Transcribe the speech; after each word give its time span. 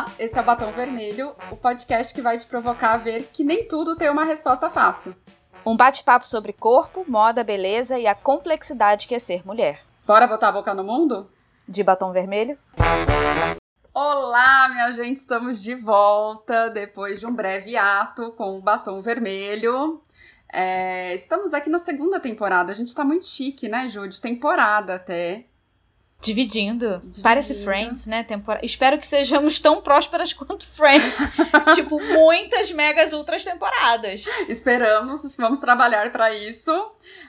Olá, 0.00 0.10
esse 0.18 0.38
é 0.38 0.40
o 0.40 0.44
Batom 0.44 0.72
Vermelho, 0.72 1.34
o 1.52 1.56
podcast 1.56 2.14
que 2.14 2.22
vai 2.22 2.38
te 2.38 2.46
provocar 2.46 2.94
a 2.94 2.96
ver 2.96 3.28
que 3.30 3.44
nem 3.44 3.68
tudo 3.68 3.94
tem 3.94 4.08
uma 4.08 4.24
resposta 4.24 4.70
fácil. 4.70 5.14
Um 5.66 5.76
bate-papo 5.76 6.26
sobre 6.26 6.54
corpo, 6.54 7.04
moda, 7.06 7.44
beleza 7.44 7.98
e 7.98 8.06
a 8.06 8.14
complexidade 8.14 9.06
que 9.06 9.14
é 9.14 9.18
ser 9.18 9.46
mulher. 9.46 9.84
Bora 10.06 10.26
botar 10.26 10.48
a 10.48 10.52
boca 10.52 10.72
no 10.72 10.82
mundo? 10.82 11.30
De 11.68 11.84
batom 11.84 12.12
vermelho? 12.12 12.56
Olá, 13.92 14.70
minha 14.70 14.90
gente, 14.92 15.18
estamos 15.18 15.62
de 15.62 15.74
volta 15.74 16.70
depois 16.70 17.20
de 17.20 17.26
um 17.26 17.34
breve 17.34 17.76
ato 17.76 18.32
com 18.32 18.56
o 18.56 18.62
batom 18.62 19.02
vermelho. 19.02 20.00
É, 20.50 21.14
estamos 21.14 21.52
aqui 21.52 21.68
na 21.68 21.78
segunda 21.78 22.18
temporada. 22.18 22.72
A 22.72 22.74
gente 22.74 22.94
tá 22.94 23.04
muito 23.04 23.26
chique, 23.26 23.68
né, 23.68 23.86
Ju? 23.90 24.08
De 24.08 24.18
temporada 24.18 24.94
até. 24.94 25.44
Dividindo. 26.20 26.98
Dividindo. 26.98 27.22
Parece 27.22 27.54
Friends, 27.64 28.06
né? 28.06 28.22
Tempora... 28.22 28.60
Espero 28.62 28.98
que 28.98 29.06
sejamos 29.06 29.58
tão 29.58 29.80
prósperas 29.80 30.32
quanto 30.34 30.66
Friends. 30.66 31.18
tipo, 31.74 31.98
muitas 31.98 32.70
megas 32.72 33.12
ultras 33.12 33.44
temporadas. 33.44 34.24
Esperamos, 34.48 35.34
vamos 35.36 35.58
trabalhar 35.58 36.12
para 36.12 36.34
isso. 36.34 36.70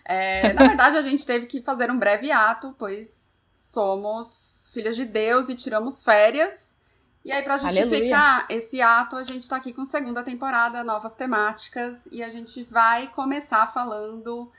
É, 0.04 0.52
na 0.54 0.68
verdade, 0.68 0.98
a 0.98 1.02
gente 1.02 1.26
teve 1.26 1.46
que 1.46 1.62
fazer 1.62 1.90
um 1.90 1.98
breve 1.98 2.32
ato, 2.32 2.76
pois 2.78 3.40
somos 3.56 4.70
filhas 4.74 4.96
de 4.96 5.06
Deus 5.06 5.48
e 5.48 5.56
tiramos 5.56 6.04
férias. 6.04 6.78
E 7.24 7.32
aí, 7.32 7.44
para 7.44 7.58
justificar 7.58 8.40
Aleluia. 8.40 8.46
esse 8.50 8.82
ato, 8.82 9.16
a 9.16 9.24
gente 9.24 9.48
tá 9.48 9.56
aqui 9.56 9.72
com 9.72 9.86
segunda 9.86 10.24
temporada, 10.24 10.84
novas 10.84 11.14
temáticas, 11.14 12.08
e 12.12 12.24
a 12.24 12.30
gente 12.30 12.64
vai 12.64 13.08
começar 13.10 13.72
falando 13.72 14.52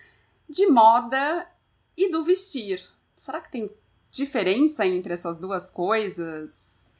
de 0.48 0.66
moda 0.68 1.46
e 1.96 2.10
do 2.10 2.22
vestir. 2.22 2.82
Será 3.16 3.40
que 3.40 3.50
tem 3.50 3.68
diferença 4.12 4.86
entre 4.86 5.14
essas 5.14 5.38
duas 5.38 5.70
coisas? 5.70 6.92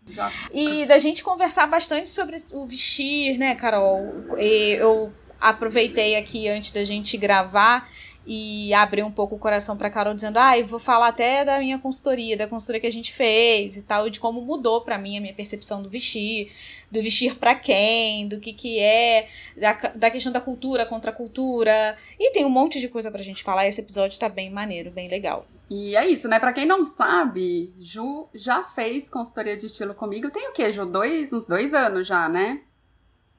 E 0.52 0.84
da 0.86 0.98
gente 0.98 1.22
conversar 1.22 1.66
bastante 1.68 2.10
sobre 2.10 2.36
o 2.52 2.66
vestir, 2.66 3.38
né, 3.38 3.55
Carol? 3.55 4.12
Eu 4.36 5.12
aproveitei 5.40 6.16
aqui 6.16 6.48
antes 6.48 6.72
da 6.72 6.83
gente 6.83 7.16
gravar 7.16 7.88
e 8.26 8.72
abrir 8.74 9.02
um 9.02 9.10
pouco 9.10 9.34
o 9.34 9.38
coração 9.38 9.76
para 9.76 9.90
Carol 9.90 10.14
dizendo: 10.14 10.38
"Ah, 10.38 10.58
eu 10.58 10.66
vou 10.66 10.78
falar 10.78 11.08
até 11.08 11.44
da 11.44 11.58
minha 11.58 11.78
consultoria, 11.78 12.36
da 12.36 12.46
consultoria 12.46 12.80
que 12.80 12.86
a 12.86 12.90
gente 12.90 13.12
fez 13.12 13.76
e 13.76 13.82
tal, 13.82 14.06
e 14.06 14.10
de 14.10 14.20
como 14.20 14.40
mudou 14.40 14.80
para 14.82 14.98
mim 14.98 15.16
a 15.16 15.20
minha 15.20 15.34
percepção 15.34 15.82
do 15.82 15.88
vestir, 15.88 16.52
do 16.90 17.02
vestir 17.02 17.36
para 17.36 17.54
quem, 17.54 18.28
do 18.28 18.38
que 18.38 18.52
que 18.52 18.78
é, 18.78 19.28
da, 19.56 19.72
da 19.72 20.10
questão 20.10 20.32
da 20.32 20.40
cultura 20.40 20.86
contra 20.86 21.10
a 21.10 21.14
cultura. 21.14 21.96
E 22.18 22.32
tem 22.32 22.44
um 22.44 22.50
monte 22.50 22.80
de 22.80 22.88
coisa 22.88 23.10
pra 23.10 23.22
gente 23.22 23.42
falar, 23.42 23.66
esse 23.66 23.80
episódio 23.80 24.18
tá 24.18 24.28
bem 24.28 24.50
maneiro, 24.50 24.90
bem 24.90 25.08
legal. 25.08 25.46
E 25.70 25.96
é 25.96 26.06
isso, 26.06 26.28
né? 26.28 26.38
Para 26.38 26.52
quem 26.52 26.66
não 26.66 26.84
sabe, 26.84 27.72
Ju 27.80 28.28
já 28.34 28.62
fez 28.62 29.08
consultoria 29.08 29.56
de 29.56 29.66
estilo 29.66 29.94
comigo. 29.94 30.30
Tem 30.30 30.48
o 30.48 30.52
quê, 30.52 30.70
Ju? 30.70 30.84
Dois, 30.84 31.32
uns 31.32 31.46
dois 31.46 31.72
anos 31.72 32.06
já, 32.06 32.28
né? 32.28 32.60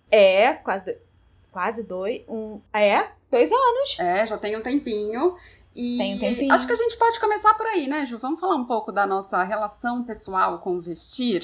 É, 0.09 0.53
quase 0.53 0.85
dois, 0.85 0.97
quase 1.53 1.83
dois, 1.83 2.23
um, 2.27 2.59
é, 2.73 3.07
Dois 3.33 3.51
anos. 3.51 3.99
É, 3.99 4.27
já 4.27 4.37
tem 4.37 4.55
um 4.55 4.61
tempinho. 4.61 5.35
E 5.75 5.97
tem 5.97 6.15
um 6.15 6.19
tempinho. 6.19 6.53
acho 6.53 6.67
que 6.67 6.73
a 6.73 6.75
gente 6.75 6.95
pode 6.95 7.19
começar 7.19 7.55
por 7.55 7.65
aí, 7.65 7.87
né, 7.87 8.05
Ju? 8.05 8.19
Vamos 8.19 8.39
falar 8.39 8.55
um 8.55 8.65
pouco 8.65 8.91
da 8.91 9.07
nossa 9.07 9.43
relação 9.43 10.03
pessoal 10.03 10.59
com 10.59 10.75
o 10.75 10.79
vestir? 10.79 11.43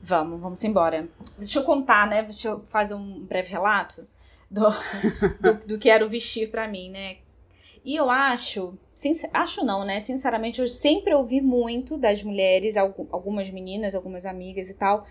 Vamos, 0.00 0.40
vamos 0.40 0.64
embora. 0.64 1.06
Deixa 1.36 1.58
eu 1.58 1.64
contar, 1.64 2.06
né? 2.06 2.22
Deixa 2.22 2.48
eu 2.48 2.60
fazer 2.64 2.94
um 2.94 3.20
breve 3.26 3.50
relato 3.50 4.08
do, 4.50 4.70
do, 5.38 5.66
do 5.66 5.78
que 5.78 5.90
era 5.90 6.02
o 6.02 6.08
vestir 6.08 6.50
para 6.50 6.66
mim, 6.66 6.88
né? 6.88 7.18
E 7.84 7.94
eu 7.94 8.08
acho, 8.08 8.72
acho 9.34 9.66
não, 9.66 9.84
né? 9.84 10.00
Sinceramente, 10.00 10.62
eu 10.62 10.66
sempre 10.66 11.12
ouvi 11.12 11.42
muito 11.42 11.98
das 11.98 12.22
mulheres, 12.22 12.78
algumas 12.78 13.50
meninas, 13.50 13.94
algumas 13.94 14.24
amigas 14.24 14.70
e 14.70 14.74
tal, 14.74 15.06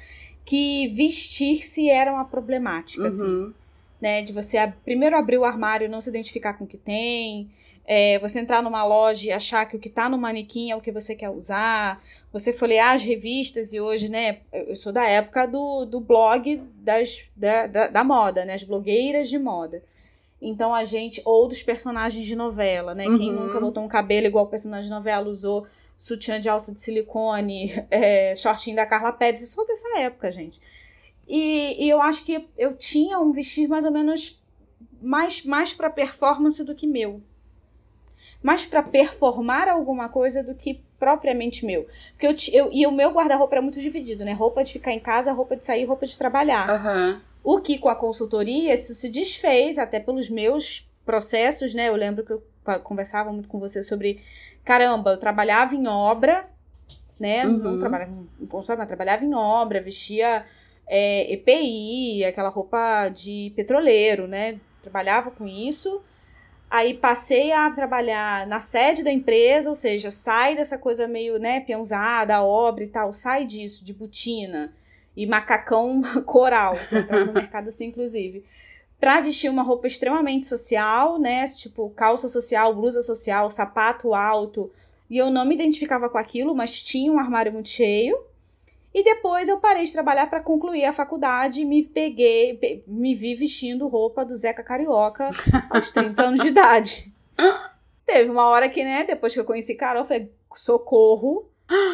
que 0.48 0.88
vestir-se 0.96 1.90
era 1.90 2.12
uma 2.12 2.26
problemática, 2.26 3.06
assim. 3.06 3.24
uhum. 3.24 3.44
assim 3.44 3.68
né? 4.02 4.22
De 4.22 4.34
você 4.34 4.58
ab 4.58 4.74
primeiro 4.84 5.18
abrir 5.18 5.38
o 5.38 5.46
armário 5.46 5.86
e 5.86 5.90
não 5.90 6.02
se 6.02 6.10
identificar 6.10 6.54
com 6.54 6.64
o 6.64 6.68
que 6.68 6.78
tem. 6.78 7.50
É, 7.86 8.20
você 8.20 8.40
entrar 8.40 8.62
numa 8.62 8.84
loja 8.84 9.28
e 9.28 9.32
achar 9.32 9.66
que 9.66 9.78
o 9.78 9.80
que 9.80 9.88
está 9.88 10.10
no 10.10 10.18
manequim 10.18 10.72
é 10.72 10.76
o 10.76 10.82
que 10.82 10.92
você 10.92 11.16
quer 11.16 11.30
usar. 11.30 12.02
Você 12.34 12.52
folhear 12.52 12.94
as 12.94 13.02
revistas 13.02 13.74
e 13.74 13.80
hoje, 13.80 14.10
né? 14.10 14.40
Eu 14.52 14.76
sou 14.76 14.92
da 14.92 15.08
época 15.08 15.46
do, 15.46 15.86
do 15.86 16.00
blog 16.00 16.62
das, 16.76 17.24
da, 17.36 17.66
da, 17.68 17.88
da 17.88 18.04
moda, 18.04 18.46
né? 18.46 18.54
As 18.54 18.64
blogueiras 18.64 19.30
de 19.30 19.40
moda. 19.40 19.82
Então 20.42 20.76
a 20.76 20.84
gente. 20.84 21.22
Ou 21.26 21.48
dos 21.48 21.64
personagens 21.64 22.26
de 22.26 22.36
novela, 22.36 22.94
né? 22.94 23.08
Uhum. 23.08 23.18
Quem 23.18 23.32
nunca 23.32 23.60
botou 23.60 23.84
um 23.84 23.88
cabelo 23.88 24.28
igual 24.28 24.46
o 24.46 24.50
personagem 24.50 24.90
de 24.90 24.96
novela 24.96 25.28
usou 25.28 25.66
sutiã 25.98 26.40
de 26.40 26.48
alça 26.48 26.74
de 26.74 26.80
silicone, 26.80 27.74
é, 27.90 28.36
shortinho 28.36 28.76
da 28.76 28.86
Carla 28.86 29.12
Pérez. 29.12 29.42
Eu 29.42 29.48
sou 29.48 29.66
dessa 29.66 30.00
época, 30.00 30.30
gente. 30.30 30.62
E, 31.28 31.86
e 31.86 31.90
eu 31.90 32.02
acho 32.02 32.24
que 32.24 32.48
eu 32.58 32.76
tinha 32.76 33.20
um 33.20 33.32
vestir 33.32 33.68
mais 33.68 33.84
ou 33.84 33.92
menos 33.92 34.42
mais, 35.02 35.44
mais 35.44 35.74
para 35.74 35.90
performance 35.90 36.64
do 36.64 36.76
que 36.76 36.88
meu. 36.88 37.22
Mais 38.42 38.66
para 38.66 38.84
performar 38.84 39.68
alguma 39.68 40.10
coisa 40.10 40.44
do 40.44 40.56
que 40.56 40.82
propriamente 41.00 41.66
meu. 41.66 41.88
Porque 42.12 42.28
eu, 42.28 42.36
eu 42.54 42.70
e 42.72 42.86
o 42.86 42.92
meu 42.92 43.12
guarda-roupa 43.12 43.56
era 43.56 43.62
muito 43.62 43.82
dividido, 43.82 44.24
né? 44.24 44.32
Roupa 44.34 44.64
de 44.64 44.74
ficar 44.74 44.92
em 44.92 45.00
casa, 45.00 45.32
roupa 45.32 45.56
de 45.56 45.66
sair, 45.66 45.86
roupa 45.86 46.06
de 46.06 46.18
trabalhar. 46.18 46.70
Uhum. 46.70 47.22
O 47.44 47.62
que 47.62 47.78
com 47.78 47.90
a 47.90 47.96
consultoria 47.96 48.74
isso 48.74 48.94
se 48.96 49.10
desfez 49.10 49.78
até 49.78 50.00
pelos 50.00 50.30
meus 50.30 50.88
processos, 51.06 51.74
né? 51.74 51.90
Eu 51.90 51.96
lembro 51.96 52.24
que 52.24 52.32
eu 52.32 52.44
conversava 52.84 53.32
muito 53.32 53.48
com 53.48 53.60
você 53.60 53.82
sobre 53.82 54.22
caramba, 54.68 55.12
eu 55.12 55.18
trabalhava 55.18 55.74
em 55.76 55.88
obra, 55.88 56.46
né? 57.18 57.46
Uhum. 57.46 57.58
Não 57.58 57.80
trabalhava 57.80 58.12
em 58.12 58.46
consultório, 58.46 58.80
mas 58.80 58.88
trabalhava 58.88 59.24
em 59.24 59.34
obra, 59.34 59.82
vestia 59.82 60.46
é, 60.86 61.32
EPI, 61.32 62.26
aquela 62.26 62.50
roupa 62.50 63.08
de 63.08 63.54
petroleiro, 63.56 64.28
né? 64.28 64.60
Trabalhava 64.82 65.32
com 65.32 65.48
isso. 65.48 66.04
Aí 66.70 66.96
passei 66.96 67.54
a 67.54 67.72
trabalhar 67.72 68.46
na 68.46 68.60
sede 68.60 69.06
da 69.06 69.12
empresa, 69.12 69.70
ou 69.70 69.76
seja, 69.76 70.12
sai 70.12 70.54
dessa 70.54 70.78
coisa 70.78 71.08
meio, 71.08 71.40
né, 71.40 71.62
peãozada, 71.62 72.44
obra 72.44 72.84
e 72.84 72.90
tal, 72.90 73.14
sai 73.14 73.46
disso, 73.46 73.86
de 73.86 73.94
botina 73.94 74.74
e 75.16 75.26
macacão 75.26 76.02
coral, 76.28 76.76
no 77.26 77.32
mercado 77.32 77.70
assim, 77.70 77.86
inclusive, 77.86 78.44
para 79.00 79.22
vestir 79.22 79.50
uma 79.50 79.64
roupa 79.64 79.88
extremamente 79.88 80.46
social, 80.46 81.20
né, 81.20 81.46
tipo 81.48 81.90
calça 81.92 82.28
social, 82.28 82.76
blusa 82.76 83.02
social, 83.02 83.50
sapato 83.50 84.14
alto, 84.14 84.72
e 85.10 85.18
eu 85.18 85.30
não 85.30 85.46
me 85.46 85.56
identificava 85.56 86.10
com 86.10 86.18
aquilo, 86.18 86.56
mas 86.56 86.82
tinha 86.82 87.12
um 87.12 87.20
armário 87.20 87.54
muito 87.54 87.70
cheio, 87.70 88.18
e 88.94 89.04
depois 89.04 89.48
eu 89.48 89.60
parei 89.60 89.84
de 89.84 89.94
trabalhar 89.94 90.28
para 90.28 90.42
concluir 90.42 90.84
a 90.86 90.92
faculdade 90.92 91.62
e 91.62 91.66
me 91.66 91.84
peguei, 91.84 92.84
me 92.88 93.14
vi 93.14 93.36
vestindo 93.36 93.88
roupa 93.88 94.26
do 94.26 94.34
Zeca 94.34 94.64
Carioca 94.64 95.30
aos 95.70 95.92
30 95.92 96.24
anos 96.24 96.40
de 96.40 96.48
idade. 96.48 97.12
Teve 98.08 98.32
uma 98.32 98.48
hora 98.48 98.68
que, 98.68 98.84
né, 98.84 99.04
depois 99.04 99.34
que 99.34 99.40
eu 99.40 99.46
conheci 99.46 99.76
Carol, 99.76 100.02
eu 100.02 100.08
falei, 100.08 100.32
socorro, 100.56 101.48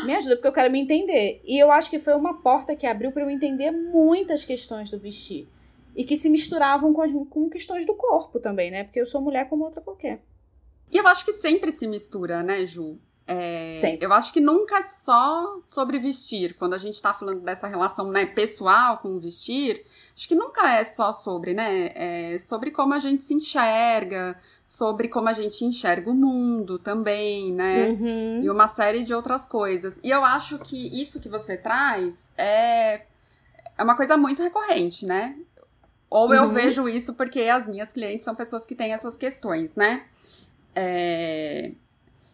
me 0.05 0.15
ajuda, 0.15 0.35
porque 0.35 0.47
eu 0.47 0.53
quero 0.53 0.71
me 0.71 0.79
entender. 0.79 1.41
E 1.43 1.57
eu 1.59 1.71
acho 1.71 1.89
que 1.89 1.99
foi 1.99 2.13
uma 2.13 2.41
porta 2.41 2.75
que 2.75 2.85
abriu 2.85 3.11
para 3.11 3.23
eu 3.23 3.29
entender 3.29 3.71
muitas 3.71 4.45
questões 4.45 4.89
do 4.89 4.99
vestir. 4.99 5.47
E 5.95 6.03
que 6.03 6.15
se 6.15 6.29
misturavam 6.29 6.93
com, 6.93 7.01
as, 7.01 7.11
com 7.11 7.49
questões 7.49 7.85
do 7.85 7.93
corpo 7.93 8.39
também, 8.39 8.71
né? 8.71 8.83
Porque 8.83 8.99
eu 8.99 9.05
sou 9.05 9.21
mulher 9.21 9.47
como 9.47 9.63
outra 9.63 9.81
qualquer. 9.81 10.21
E 10.91 10.97
eu 10.97 11.07
acho 11.07 11.25
que 11.25 11.33
sempre 11.33 11.71
se 11.71 11.87
mistura, 11.87 12.43
né, 12.43 12.65
Ju? 12.65 12.99
É, 13.25 13.77
eu 14.01 14.11
acho 14.11 14.33
que 14.33 14.41
nunca 14.41 14.79
é 14.79 14.81
só 14.81 15.57
sobre 15.61 15.97
vestir. 15.97 16.55
Quando 16.55 16.73
a 16.73 16.77
gente 16.77 16.95
está 16.95 17.13
falando 17.13 17.39
dessa 17.39 17.67
relação 17.67 18.11
né, 18.11 18.25
pessoal 18.25 18.97
com 18.97 19.15
o 19.15 19.19
vestir, 19.19 19.85
acho 20.13 20.27
que 20.27 20.35
nunca 20.35 20.73
é 20.73 20.83
só 20.83 21.13
sobre, 21.13 21.53
né? 21.53 21.91
É 21.95 22.37
sobre 22.39 22.69
como 22.69 22.93
a 22.93 22.99
gente 22.99 23.23
se 23.23 23.33
enxerga, 23.33 24.37
sobre 24.61 25.07
como 25.07 25.29
a 25.29 25.33
gente 25.33 25.63
enxerga 25.63 26.11
o 26.11 26.13
mundo 26.13 26.77
também, 26.77 27.53
né? 27.53 27.89
Uhum. 27.89 28.43
E 28.43 28.49
uma 28.49 28.67
série 28.67 29.05
de 29.05 29.13
outras 29.13 29.45
coisas. 29.45 29.99
E 30.03 30.09
eu 30.09 30.25
acho 30.25 30.59
que 30.59 31.01
isso 31.01 31.21
que 31.21 31.29
você 31.29 31.55
traz 31.55 32.29
é, 32.37 33.03
é 33.77 33.83
uma 33.83 33.95
coisa 33.95 34.17
muito 34.17 34.43
recorrente, 34.43 35.05
né? 35.05 35.37
Ou 36.13 36.27
uhum. 36.27 36.35
eu 36.35 36.49
vejo 36.49 36.87
isso 36.87 37.15
porque 37.15 37.41
as 37.41 37.65
minhas 37.65 37.91
clientes 37.91 38.23
são 38.23 38.35
pessoas 38.35 38.63
que 38.63 38.75
têm 38.75 38.93
essas 38.93 39.17
questões, 39.17 39.73
né? 39.73 40.05
É, 40.75 41.71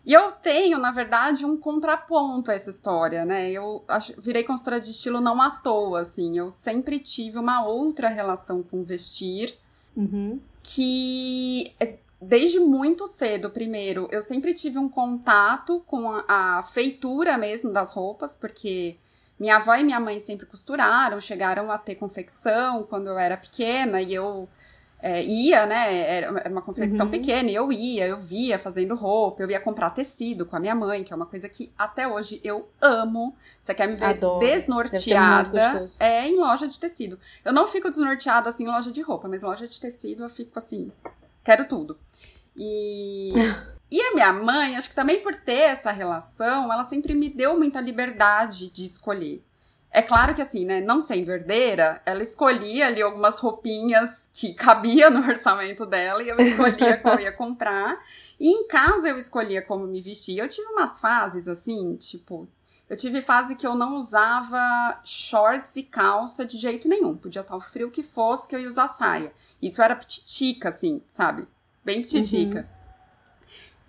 e 0.05 0.11
eu 0.11 0.33
tenho, 0.33 0.77
na 0.77 0.91
verdade, 0.91 1.45
um 1.45 1.55
contraponto 1.55 2.51
a 2.51 2.53
essa 2.53 2.69
história, 2.69 3.23
né? 3.23 3.49
Eu 3.49 3.85
virei 4.17 4.43
consultora 4.43 4.81
de 4.81 4.91
estilo 4.91 5.21
não 5.21 5.41
à 5.41 5.49
toa, 5.49 6.01
assim. 6.01 6.37
Eu 6.37 6.51
sempre 6.51 6.99
tive 6.99 7.37
uma 7.37 7.65
outra 7.65 8.09
relação 8.09 8.61
com 8.61 8.83
vestir 8.83 9.57
uhum. 9.95 10.41
que 10.61 11.73
é, 11.79 11.99
desde 12.21 12.59
muito 12.59 13.07
cedo, 13.07 13.49
primeiro, 13.49 14.09
eu 14.11 14.21
sempre 14.21 14.53
tive 14.53 14.77
um 14.77 14.89
contato 14.89 15.81
com 15.87 16.11
a, 16.11 16.25
a, 16.27 16.63
feitura 16.63 17.37
mesmo 17.37 17.71
das 17.71 17.93
roupas, 17.93 18.35
porque 18.35 18.97
minha 19.39 19.55
avó 19.55 19.75
e 19.75 19.83
minha 19.83 19.99
mãe 19.99 20.19
sempre 20.19 20.45
costuraram, 20.45 21.21
chegaram 21.21 21.71
a 21.71 21.77
ter 21.77 21.95
confecção 21.95 22.83
quando 22.83 23.07
eu 23.07 23.17
era 23.17 23.37
pequena 23.37 24.01
e 24.01 24.13
eu 24.13 24.49
é, 25.01 25.23
ia, 25.23 25.65
né? 25.65 26.17
Era 26.17 26.49
uma 26.49 26.61
confecção 26.61 27.05
uhum. 27.05 27.11
pequena, 27.11 27.49
e 27.49 27.55
eu 27.55 27.71
ia, 27.71 28.05
eu 28.05 28.19
via 28.19 28.59
fazendo 28.59 28.95
roupa, 28.95 29.41
eu 29.41 29.49
ia 29.49 29.59
comprar 29.59 29.91
tecido 29.91 30.45
com 30.45 30.55
a 30.57 30.59
minha 30.59 30.75
mãe, 30.75 31.03
que 31.03 31.13
é 31.13 31.15
uma 31.15 31.25
coisa 31.25 31.47
que 31.47 31.71
até 31.77 32.07
hoje 32.07 32.41
eu 32.43 32.69
amo. 32.81 33.35
Você 33.61 33.73
quer 33.73 33.87
me 33.87 33.95
ver 33.95 34.05
Adoro. 34.05 34.45
desnorteada? 34.45 35.85
É 35.99 36.27
em 36.27 36.37
loja 36.37 36.67
de 36.67 36.77
tecido. 36.77 37.17
Eu 37.45 37.53
não 37.53 37.67
fico 37.67 37.89
desnorteada 37.89 38.49
assim 38.49 38.65
em 38.65 38.67
loja 38.67 38.91
de 38.91 39.01
roupa, 39.01 39.27
mas 39.27 39.41
em 39.41 39.45
loja 39.45 39.67
de 39.67 39.79
tecido 39.79 40.23
eu 40.23 40.29
fico 40.29 40.59
assim, 40.59 40.91
quero 41.43 41.65
tudo. 41.65 41.97
E. 42.55 43.33
E 43.91 43.99
a 43.99 44.13
minha 44.13 44.31
mãe, 44.31 44.75
acho 44.75 44.89
que 44.89 44.95
também 44.95 45.21
por 45.21 45.35
ter 45.35 45.71
essa 45.71 45.91
relação, 45.91 46.71
ela 46.71 46.83
sempre 46.83 47.15
me 47.15 47.29
deu 47.29 47.57
muita 47.57 47.81
liberdade 47.81 48.69
de 48.69 48.85
escolher. 48.85 49.43
É 49.91 50.03
claro 50.03 50.35
que 50.35 50.41
assim, 50.41 50.65
né, 50.65 50.79
não 50.79 51.01
sendo 51.01 51.31
herdeira, 51.31 51.99
ela 52.05 52.21
escolhia 52.21 52.85
ali 52.85 53.01
algumas 53.01 53.39
roupinhas 53.39 54.29
que 54.31 54.53
cabia 54.55 55.09
no 55.09 55.27
orçamento 55.27 55.85
dela 55.85 56.21
e 56.21 56.29
eu 56.29 56.39
escolhia 56.39 56.97
qual 56.97 57.19
ia 57.19 57.31
comprar. 57.31 57.99
E 58.39 58.47
em 58.47 58.67
casa 58.67 59.09
eu 59.09 59.17
escolhia 59.17 59.61
como 59.61 59.87
me 59.87 60.01
vestir. 60.01 60.37
Eu 60.37 60.47
tive 60.47 60.67
umas 60.67 60.99
fases 60.99 61.47
assim, 61.47 61.95
tipo, 61.95 62.47
eu 62.87 62.95
tive 62.95 63.21
fase 63.21 63.55
que 63.55 63.65
eu 63.65 63.73
não 63.73 63.97
usava 63.97 65.01
shorts 65.03 65.75
e 65.75 65.83
calça 65.83 66.45
de 66.45 66.57
jeito 66.57 66.87
nenhum. 66.87 67.17
Podia 67.17 67.41
estar 67.41 67.55
o 67.55 67.61
frio 67.61 67.89
que 67.89 68.03
fosse 68.03 68.47
que 68.47 68.55
eu 68.55 68.59
ia 68.59 68.69
usar 68.69 68.87
saia. 68.89 69.33
Isso 69.59 69.81
era 69.81 69.95
pititica, 69.95 70.69
assim, 70.69 71.01
sabe? 71.09 71.47
Bem 71.83 72.03
pititica. 72.03 72.59
Uhum. 72.59 72.78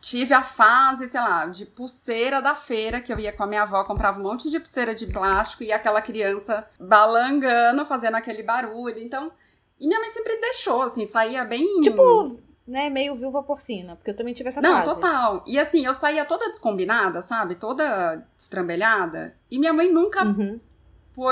Tive 0.00 0.32
a 0.32 0.42
fase, 0.42 1.08
sei 1.08 1.20
lá, 1.20 1.44
de 1.46 1.66
pulseira 1.66 2.40
da 2.40 2.54
feira, 2.54 3.00
que 3.00 3.12
eu 3.12 3.18
ia 3.18 3.32
com 3.32 3.42
a 3.42 3.46
minha 3.46 3.62
avó, 3.62 3.84
comprava 3.84 4.18
um 4.18 4.22
monte 4.22 4.50
de 4.50 4.58
pulseira 4.58 4.94
de 4.94 5.06
plástico 5.06 5.62
e 5.62 5.70
aquela 5.70 6.00
criança 6.00 6.66
balangando, 6.78 7.84
fazendo 7.84 8.14
aquele 8.14 8.42
barulho. 8.42 8.98
Então, 8.98 9.30
e 9.78 9.86
minha 9.86 10.00
mãe 10.00 10.08
sempre 10.10 10.40
deixou, 10.40 10.82
assim, 10.82 11.04
saía 11.04 11.44
bem. 11.44 11.82
Tipo, 11.82 12.40
né, 12.66 12.88
meio 12.88 13.16
viúva 13.16 13.42
porcina, 13.42 13.96
porque 13.96 14.10
eu 14.10 14.16
também 14.16 14.32
tive 14.32 14.48
essa 14.48 14.62
Não, 14.62 14.76
fase. 14.76 14.86
Não, 14.86 14.94
total. 14.94 15.44
E 15.46 15.58
assim, 15.58 15.84
eu 15.84 15.92
saía 15.92 16.24
toda 16.24 16.48
descombinada, 16.48 17.20
sabe? 17.20 17.56
Toda 17.56 18.26
estrambelhada. 18.38 19.36
E 19.50 19.58
minha 19.58 19.72
mãe 19.72 19.92
nunca. 19.92 20.24
Uhum. 20.24 20.60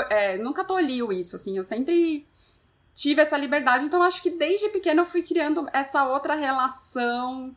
É, 0.09 0.37
nunca 0.37 0.63
toliu 0.63 1.11
isso, 1.11 1.35
assim. 1.35 1.57
Eu 1.57 1.63
sempre 1.63 2.27
tive 2.93 3.21
essa 3.21 3.37
liberdade. 3.37 3.85
Então, 3.85 4.03
acho 4.03 4.21
que 4.21 4.29
desde 4.29 4.69
pequena 4.69 5.01
eu 5.01 5.05
fui 5.05 5.23
criando 5.23 5.67
essa 5.71 6.05
outra 6.05 6.35
relação 6.35 7.55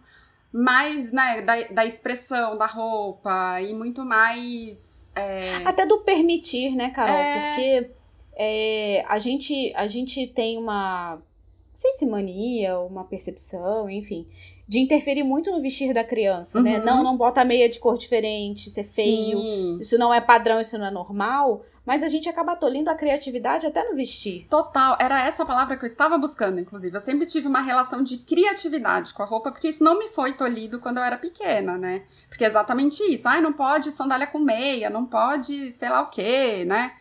mais 0.52 1.10
né, 1.12 1.40
da, 1.40 1.62
da 1.68 1.86
expressão 1.86 2.58
da 2.58 2.66
roupa 2.66 3.60
e 3.60 3.72
muito 3.72 4.04
mais. 4.04 5.10
É... 5.16 5.56
Até 5.64 5.86
do 5.86 6.00
permitir, 6.00 6.76
né, 6.76 6.90
Carol? 6.90 7.16
É... 7.16 7.48
Porque 7.48 7.90
é, 8.34 9.04
a, 9.08 9.18
gente, 9.18 9.72
a 9.74 9.86
gente 9.86 10.26
tem 10.26 10.58
uma. 10.58 11.14
Não 11.16 11.76
sei 11.76 11.92
se 11.92 12.04
mania, 12.04 12.78
uma 12.78 13.04
percepção, 13.04 13.88
enfim, 13.88 14.26
de 14.68 14.78
interferir 14.78 15.22
muito 15.22 15.50
no 15.50 15.60
vestir 15.60 15.92
da 15.94 16.04
criança, 16.04 16.60
né? 16.60 16.72
uhum. 16.72 16.78
né? 16.78 16.84
Não, 16.84 17.02
não 17.02 17.16
bota 17.16 17.44
meia 17.44 17.68
de 17.68 17.78
cor 17.78 17.96
diferente, 17.96 18.68
isso 18.68 18.78
é 18.78 18.84
feio, 18.84 19.38
Sim. 19.38 19.78
isso 19.80 19.98
não 19.98 20.12
é 20.12 20.20
padrão, 20.20 20.60
isso 20.60 20.78
não 20.78 20.86
é 20.86 20.90
normal. 20.90 21.64
Mas 21.84 22.04
a 22.04 22.08
gente 22.08 22.28
acaba 22.28 22.54
tolindo 22.54 22.90
a 22.90 22.94
criatividade 22.94 23.66
até 23.66 23.82
no 23.88 23.96
vestir. 23.96 24.46
Total, 24.48 24.96
era 25.00 25.24
essa 25.24 25.44
palavra 25.44 25.76
que 25.76 25.84
eu 25.84 25.88
estava 25.88 26.16
buscando, 26.16 26.60
inclusive. 26.60 26.96
Eu 26.96 27.00
sempre 27.00 27.26
tive 27.26 27.48
uma 27.48 27.60
relação 27.60 28.04
de 28.04 28.18
criatividade 28.18 29.12
com 29.12 29.22
a 29.22 29.26
roupa, 29.26 29.50
porque 29.50 29.68
isso 29.68 29.82
não 29.82 29.98
me 29.98 30.06
foi 30.06 30.32
tolhido 30.32 30.78
quando 30.78 30.98
eu 30.98 31.02
era 31.02 31.16
pequena, 31.16 31.76
né? 31.76 32.04
Porque 32.28 32.44
é 32.44 32.48
exatamente 32.48 33.02
isso. 33.02 33.28
Ai, 33.28 33.40
não 33.40 33.52
pode 33.52 33.90
sandália 33.90 34.28
com 34.28 34.38
meia, 34.38 34.88
não 34.88 35.04
pode 35.04 35.72
sei 35.72 35.88
lá 35.88 36.02
o 36.02 36.10
quê, 36.10 36.64
né? 36.64 36.92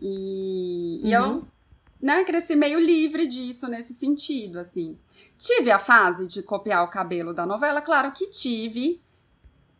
E, 0.00 1.00
uhum. 1.02 1.08
e 1.08 1.12
eu 1.12 1.22
uhum. 1.22 1.46
né, 2.02 2.24
cresci 2.24 2.56
meio 2.56 2.80
livre 2.80 3.28
disso 3.28 3.68
nesse 3.68 3.94
sentido, 3.94 4.58
assim. 4.58 4.98
Tive 5.38 5.70
a 5.70 5.78
fase 5.78 6.26
de 6.26 6.42
copiar 6.42 6.82
o 6.82 6.90
cabelo 6.90 7.32
da 7.32 7.46
novela? 7.46 7.80
Claro 7.80 8.10
que 8.10 8.28
tive. 8.28 9.00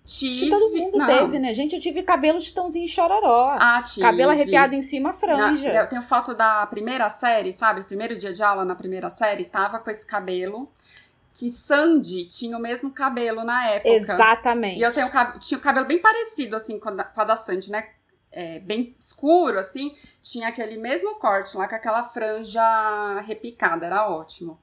Tive. 0.07 0.49
todo 0.49 0.71
mundo 0.71 0.97
não. 0.97 1.07
teve, 1.07 1.39
né? 1.41 1.53
Gente, 1.53 1.75
eu 1.75 1.81
tive 1.81 2.03
cabelo 2.05 2.41
chitãozinho 2.41 2.87
chororó. 2.87 3.57
Ah, 3.59 3.83
tive. 3.83 4.03
Cabelo 4.03 4.31
arrepiado 4.31 4.77
em 4.77 4.81
cima, 4.81 5.13
franja. 5.13 5.73
Na, 5.73 5.81
eu 5.81 5.89
tenho 5.89 6.03
foto 6.03 6.33
da 6.33 6.65
primeira 6.67 7.11
série, 7.11 7.53
sabe? 7.53 7.83
Primeiro 7.83 8.17
dia 8.17 8.33
de 8.33 8.43
aula 8.43 8.65
na 8.65 8.77
primeira 8.77 9.11
série, 9.11 9.45
tava 9.45 9.81
com 9.81 9.91
esse 9.91 10.07
cabelo. 10.07 10.71
Que 11.35 11.51
Sandy 11.51 12.25
tinha 12.25 12.57
o 12.57 12.61
mesmo 12.61 12.93
cabelo 12.93 13.45
na 13.45 13.69
época. 13.69 13.91
Exatamente. 13.91 14.79
E 14.79 14.83
eu 14.83 14.93
tenho, 14.93 15.11
tinha 15.41 15.59
o 15.59 15.61
cabelo 15.61 15.85
bem 15.85 15.99
parecido, 15.99 16.55
assim, 16.55 16.79
com 16.79 16.89
a, 16.89 17.05
com 17.05 17.21
a 17.21 17.25
da 17.25 17.37
Sandy, 17.37 17.71
né? 17.71 17.89
É, 18.31 18.61
bem 18.61 18.95
escuro, 18.99 19.59
assim. 19.59 19.95
Tinha 20.23 20.49
aquele 20.49 20.77
mesmo 20.77 21.17
corte 21.17 21.57
lá, 21.57 21.67
com 21.67 21.75
aquela 21.75 22.05
franja 22.05 23.21
repicada. 23.27 23.87
Era 23.87 24.09
ótimo. 24.09 24.59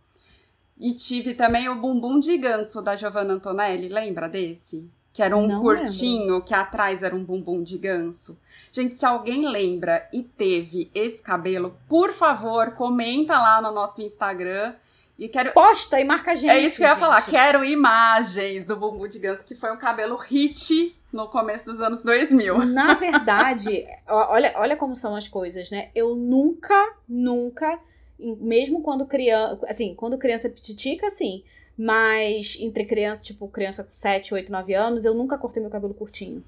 E 0.80 0.94
tive 0.94 1.34
também 1.34 1.68
o 1.68 1.76
bumbum 1.76 2.18
de 2.18 2.38
ganso 2.38 2.82
da 2.82 2.96
Giovanna 2.96 3.34
Antonelli, 3.34 3.90
lembra 3.90 4.28
desse? 4.28 4.90
Que 5.14 5.22
era 5.22 5.38
um 5.38 5.48
Não 5.48 5.62
curtinho, 5.62 6.34
lembro. 6.34 6.42
que 6.44 6.56
atrás 6.56 7.04
era 7.04 7.16
um 7.16 7.24
bumbum 7.24 7.62
de 7.62 7.78
ganso. 7.78 8.38
Gente, 8.72 8.96
se 8.96 9.06
alguém 9.06 9.48
lembra 9.48 10.10
e 10.12 10.24
teve 10.24 10.90
esse 10.96 11.22
cabelo, 11.22 11.78
por 11.88 12.12
favor, 12.12 12.72
comenta 12.72 13.34
lá 13.38 13.62
no 13.62 13.72
nosso 13.72 14.02
Instagram. 14.02 14.74
E 15.18 15.28
quero... 15.30 15.54
Posta 15.54 16.02
e 16.02 16.04
marca 16.04 16.32
a 16.32 16.36
gente. 16.36 16.50
É 16.50 16.60
isso 16.60 16.78
que 16.78 16.82
eu 16.82 16.88
ia 16.88 16.94
gente. 16.94 17.00
falar. 17.00 17.22
Quero 17.22 17.64
imagens 17.64 18.66
do 18.66 18.76
bumbum 18.76 19.08
de 19.08 19.20
ganso, 19.20 19.46
que 19.46 19.54
foi 19.54 19.72
um 19.72 19.78
cabelo 19.78 20.16
hit 20.16 20.96
no 21.12 21.28
começo 21.28 21.66
dos 21.66 21.80
anos 21.80 22.02
2000. 22.02 22.66
Na 22.74 22.96
verdade, 22.96 23.86
olha, 24.08 24.54
olha 24.58 24.76
como 24.76 24.96
são 24.96 25.16
as 25.16 25.28
coisas, 25.28 25.70
né? 25.70 25.92
Eu 25.94 26.16
nunca, 26.16 26.96
nunca, 27.08 27.80
mesmo 28.20 28.82
quando 28.82 29.06
criança, 29.06 29.60
assim, 29.68 29.94
quando 29.94 30.18
criança 30.18 30.50
pititica, 30.50 31.06
assim, 31.06 31.44
mas 31.78 32.58
entre 32.60 32.86
criança, 32.86 33.22
tipo, 33.22 33.48
criança 33.48 33.84
com 33.84 33.94
7, 33.94 34.34
8, 34.34 34.52
9 34.52 34.74
anos, 34.74 35.06
eu 35.06 35.14
nunca 35.14 35.38
cortei 35.38 35.62
meu 35.62 35.72
cabelo 35.72 35.94
curtinho. 35.94 36.44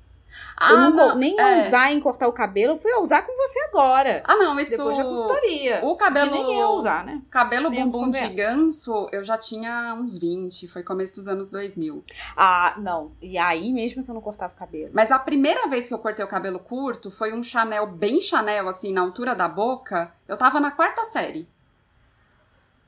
Ah, 0.57 0.71
eu 0.71 0.79
nunca, 0.81 1.07
não, 1.07 1.15
nem 1.15 1.39
é. 1.39 1.55
ousar 1.55 1.91
em 1.91 1.99
cortar 1.99 2.27
o 2.27 2.33
cabelo, 2.33 2.73
eu 2.73 2.77
fui 2.77 2.91
ousar 2.93 3.25
com 3.25 3.33
você 3.35 3.59
agora. 3.61 4.23
Ah, 4.25 4.35
não, 4.35 4.59
isso. 4.59 4.71
Depois 4.71 4.97
da 4.97 5.03
consultoria. 5.03 5.79
O 5.83 5.95
cabelo. 5.95 6.31
Que 6.31 6.37
nem 6.37 6.57
ia 6.57 6.69
usar, 6.69 7.05
né? 7.05 7.21
Cabelo 7.29 7.69
nem 7.69 7.87
bumbum 7.87 8.09
de 8.09 8.27
ganso, 8.29 9.09
eu 9.11 9.23
já 9.23 9.37
tinha 9.37 9.93
uns 9.93 10.17
20, 10.17 10.67
foi 10.67 10.83
começo 10.83 11.15
dos 11.15 11.27
anos 11.27 11.49
2000. 11.49 12.03
Ah, 12.35 12.75
não. 12.77 13.11
E 13.21 13.37
aí 13.37 13.71
mesmo 13.71 14.03
que 14.03 14.09
eu 14.09 14.15
não 14.15 14.21
cortava 14.21 14.53
o 14.53 14.57
cabelo. 14.57 14.91
Mas 14.93 15.11
a 15.11 15.19
primeira 15.19 15.67
vez 15.67 15.87
que 15.87 15.93
eu 15.93 15.99
cortei 15.99 16.23
o 16.23 16.27
cabelo 16.27 16.59
curto 16.59 17.11
foi 17.11 17.33
um 17.33 17.43
Chanel 17.43 17.87
bem 17.87 18.21
Chanel, 18.21 18.67
assim, 18.67 18.93
na 18.93 19.01
altura 19.01 19.35
da 19.35 19.47
boca. 19.47 20.13
Eu 20.27 20.37
tava 20.37 20.59
na 20.59 20.71
quarta 20.71 21.03
série. 21.05 21.47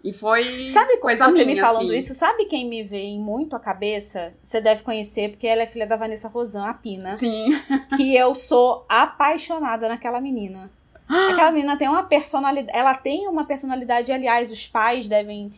E 0.07 0.13
foi 0.13 0.67
sabe 0.69 0.97
coisa 0.97 1.25
você 1.25 1.43
minha, 1.43 1.55
me 1.55 1.59
falando 1.59 1.89
assim. 1.89 1.97
isso, 1.97 2.13
sabe 2.13 2.45
quem 2.45 2.65
me 2.65 2.81
vem 2.81 3.19
muito 3.19 3.57
à 3.57 3.59
cabeça? 3.59 4.33
Você 4.41 4.61
deve 4.61 4.81
conhecer, 4.81 5.31
porque 5.31 5.45
ela 5.45 5.63
é 5.63 5.65
filha 5.65 5.85
da 5.85 5.97
Vanessa 5.97 6.29
Rosan, 6.29 6.65
a 6.65 6.73
Pina. 6.73 7.17
Sim. 7.17 7.59
Que 7.97 8.15
eu 8.15 8.33
sou 8.33 8.85
apaixonada 8.87 9.89
naquela 9.89 10.21
menina. 10.21 10.71
Aquela 11.09 11.51
menina 11.51 11.77
tem 11.77 11.89
uma 11.89 12.03
personalidade, 12.03 12.77
ela 12.77 12.93
tem 12.93 13.27
uma 13.27 13.45
personalidade, 13.45 14.11
aliás, 14.11 14.49
os 14.49 14.65
pais 14.65 15.07
devem 15.07 15.51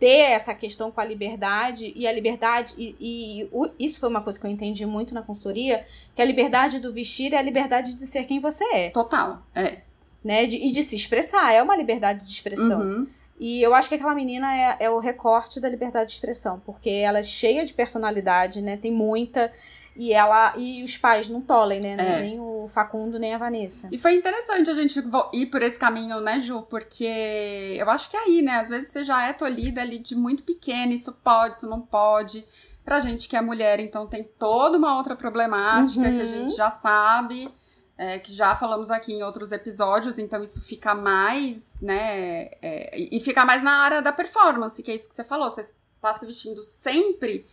ter 0.00 0.30
essa 0.30 0.54
questão 0.54 0.90
com 0.90 1.00
a 1.00 1.04
liberdade 1.04 1.92
e 1.94 2.06
a 2.06 2.12
liberdade 2.12 2.74
e, 2.78 2.96
e 3.00 3.48
o, 3.52 3.68
isso 3.78 3.98
foi 3.98 4.08
uma 4.08 4.20
coisa 4.20 4.38
que 4.38 4.46
eu 4.46 4.50
entendi 4.50 4.86
muito 4.86 5.12
na 5.12 5.22
consultoria 5.22 5.84
que 6.14 6.22
a 6.22 6.24
liberdade 6.24 6.78
do 6.78 6.92
vestir 6.92 7.34
é 7.34 7.36
a 7.36 7.42
liberdade 7.42 7.94
de 7.94 8.06
ser 8.06 8.24
quem 8.24 8.38
você 8.38 8.64
é 8.72 8.90
total 8.90 9.42
é 9.52 9.78
né 10.22 10.46
de, 10.46 10.56
e 10.56 10.70
de 10.70 10.84
se 10.84 10.94
expressar 10.94 11.52
é 11.52 11.60
uma 11.60 11.76
liberdade 11.76 12.24
de 12.24 12.30
expressão 12.30 12.80
uhum. 12.80 13.08
E 13.38 13.62
eu 13.62 13.74
acho 13.74 13.88
que 13.88 13.94
aquela 13.94 14.14
menina 14.14 14.54
é, 14.54 14.76
é 14.80 14.90
o 14.90 14.98
recorte 14.98 15.60
da 15.60 15.68
liberdade 15.68 16.08
de 16.08 16.14
expressão, 16.14 16.60
porque 16.66 16.90
ela 16.90 17.20
é 17.20 17.22
cheia 17.22 17.64
de 17.64 17.72
personalidade, 17.72 18.60
né? 18.60 18.76
Tem 18.76 18.92
muita. 18.92 19.52
E 19.94 20.12
ela 20.12 20.54
e 20.56 20.82
os 20.82 20.96
pais 20.96 21.28
não 21.28 21.40
tolem, 21.40 21.80
né? 21.80 21.96
É. 21.98 22.20
Nem 22.20 22.40
o 22.40 22.66
Facundo, 22.68 23.18
nem 23.18 23.34
a 23.34 23.38
Vanessa. 23.38 23.88
E 23.90 23.98
foi 23.98 24.14
interessante 24.14 24.70
a 24.70 24.74
gente 24.74 25.02
ir 25.32 25.46
por 25.46 25.62
esse 25.62 25.78
caminho, 25.78 26.20
né, 26.20 26.40
Ju? 26.40 26.62
Porque 26.62 27.76
eu 27.76 27.88
acho 27.90 28.10
que 28.10 28.16
é 28.16 28.20
aí, 28.20 28.42
né? 28.42 28.56
Às 28.56 28.68
vezes 28.68 28.90
você 28.90 29.04
já 29.04 29.26
é 29.26 29.32
tolhida 29.32 29.80
ali 29.80 29.98
de 29.98 30.14
muito 30.14 30.42
pequena, 30.42 30.92
isso 30.92 31.12
pode, 31.12 31.56
isso 31.56 31.68
não 31.68 31.80
pode. 31.80 32.44
Pra 32.84 33.00
gente 33.00 33.28
que 33.28 33.36
é 33.36 33.40
mulher, 33.40 33.80
então 33.80 34.06
tem 34.06 34.24
toda 34.38 34.78
uma 34.78 34.96
outra 34.96 35.14
problemática 35.14 36.08
uhum. 36.08 36.16
que 36.16 36.22
a 36.22 36.26
gente 36.26 36.56
já 36.56 36.70
sabe 36.70 37.48
é, 37.98 38.16
que 38.16 38.32
já 38.32 38.54
falamos 38.54 38.92
aqui 38.92 39.12
em 39.12 39.24
outros 39.24 39.50
episódios, 39.50 40.18
então 40.18 40.40
isso 40.42 40.62
fica 40.62 40.94
mais, 40.94 41.76
né, 41.82 42.48
é, 42.62 42.96
e 42.96 43.18
fica 43.18 43.44
mais 43.44 43.60
na 43.60 43.78
área 43.78 44.00
da 44.00 44.12
performance, 44.12 44.80
que 44.80 44.90
é 44.92 44.94
isso 44.94 45.08
que 45.08 45.14
você 45.16 45.24
falou, 45.24 45.50
você 45.50 45.68
tá 46.00 46.14
se 46.14 46.24
vestindo 46.24 46.62
sempre 46.62 47.44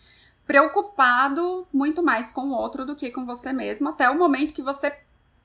preocupado 0.45 1.67
muito 1.73 2.03
mais 2.03 2.31
com 2.31 2.41
o 2.41 2.53
outro 2.53 2.85
do 2.85 2.95
que 2.95 3.09
com 3.09 3.25
você 3.25 3.51
mesmo, 3.51 3.89
até 3.89 4.07
o 4.07 4.17
momento 4.17 4.53
que 4.53 4.61
você 4.61 4.95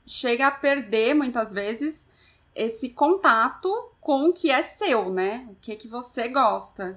chega 0.06 0.46
a 0.46 0.50
perder, 0.50 1.14
muitas 1.14 1.50
vezes, 1.50 2.06
esse 2.54 2.90
contato 2.90 3.72
com 4.02 4.28
o 4.28 4.32
que 4.34 4.50
é 4.50 4.60
seu, 4.60 5.10
né, 5.10 5.48
o 5.50 5.54
que 5.62 5.76
que 5.76 5.88
você 5.88 6.28
gosta. 6.28 6.94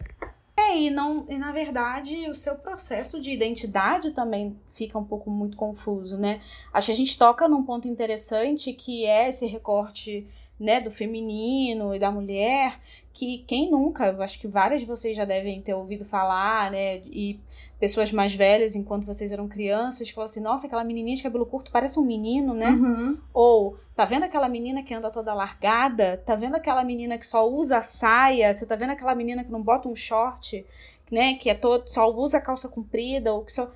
É, 0.70 0.78
e, 0.78 0.90
não, 0.90 1.26
e 1.30 1.38
na 1.38 1.52
verdade 1.52 2.30
o 2.30 2.36
seu 2.36 2.56
processo 2.56 3.20
de 3.20 3.32
identidade 3.32 4.12
também 4.12 4.56
fica 4.70 4.98
um 4.98 5.04
pouco 5.04 5.30
muito 5.30 5.58
confuso, 5.58 6.18
né? 6.18 6.42
Acho 6.72 6.88
que 6.88 6.92
a 6.94 6.96
gente 6.96 7.18
toca 7.18 7.48
num 7.48 7.64
ponto 7.64 7.88
interessante 7.88 8.72
que 8.74 9.06
é 9.06 9.30
esse 9.30 9.46
recorte 9.46 10.28
né, 10.60 10.80
do 10.80 10.92
feminino 10.92 11.94
e 11.94 12.00
da 12.00 12.12
mulher, 12.12 12.80
que 13.14 13.44
quem 13.48 13.70
nunca, 13.70 14.16
acho 14.24 14.40
que 14.40 14.48
várias 14.48 14.82
de 14.82 14.88
vocês 14.88 15.16
já 15.16 15.24
devem 15.24 15.62
ter 15.62 15.74
ouvido 15.74 16.04
falar, 16.04 16.72
né, 16.72 16.98
e 17.06 17.40
pessoas 17.80 18.12
mais 18.12 18.34
velhas, 18.34 18.76
enquanto 18.76 19.06
vocês 19.06 19.32
eram 19.32 19.48
crianças, 19.48 20.10
falam 20.10 20.26
assim, 20.26 20.40
nossa, 20.40 20.66
aquela 20.66 20.84
menininha 20.84 21.18
de 21.18 21.24
cabelo 21.24 21.46
curto 21.46 21.72
parece 21.72 22.00
um 22.00 22.04
menino, 22.04 22.54
né? 22.54 22.70
Uhum. 22.70 23.18
Ou, 23.34 23.78
tá 23.96 24.06
vendo 24.06 24.24
aquela 24.24 24.48
menina 24.48 24.82
que 24.82 24.94
anda 24.94 25.12
toda 25.12 25.34
largada? 25.34 26.22
Tá 26.26 26.34
vendo 26.34 26.56
aquela 26.56 26.84
menina 26.84 27.18
que 27.18 27.28
só 27.28 27.48
usa 27.48 27.82
saia? 27.82 28.54
Você 28.54 28.66
tá 28.66 28.76
vendo 28.76 28.92
aquela 28.92 29.14
menina 29.14 29.44
que 29.44 29.52
não 29.52 29.62
bota 29.62 29.90
um 29.90 29.96
short, 29.96 30.66
né, 31.12 31.36
que 31.36 31.50
é 31.50 31.54
todo, 31.54 31.88
só 31.88 32.10
usa 32.10 32.42
calça 32.42 32.68
comprida, 32.68 33.34
ou 33.34 33.44
que 33.44 33.52
só... 33.52 33.70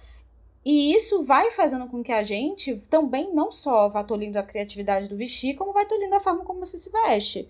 E 0.66 0.94
isso 0.94 1.24
vai 1.24 1.52
fazendo 1.52 1.88
com 1.88 2.04
que 2.04 2.12
a 2.12 2.24
gente 2.24 2.76
também 2.90 3.34
não 3.34 3.52
só 3.52 3.88
vá 3.88 4.04
tolindo 4.04 4.40
a 4.40 4.44
criatividade 4.44 5.08
do 5.08 5.16
vestir, 5.16 5.56
como 5.56 5.74
vai 5.74 5.86
tolindo 5.86 6.16
a 6.16 6.20
forma 6.20 6.44
como 6.44 6.66
você 6.66 6.78
se 6.78 6.90
veste. 6.90 7.48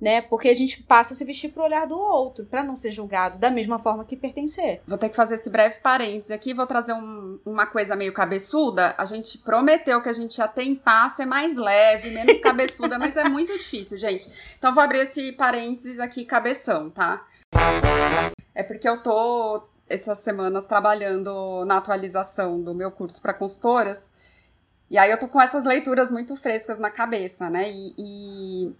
Né? 0.00 0.22
Porque 0.22 0.48
a 0.48 0.54
gente 0.54 0.82
passa 0.82 1.12
a 1.12 1.16
se 1.16 1.24
vestir 1.24 1.50
pro 1.50 1.62
olhar 1.62 1.86
do 1.86 1.98
outro, 1.98 2.46
para 2.46 2.64
não 2.64 2.74
ser 2.74 2.90
julgado 2.90 3.36
da 3.38 3.50
mesma 3.50 3.78
forma 3.78 4.04
que 4.04 4.16
pertencer. 4.16 4.80
Vou 4.86 4.96
ter 4.96 5.10
que 5.10 5.16
fazer 5.16 5.34
esse 5.34 5.50
breve 5.50 5.80
parênteses 5.80 6.30
aqui, 6.30 6.54
vou 6.54 6.66
trazer 6.66 6.94
um, 6.94 7.38
uma 7.44 7.66
coisa 7.66 7.94
meio 7.94 8.14
cabeçuda. 8.14 8.94
A 8.96 9.04
gente 9.04 9.36
prometeu 9.38 10.00
que 10.02 10.08
a 10.08 10.14
gente 10.14 10.38
ia 10.38 10.48
tentar 10.48 11.10
ser 11.10 11.26
mais 11.26 11.58
leve, 11.58 12.10
menos 12.10 12.38
cabeçuda, 12.40 12.98
mas 12.98 13.16
é 13.16 13.28
muito 13.28 13.52
difícil, 13.52 13.98
gente. 13.98 14.26
Então 14.58 14.72
vou 14.72 14.82
abrir 14.82 15.00
esse 15.00 15.32
parênteses 15.32 16.00
aqui, 16.00 16.24
cabeção, 16.24 16.88
tá? 16.88 17.26
É 18.54 18.62
porque 18.62 18.88
eu 18.88 19.02
tô 19.02 19.62
essas 19.90 20.20
semanas 20.20 20.64
trabalhando 20.64 21.64
na 21.66 21.76
atualização 21.76 22.62
do 22.62 22.72
meu 22.74 22.92
curso 22.92 23.20
para 23.20 23.34
consultoras. 23.34 24.08
E 24.88 24.96
aí 24.96 25.10
eu 25.10 25.18
tô 25.18 25.28
com 25.28 25.40
essas 25.40 25.64
leituras 25.64 26.10
muito 26.10 26.36
frescas 26.36 26.78
na 26.78 26.90
cabeça, 26.90 27.50
né? 27.50 27.68
E, 27.70 27.94
e 27.98 28.74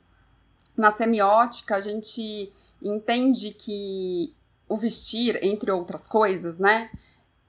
na 0.81 0.91
semiótica 0.91 1.77
a 1.77 1.81
gente 1.81 2.53
entende 2.83 3.51
que 3.53 4.35
o 4.69 4.77
vestir, 4.77 5.39
entre 5.43 5.71
outras 5.71 6.07
coisas, 6.07 6.59
né? 6.59 6.91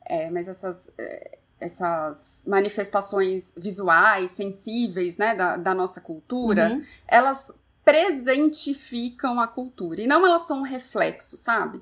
É, 0.06 0.30
mas 0.30 0.48
essas, 0.48 0.92
é, 0.98 1.38
essas 1.60 2.44
manifestações 2.46 3.54
visuais, 3.56 4.32
sensíveis, 4.32 5.18
né, 5.18 5.36
da, 5.36 5.56
da 5.56 5.74
nossa 5.74 6.02
cultura, 6.02 6.72
uhum. 6.72 6.84
elas 7.08 7.54
presentificam 7.86 9.40
a 9.40 9.48
cultura. 9.48 10.02
E 10.02 10.08
não 10.08 10.26
elas 10.26 10.44
são 10.44 10.60
um 10.60 10.64
reflexo, 10.64 11.38
sabe? 11.38 11.82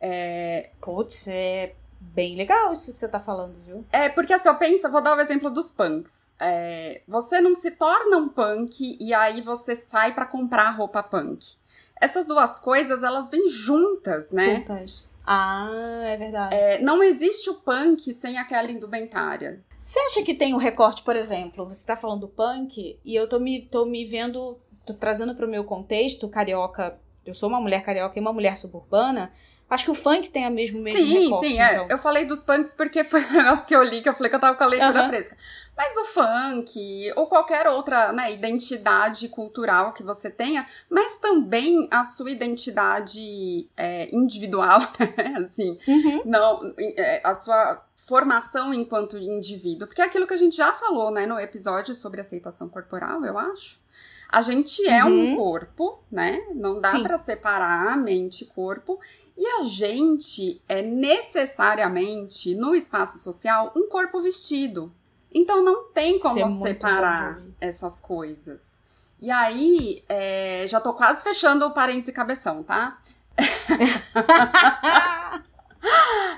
É... 0.00 0.70
Putz, 0.80 1.28
é 1.28 1.74
bem 2.00 2.36
legal 2.36 2.72
isso 2.72 2.92
que 2.92 2.98
você 2.98 3.08
tá 3.08 3.20
falando, 3.20 3.54
viu? 3.60 3.84
É, 3.92 4.08
porque 4.08 4.32
assim, 4.32 4.48
eu 4.48 4.54
penso, 4.56 4.90
vou 4.90 5.02
dar 5.02 5.16
o 5.16 5.20
exemplo 5.20 5.50
dos 5.50 5.70
punks. 5.70 6.30
É, 6.40 7.02
você 7.06 7.40
não 7.40 7.54
se 7.54 7.72
torna 7.72 8.16
um 8.16 8.28
punk 8.28 8.96
e 9.00 9.12
aí 9.12 9.40
você 9.40 9.76
sai 9.76 10.14
para 10.14 10.26
comprar 10.26 10.70
roupa 10.70 11.02
punk. 11.02 11.56
Essas 12.00 12.26
duas 12.26 12.58
coisas, 12.58 13.02
elas 13.02 13.30
vêm 13.30 13.48
juntas, 13.48 14.30
né? 14.30 14.56
Juntas. 14.56 15.08
Ah, 15.26 15.68
é 16.04 16.16
verdade. 16.16 16.54
É, 16.54 16.78
não 16.80 17.02
existe 17.02 17.50
o 17.50 17.54
punk 17.54 18.12
sem 18.12 18.38
aquela 18.38 18.70
indumentária. 18.70 19.60
Você 19.76 19.98
acha 19.98 20.22
que 20.22 20.34
tem 20.34 20.54
um 20.54 20.58
recorte, 20.58 21.02
por 21.02 21.16
exemplo, 21.16 21.66
você 21.66 21.84
tá 21.86 21.96
falando 21.96 22.20
do 22.20 22.28
punk 22.28 22.98
e 23.04 23.14
eu 23.14 23.28
tô 23.28 23.38
me, 23.40 23.62
tô 23.62 23.84
me 23.84 24.04
vendo, 24.04 24.56
tô 24.86 24.94
trazendo 24.94 25.34
pro 25.34 25.48
meu 25.48 25.64
contexto 25.64 26.28
carioca, 26.28 26.98
eu 27.24 27.34
sou 27.34 27.48
uma 27.48 27.60
mulher 27.60 27.82
carioca 27.82 28.16
e 28.16 28.20
uma 28.20 28.32
mulher 28.32 28.56
suburbana, 28.56 29.32
Acho 29.68 29.86
que 29.86 29.90
o 29.90 29.94
funk 29.94 30.30
tem 30.30 30.44
a 30.44 30.50
mesmo 30.50 30.80
mesmo 30.80 31.04
Sim, 31.04 31.24
recorte, 31.24 31.48
sim, 31.48 31.60
é. 31.60 31.74
Então. 31.74 31.86
Eu 31.90 31.98
falei 31.98 32.24
dos 32.24 32.42
punks 32.42 32.72
porque 32.72 33.02
foi 33.02 33.24
o 33.24 33.30
negócio 33.32 33.66
que 33.66 33.74
eu 33.74 33.82
li, 33.82 34.00
que 34.00 34.08
eu 34.08 34.14
falei 34.14 34.30
que 34.30 34.36
eu 34.36 34.40
tava 34.40 34.56
com 34.56 34.62
a 34.62 34.66
leitura 34.66 35.02
uhum. 35.02 35.08
fresca. 35.08 35.36
Mas 35.76 35.94
o 35.96 36.04
funk, 36.04 37.12
ou 37.16 37.26
qualquer 37.26 37.66
outra 37.66 38.12
né, 38.12 38.32
identidade 38.32 39.28
cultural 39.28 39.92
que 39.92 40.02
você 40.02 40.30
tenha, 40.30 40.66
mas 40.88 41.18
também 41.18 41.86
a 41.90 42.04
sua 42.04 42.30
identidade 42.30 43.68
é, 43.76 44.08
individual, 44.14 44.80
né? 44.98 45.34
Assim, 45.44 45.78
uhum. 45.86 46.22
não, 46.24 46.74
é, 46.78 47.20
a 47.24 47.34
sua 47.34 47.84
formação 47.96 48.72
enquanto 48.72 49.18
indivíduo. 49.18 49.88
Porque 49.88 50.00
é 50.00 50.04
aquilo 50.04 50.28
que 50.28 50.34
a 50.34 50.38
gente 50.38 50.56
já 50.56 50.72
falou, 50.72 51.10
né, 51.10 51.26
no 51.26 51.40
episódio 51.40 51.92
sobre 51.94 52.20
aceitação 52.20 52.68
corporal, 52.68 53.24
eu 53.24 53.36
acho. 53.36 53.80
A 54.28 54.42
gente 54.42 54.86
é 54.88 55.04
uhum. 55.04 55.32
um 55.32 55.36
corpo, 55.36 56.00
né? 56.10 56.40
Não 56.54 56.80
dá 56.80 56.98
para 57.00 57.18
separar 57.18 57.96
mente 57.96 58.44
e 58.44 58.46
corpo. 58.46 58.98
E 59.36 59.46
a 59.46 59.64
gente 59.64 60.62
é 60.66 60.80
necessariamente, 60.80 62.54
no 62.54 62.74
espaço 62.74 63.18
social, 63.18 63.70
um 63.76 63.88
corpo 63.88 64.20
vestido. 64.20 64.90
Então 65.32 65.62
não 65.62 65.84
tem 65.92 66.18
como 66.18 66.38
é 66.38 66.48
separar 66.48 67.42
essas 67.60 68.00
coisas. 68.00 68.80
E 69.20 69.30
aí, 69.30 70.02
é, 70.08 70.64
já 70.66 70.80
tô 70.80 70.94
quase 70.94 71.22
fechando 71.22 71.66
o 71.66 71.72
parênteses 71.72 72.08
e 72.08 72.12
cabeção, 72.12 72.62
tá? 72.62 72.98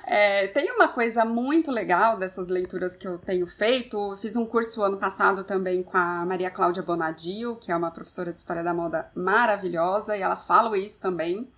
é, 0.07 0.49
tem 0.49 0.73
uma 0.73 0.88
coisa 0.88 1.25
muito 1.25 1.71
legal 1.71 2.17
dessas 2.17 2.49
leituras 2.49 2.97
que 2.97 3.07
eu 3.07 3.19
tenho 3.19 3.47
feito. 3.47 4.12
Eu 4.12 4.17
fiz 4.17 4.35
um 4.35 4.47
curso 4.47 4.83
ano 4.83 4.97
passado 4.97 5.45
também 5.45 5.83
com 5.83 5.97
a 5.97 6.25
Maria 6.25 6.50
Cláudia 6.50 6.83
Bonadio, 6.83 7.57
que 7.57 7.71
é 7.71 7.76
uma 7.76 7.93
professora 7.93 8.33
de 8.33 8.40
História 8.40 8.64
da 8.64 8.75
Moda 8.75 9.11
maravilhosa, 9.14 10.17
e 10.17 10.23
ela 10.23 10.37
fala 10.37 10.76
isso 10.76 11.00
também 11.00 11.49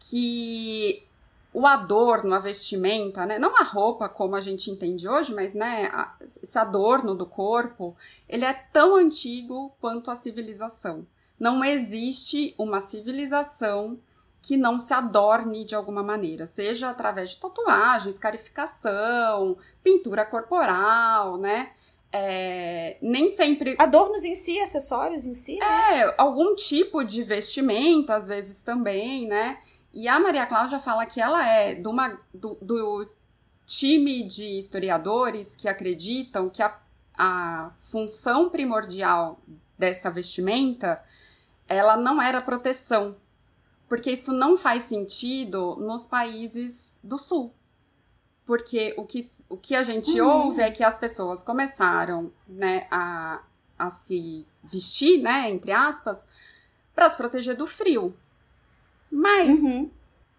que 0.00 1.06
o 1.52 1.66
adorno, 1.66 2.34
a 2.34 2.38
vestimenta, 2.38 3.26
né, 3.26 3.38
não 3.38 3.56
a 3.56 3.64
roupa 3.64 4.08
como 4.08 4.36
a 4.36 4.40
gente 4.40 4.70
entende 4.70 5.08
hoje, 5.08 5.34
mas 5.34 5.52
né, 5.52 5.90
esse 6.20 6.58
adorno 6.58 7.14
do 7.14 7.26
corpo, 7.26 7.96
ele 8.28 8.44
é 8.44 8.52
tão 8.72 8.96
antigo 8.96 9.72
quanto 9.80 10.10
a 10.10 10.16
civilização. 10.16 11.06
Não 11.38 11.64
existe 11.64 12.54
uma 12.56 12.80
civilização 12.80 13.98
que 14.42 14.56
não 14.56 14.78
se 14.78 14.94
adorne 14.94 15.64
de 15.64 15.74
alguma 15.74 16.02
maneira, 16.02 16.46
seja 16.46 16.88
através 16.88 17.30
de 17.30 17.38
tatuagens, 17.38 18.16
carificação, 18.16 19.56
pintura 19.82 20.24
corporal, 20.24 21.36
né? 21.36 21.70
É, 22.12 22.96
nem 23.00 23.28
sempre. 23.28 23.76
Adornos 23.78 24.24
em 24.24 24.34
si, 24.34 24.58
acessórios 24.58 25.26
em 25.26 25.34
si? 25.34 25.56
Né? 25.56 26.00
É, 26.00 26.14
algum 26.16 26.54
tipo 26.54 27.04
de 27.04 27.22
vestimenta, 27.22 28.14
às 28.14 28.26
vezes 28.26 28.62
também, 28.62 29.28
né? 29.28 29.58
E 29.92 30.06
a 30.08 30.18
Maria 30.20 30.46
Cláudia 30.46 30.78
fala 30.78 31.04
que 31.06 31.20
ela 31.20 31.46
é 31.46 31.74
do, 31.74 31.90
uma, 31.90 32.18
do, 32.32 32.56
do 32.60 33.10
time 33.66 34.22
de 34.22 34.58
historiadores 34.58 35.56
que 35.56 35.68
acreditam 35.68 36.48
que 36.48 36.62
a, 36.62 36.78
a 37.16 37.70
função 37.80 38.48
primordial 38.48 39.40
dessa 39.78 40.10
vestimenta 40.10 41.02
ela 41.66 41.96
não 41.96 42.20
era 42.20 42.42
proteção, 42.42 43.16
porque 43.88 44.10
isso 44.10 44.32
não 44.32 44.58
faz 44.58 44.84
sentido 44.84 45.76
nos 45.76 46.04
países 46.04 46.98
do 47.02 47.16
sul. 47.16 47.54
Porque 48.44 48.92
o 48.96 49.04
que, 49.04 49.20
o 49.48 49.56
que 49.56 49.76
a 49.76 49.84
gente 49.84 50.20
uhum. 50.20 50.46
ouve 50.46 50.62
é 50.62 50.70
que 50.72 50.82
as 50.82 50.96
pessoas 50.96 51.44
começaram 51.44 52.32
né, 52.48 52.88
a, 52.90 53.40
a 53.78 53.90
se 53.92 54.44
vestir, 54.64 55.22
né, 55.22 55.48
entre 55.48 55.70
aspas, 55.70 56.26
para 56.92 57.08
se 57.08 57.16
proteger 57.16 57.56
do 57.56 57.68
frio. 57.68 58.16
Mas 59.10 59.60
uhum. 59.60 59.90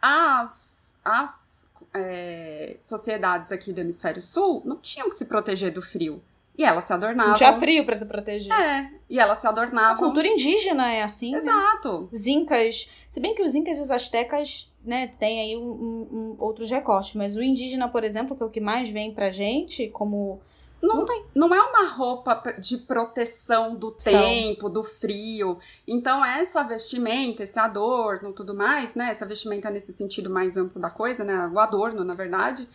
as, 0.02 0.96
as 1.04 1.70
é, 1.94 2.78
sociedades 2.80 3.52
aqui 3.52 3.74
do 3.74 3.82
hemisfério 3.82 4.22
sul 4.22 4.62
não 4.66 4.78
tinham 4.78 5.10
que 5.10 5.16
se 5.16 5.26
proteger 5.26 5.74
do 5.74 5.82
frio. 5.82 6.22
E 6.58 6.64
elas 6.64 6.84
se 6.84 6.94
adornavam. 6.94 7.32
Não 7.32 7.38
tinha 7.38 7.58
frio 7.58 7.86
para 7.86 7.96
se 7.96 8.06
proteger. 8.06 8.52
É, 8.54 8.92
e 9.10 9.20
elas 9.20 9.40
se 9.40 9.48
adornavam. 9.48 9.96
A 9.96 9.98
cultura 9.98 10.28
indígena 10.28 10.92
é 10.92 11.02
assim. 11.02 11.32
Né? 11.32 11.38
Exato. 11.40 12.02
Né? 12.02 12.08
Os 12.12 12.28
incas. 12.28 12.90
Se 13.10 13.20
bem 13.20 13.34
que 13.34 13.42
os 13.42 13.56
incas 13.56 13.78
e 13.78 13.82
os 13.82 13.90
astecas, 13.90 14.72
né, 14.84 15.08
tem 15.20 15.40
aí 15.40 15.58
um, 15.58 15.72
um, 15.72 16.08
um, 16.12 16.36
outros 16.40 16.70
recortes, 16.70 17.16
mas 17.16 17.36
o 17.36 17.44
indígena, 17.44 17.88
por 17.88 18.04
exemplo, 18.04 18.36
que 18.36 18.44
é 18.44 18.46
o 18.46 18.50
que 18.50 18.62
mais 18.62 18.90
vem 18.90 19.14
pra 19.14 19.32
gente 19.32 19.88
como 19.90 20.42
não, 20.82 21.06
não, 21.06 21.24
não, 21.36 21.56
é 21.56 21.62
uma 21.62 21.88
roupa 21.90 22.56
de 22.58 22.78
proteção 22.78 23.76
do 23.76 23.96
São. 23.98 24.12
tempo, 24.12 24.70
do 24.70 24.84
frio. 24.84 25.60
Então, 25.88 26.26
essa 26.26 26.64
vestimenta, 26.64 27.44
esse 27.44 27.60
adorno, 27.60 28.34
tudo 28.34 28.54
mais, 28.54 28.96
né? 28.96 29.12
Essa 29.12 29.26
vestimenta 29.26 29.70
nesse 29.70 29.94
sentido 29.94 30.30
mais 30.30 30.58
amplo 30.58 30.82
da 30.82 30.90
coisa, 30.90 31.24
né? 31.24 31.48
O 31.54 31.60
adorno, 31.60 32.04
na 32.04 32.14
verdade, 32.14 32.68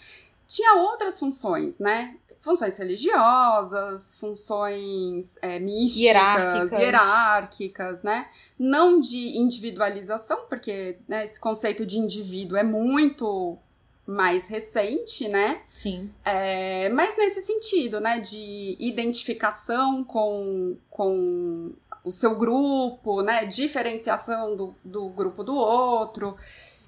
tinha 0.47 0.75
outras 0.75 1.19
funções, 1.19 1.79
né? 1.79 2.17
Funções 2.41 2.79
religiosas, 2.79 4.15
funções 4.21 5.35
é, 5.43 5.59
místicas, 5.59 6.01
hierárquicas. 6.01 6.73
hierárquicas, 6.73 8.03
né? 8.05 8.29
Não 8.57 9.01
de 9.01 9.37
individualização, 9.37 10.47
porque 10.49 10.99
né, 11.09 11.25
esse 11.25 11.41
conceito 11.41 11.85
de 11.85 11.99
indivíduo 11.99 12.57
é 12.57 12.63
muito 12.63 13.59
mais 14.07 14.47
recente, 14.47 15.29
né? 15.29 15.63
Sim. 15.73 16.11
É, 16.25 16.89
mas 16.91 17.17
nesse 17.17 17.41
sentido, 17.41 18.01
né, 18.01 18.21
de 18.21 18.77
identificação 18.79 20.05
com, 20.05 20.79
com 20.89 21.75
o 22.05 22.13
seu 22.13 22.37
grupo, 22.37 23.23
né, 23.23 23.45
diferenciação 23.45 24.57
do, 24.57 24.75
do 24.85 25.09
grupo 25.09 25.43
do 25.43 25.55
outro. 25.57 26.37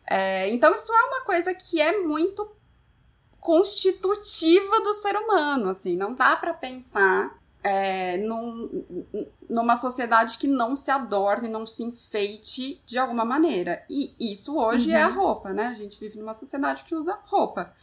É, 0.09 0.49
então, 0.51 0.73
isso 0.75 0.93
é 0.93 1.03
uma 1.05 1.23
coisa 1.23 1.53
que 1.53 1.81
é 1.81 2.01
muito 2.01 2.49
constitutiva 3.41 4.81
do 4.81 4.95
ser 4.95 5.17
humano, 5.17 5.71
assim, 5.71 5.97
não 5.97 6.15
dá 6.15 6.37
para 6.37 6.53
pensar 6.53 7.39
é, 7.69 8.17
num, 8.17 8.85
numa 9.49 9.77
sociedade 9.77 10.39
que 10.39 10.49
não 10.49 10.75
se 10.75 10.91
adorne, 10.91 11.49
não 11.49 11.67
se 11.67 11.83
enfeite 11.83 12.81
de 12.87 12.99
alguma 12.99 13.27
maneira. 13.27 13.85
E 13.91 14.15
isso 14.19 14.57
hoje 14.57 14.91
uhum. 14.91 14.97
é 14.97 15.03
a 15.03 15.09
uhum. 15.09 15.15
roupa, 15.15 15.53
né? 15.53 15.67
A 15.67 15.75
gente 15.75 16.01
vive 16.01 16.19
numa 16.19 16.33
sociedade 16.33 16.85
que 16.85 16.95
usa 16.95 17.19
roupa. 17.27 17.75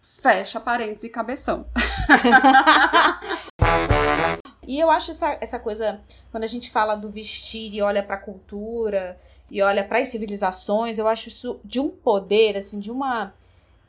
Fecha 0.00 0.58
parênteses 0.58 1.04
e 1.04 1.08
cabeção. 1.10 1.66
e 4.66 4.80
eu 4.80 4.90
acho 4.90 5.10
essa, 5.10 5.36
essa 5.42 5.58
coisa, 5.58 6.00
quando 6.30 6.44
a 6.44 6.48
gente 6.48 6.70
fala 6.70 6.96
do 6.96 7.10
vestir 7.10 7.74
e 7.74 7.82
olha 7.82 8.02
para 8.02 8.16
a 8.16 8.20
cultura 8.20 9.20
e 9.50 9.60
olha 9.60 9.84
para 9.84 9.98
as 9.98 10.08
civilizações, 10.08 10.98
eu 10.98 11.06
acho 11.06 11.28
isso 11.28 11.60
de 11.62 11.80
um 11.80 11.90
poder, 11.90 12.56
assim, 12.56 12.80
de 12.80 12.90
uma. 12.90 13.34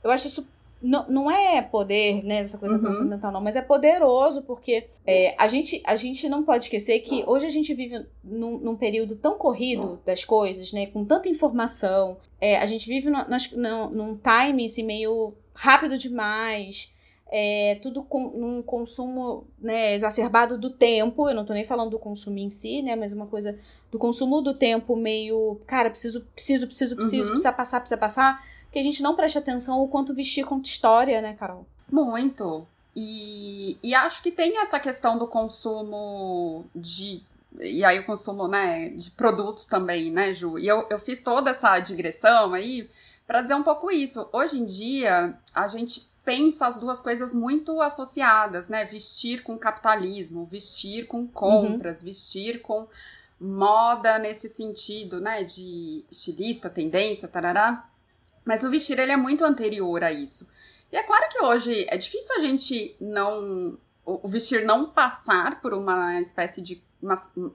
Eu 0.04 0.12
acho 0.12 0.28
isso 0.28 0.46
não, 0.82 1.10
não 1.10 1.32
é 1.32 1.62
poder, 1.62 2.24
né, 2.24 2.40
essa 2.40 2.58
coisa 2.58 2.76
uhum. 2.76 2.82
transcendental 2.82 3.32
não, 3.32 3.42
mas 3.42 3.56
é 3.56 3.62
poderoso 3.62 4.44
porque 4.44 4.88
é, 5.06 5.36
a, 5.38 5.48
gente, 5.48 5.82
a 5.86 5.96
gente 5.96 6.30
não 6.30 6.44
pode 6.44 6.66
esquecer 6.66 7.00
que 7.00 7.24
hoje 7.28 7.46
a 7.46 7.50
gente 7.50 7.74
vive 7.74 8.06
num, 8.24 8.58
num 8.58 8.76
período 8.76 9.16
tão 9.16 9.38
corrido 9.38 10.00
das 10.06 10.24
coisas, 10.24 10.72
né, 10.72 10.88
com 10.88 11.04
tanta 11.04 11.28
informação, 11.28 12.18
é, 12.40 12.58
a 12.58 12.66
gente 12.66 12.88
vive 12.88 13.10
no, 13.10 13.26
no, 13.58 13.90
num 13.90 14.18
time 14.18 14.66
assim, 14.66 14.84
meio 14.84 15.34
rápido 15.54 15.98
demais, 15.98 16.94
é, 17.32 17.78
tudo 17.82 18.02
com 18.02 18.30
num 18.30 18.62
consumo 18.62 19.46
né, 19.60 19.94
exacerbado 19.94 20.58
do 20.58 20.70
tempo, 20.70 21.30
eu 21.30 21.36
não 21.36 21.46
tô 21.46 21.54
nem 21.54 21.66
falando 21.66 21.92
do 21.92 22.00
consumo 22.00 22.40
em 22.40 22.50
si, 22.50 22.82
né, 22.82 22.96
mas 22.96 23.14
uma 23.14 23.28
coisa 23.28 23.60
do 23.92 24.00
consumo 24.00 24.42
do 24.42 24.54
tempo 24.54 24.96
meio, 24.96 25.60
cara, 25.66 25.90
preciso, 25.90 26.22
preciso, 26.34 26.68
preciso, 26.68 26.96
preciso, 26.96 27.24
uhum. 27.24 27.30
precisa 27.30 27.52
passar, 27.52 27.80
precisa 27.80 27.98
passar, 27.98 28.44
que 28.72 28.80
a 28.80 28.84
gente 28.84 29.02
não 29.02 29.16
presta 29.16 29.40
atenção 29.40 29.82
o 29.82 29.88
quanto 29.88 30.14
vestir 30.14 30.46
conta 30.46 30.68
história, 30.68 31.22
né, 31.22 31.36
Carol? 31.40 31.66
Muito. 31.92 32.68
E, 32.96 33.78
e 33.82 33.96
acho 33.96 34.22
que 34.22 34.32
tem 34.32 34.60
essa 34.60 34.80
questão 34.80 35.18
do 35.18 35.28
consumo 35.28 36.66
de. 36.76 37.22
E 37.60 37.84
aí 37.84 38.00
o 38.00 38.06
consumo, 38.06 38.48
né, 38.48 38.90
de 38.90 39.10
produtos 39.12 39.66
também, 39.66 40.12
né, 40.12 40.34
Ju? 40.34 40.60
E 40.60 40.68
eu, 40.68 40.86
eu 40.90 41.00
fiz 41.00 41.22
toda 41.22 41.52
essa 41.52 41.80
digressão 41.80 42.54
aí 42.54 42.90
para 43.26 43.42
dizer 43.42 43.56
um 43.56 43.64
pouco 43.64 43.92
isso. 43.92 44.28
Hoje 44.32 44.60
em 44.60 44.66
dia, 44.66 45.34
a 45.54 45.68
gente 45.68 46.08
pensa 46.24 46.68
as 46.68 46.80
duas 46.80 47.02
coisas 47.02 47.34
muito 47.34 47.82
associadas, 47.82 48.70
né? 48.70 48.86
Vestir 48.86 49.42
com 49.42 49.58
capitalismo, 49.58 50.46
vestir 50.46 51.08
com 51.08 51.28
compras, 51.28 52.00
uhum. 52.00 52.06
vestir 52.06 52.62
com 52.62 52.88
moda 53.40 54.20
nesse 54.20 54.48
sentido, 54.48 55.20
né? 55.20 55.44
De 55.44 56.04
estilista, 56.12 56.70
tendência, 56.70 57.28
tarará. 57.28 57.89
Mas 58.50 58.64
o 58.64 58.70
vestir 58.72 58.98
ele 58.98 59.12
é 59.12 59.16
muito 59.16 59.46
anterior 59.46 60.04
a 60.04 60.12
isso. 60.12 60.50
E 60.92 60.98
é 60.98 61.04
claro 61.04 61.30
que 61.30 61.40
hoje 61.40 61.86
é 61.88 61.96
difícil 61.96 62.36
a 62.36 62.40
gente 62.40 62.96
não 63.00 63.78
o 64.04 64.28
vestir 64.28 64.66
não 64.66 64.90
passar 64.90 65.62
por 65.62 65.72
uma 65.72 66.20
espécie 66.20 66.60
de 66.60 66.82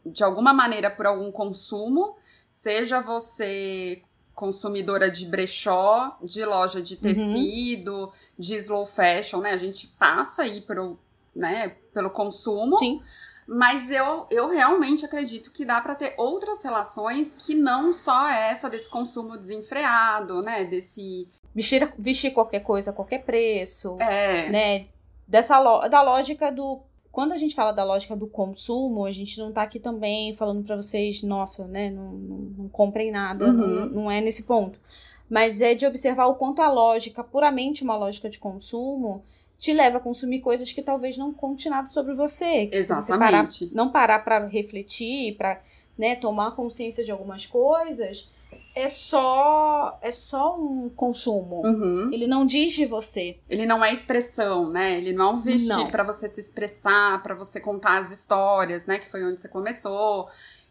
de 0.07 0.23
alguma 0.23 0.55
maneira 0.55 0.89
por 0.89 1.05
algum 1.05 1.33
consumo, 1.33 2.17
seja 2.53 3.01
você 3.01 4.03
consumidora 4.37 5.11
de 5.11 5.27
brechó, 5.27 6.17
de 6.23 6.45
loja 6.45 6.81
de 6.81 6.95
uhum. 6.95 7.01
tecido, 7.01 7.95
uhum. 7.97 8.13
de 8.39 8.55
slow 8.55 8.87
fashion, 8.87 9.41
né? 9.41 9.51
A 9.51 9.57
gente 9.57 9.89
passa 9.99 10.43
aí 10.43 10.61
pelo, 10.61 10.97
né, 11.35 11.75
pelo 11.93 12.09
consumo. 12.09 12.79
Sim. 12.79 13.03
Mas 13.47 13.91
eu, 13.91 14.27
eu 14.31 14.49
realmente 14.49 15.05
acredito 15.05 15.51
que 15.51 15.65
dá 15.65 15.81
para 15.81 15.95
ter 15.95 16.15
outras 16.17 16.63
relações 16.63 17.37
que 17.37 17.55
não 17.55 17.93
só 17.93 18.29
essa 18.29 18.71
desse 18.71 18.89
consumo 18.89 19.37
desenfreado, 19.37 20.41
né? 20.41 20.65
Desse. 20.65 21.29
Vestir, 21.55 21.93
vestir 21.99 22.33
qualquer 22.33 22.61
coisa 22.61 22.91
a 22.91 22.95
qualquer 22.95 23.23
preço. 23.23 23.97
É. 24.01 24.49
Né? 24.49 24.87
Dessa 25.29 25.61
da 25.89 26.03
lógica 26.03 26.51
do. 26.51 26.81
Quando 27.13 27.33
a 27.33 27.37
gente 27.37 27.55
fala 27.55 27.71
da 27.71 27.85
lógica 27.85 28.17
do 28.17 28.27
consumo, 28.27 29.05
a 29.05 29.11
gente 29.11 29.39
não 29.39 29.53
tá 29.53 29.63
aqui 29.63 29.79
também 29.79 30.35
falando 30.35 30.65
para 30.65 30.75
vocês, 30.75 31.23
nossa, 31.23 31.65
né? 31.67 31.91
Não, 31.91 32.13
não, 32.13 32.37
não 32.59 32.69
comprem 32.69 33.13
nada. 33.13 33.47
Uhum. 33.47 33.53
Não, 33.53 33.87
não 33.87 34.11
é 34.11 34.21
nesse 34.21 34.43
ponto. 34.43 34.81
Mas 35.29 35.61
é 35.61 35.75
de 35.75 35.87
observar 35.87 36.27
o 36.27 36.35
quanto 36.35 36.61
a 36.61 36.71
lógica, 36.71 37.23
puramente 37.23 37.85
uma 37.85 37.97
lógica 37.97 38.29
de 38.29 38.39
consumo, 38.39 39.25
te 39.65 39.73
leva 39.73 39.97
a 39.97 40.01
consumir 40.01 40.41
coisas 40.41 40.71
que 40.71 40.83
talvez 40.83 41.17
não 41.17 41.33
conte 41.33 41.71
nada 41.71 41.87
sobre 41.87 42.15
você. 42.15 42.69
Exatamente. 42.71 43.07
Você 43.07 43.19
parar, 43.19 43.49
não 43.73 43.91
parar 43.91 44.19
para 44.19 44.47
refletir, 44.47 45.39
para 45.39 45.59
né, 45.97 46.17
tomar 46.17 46.51
consciência 46.51 47.03
de 47.03 47.11
algumas 47.11 47.47
coisas, 47.47 48.31
é 48.75 48.87
só 48.87 49.99
é 50.03 50.11
só 50.11 50.55
um 50.61 50.91
consumo. 50.91 51.63
Uhum. 51.65 52.13
Ele 52.13 52.27
não 52.27 52.45
diz 52.45 52.75
de 52.75 52.85
você. 52.85 53.39
Ele 53.49 53.65
não 53.65 53.83
é 53.83 53.91
expressão, 53.91 54.69
né? 54.69 54.99
Ele 54.99 55.15
não 55.15 55.31
é 55.31 55.33
um 55.33 55.41
vestir 55.41 55.91
para 55.91 56.03
você 56.03 56.29
se 56.29 56.41
expressar, 56.41 57.23
para 57.23 57.35
você 57.35 57.59
contar 57.59 58.01
as 58.01 58.13
histórias, 58.13 58.85
né? 58.85 58.99
Que 58.99 59.11
foi 59.11 59.25
onde 59.25 59.41
você 59.41 59.49
começou. 59.49 60.29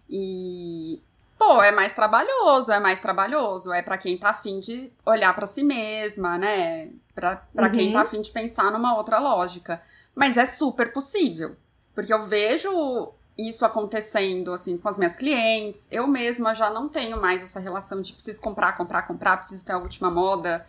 E 0.07 1.01
pô, 1.39 1.63
é 1.63 1.71
mais 1.71 1.93
trabalhoso, 1.93 2.71
é 2.71 2.79
mais 2.79 2.99
trabalhoso. 2.99 3.73
É 3.73 3.81
para 3.81 3.97
quem 3.97 4.19
tá 4.19 4.29
afim 4.29 4.59
de 4.59 4.91
olhar 5.03 5.33
para 5.33 5.47
si 5.47 5.63
mesma, 5.63 6.37
né? 6.37 6.91
Pra, 7.13 7.37
pra 7.53 7.67
uhum. 7.67 7.71
quem 7.71 7.93
tá 7.93 8.01
afim 8.01 8.21
de 8.21 8.31
pensar 8.31 8.71
numa 8.71 8.97
outra 8.97 9.19
lógica. 9.19 9.81
Mas 10.15 10.37
é 10.37 10.45
super 10.45 10.91
possível. 10.91 11.55
Porque 11.93 12.13
eu 12.13 12.25
vejo 12.25 13.13
isso 13.37 13.65
acontecendo, 13.65 14.51
assim, 14.51 14.77
com 14.77 14.87
as 14.87 14.97
minhas 14.97 15.15
clientes. 15.15 15.87
Eu 15.91 16.07
mesma 16.07 16.53
já 16.53 16.69
não 16.69 16.87
tenho 16.89 17.19
mais 17.19 17.41
essa 17.41 17.59
relação 17.59 18.01
de 18.01 18.13
preciso 18.13 18.39
comprar, 18.39 18.73
comprar, 18.73 19.03
comprar, 19.03 19.37
preciso 19.37 19.65
ter 19.65 19.73
a 19.73 19.77
última 19.77 20.09
moda. 20.09 20.65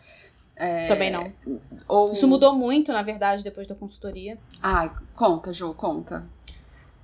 É, 0.56 0.86
Também 0.86 1.10
não. 1.10 1.32
Ou... 1.88 2.12
Isso 2.12 2.28
mudou 2.28 2.54
muito, 2.54 2.92
na 2.92 3.02
verdade, 3.02 3.42
depois 3.42 3.66
da 3.66 3.74
consultoria. 3.74 4.38
Ai, 4.62 4.90
conta, 5.14 5.52
Ju, 5.52 5.74
conta. 5.74 6.24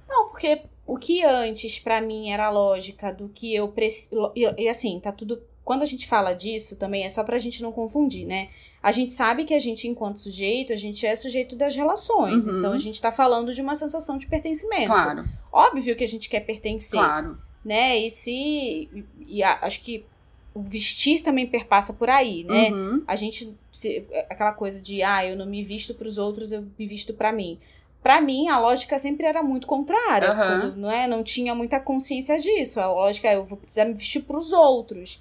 Não, 0.09 0.29
porque 0.29 0.63
o 0.87 0.97
que 0.97 1.25
antes 1.25 1.79
para 1.79 2.01
mim 2.01 2.31
era 2.31 2.47
a 2.47 2.51
lógica 2.51 3.13
do 3.13 3.29
que 3.29 3.55
eu 3.55 3.69
preciso. 3.69 4.33
E, 4.35 4.69
assim, 4.69 4.99
tá 5.01 5.13
tudo. 5.13 5.43
Quando 5.71 5.83
a 5.83 5.87
gente 5.87 6.09
fala 6.09 6.33
disso 6.33 6.75
também 6.75 7.05
é 7.05 7.09
só 7.09 7.23
pra 7.23 7.39
gente 7.39 7.63
não 7.63 7.71
confundir, 7.71 8.27
né? 8.27 8.49
A 8.83 8.91
gente 8.91 9.13
sabe 9.13 9.45
que 9.45 9.55
a 9.55 9.59
gente, 9.61 9.87
enquanto 9.87 10.19
sujeito, 10.19 10.73
a 10.73 10.77
gente 10.77 11.07
é 11.07 11.15
sujeito 11.15 11.55
das 11.55 11.77
relações. 11.77 12.49
Uhum. 12.49 12.59
Então 12.59 12.73
a 12.73 12.77
gente 12.77 13.01
tá 13.01 13.13
falando 13.13 13.55
de 13.55 13.63
uma 13.63 13.77
sensação 13.77 14.19
de 14.19 14.27
pertencimento. 14.27 14.89
Claro. 14.89 15.25
Óbvio 15.53 15.95
que 15.95 16.03
a 16.03 16.09
gente 16.09 16.29
quer 16.29 16.41
pertencer. 16.41 16.99
Claro. 16.99 17.39
Né? 17.65 17.99
E 17.99 18.11
se. 18.11 19.05
E, 19.29 19.45
a, 19.45 19.61
acho 19.63 19.81
que 19.83 20.05
o 20.53 20.61
vestir 20.61 21.23
também 21.23 21.47
perpassa 21.47 21.93
por 21.93 22.11
aí, 22.11 22.43
né? 22.43 22.71
Uhum. 22.71 23.05
A 23.07 23.15
gente. 23.15 23.57
Se, 23.71 24.05
aquela 24.29 24.51
coisa 24.51 24.83
de, 24.83 25.05
ah, 25.05 25.25
eu 25.25 25.37
não 25.37 25.47
me 25.47 25.63
visto 25.63 25.95
pros 25.95 26.19
outros, 26.19 26.51
eu 26.51 26.67
me 26.77 26.85
visto 26.89 27.15
para 27.15 27.31
mim 27.31 27.61
para 28.03 28.21
mim, 28.21 28.49
a 28.49 28.59
lógica 28.59 28.99
sempre 28.99 29.27
era 29.27 29.41
muito 29.41 29.69
contrária. 29.69 30.31
Uhum. 30.31 30.37
Quando, 30.37 30.77
não, 30.77 30.91
é, 30.91 31.07
não 31.07 31.23
tinha 31.23 31.55
muita 31.55 31.79
consciência 31.79 32.41
disso. 32.41 32.81
A 32.81 32.91
lógica 32.91 33.29
é, 33.29 33.37
eu 33.37 33.45
vou 33.45 33.59
precisar 33.59 33.85
me 33.85 33.93
vestir 33.93 34.23
para 34.23 34.39
os 34.39 34.53
outros. 34.53 35.21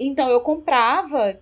Então, 0.00 0.30
eu 0.30 0.40
comprava 0.40 1.38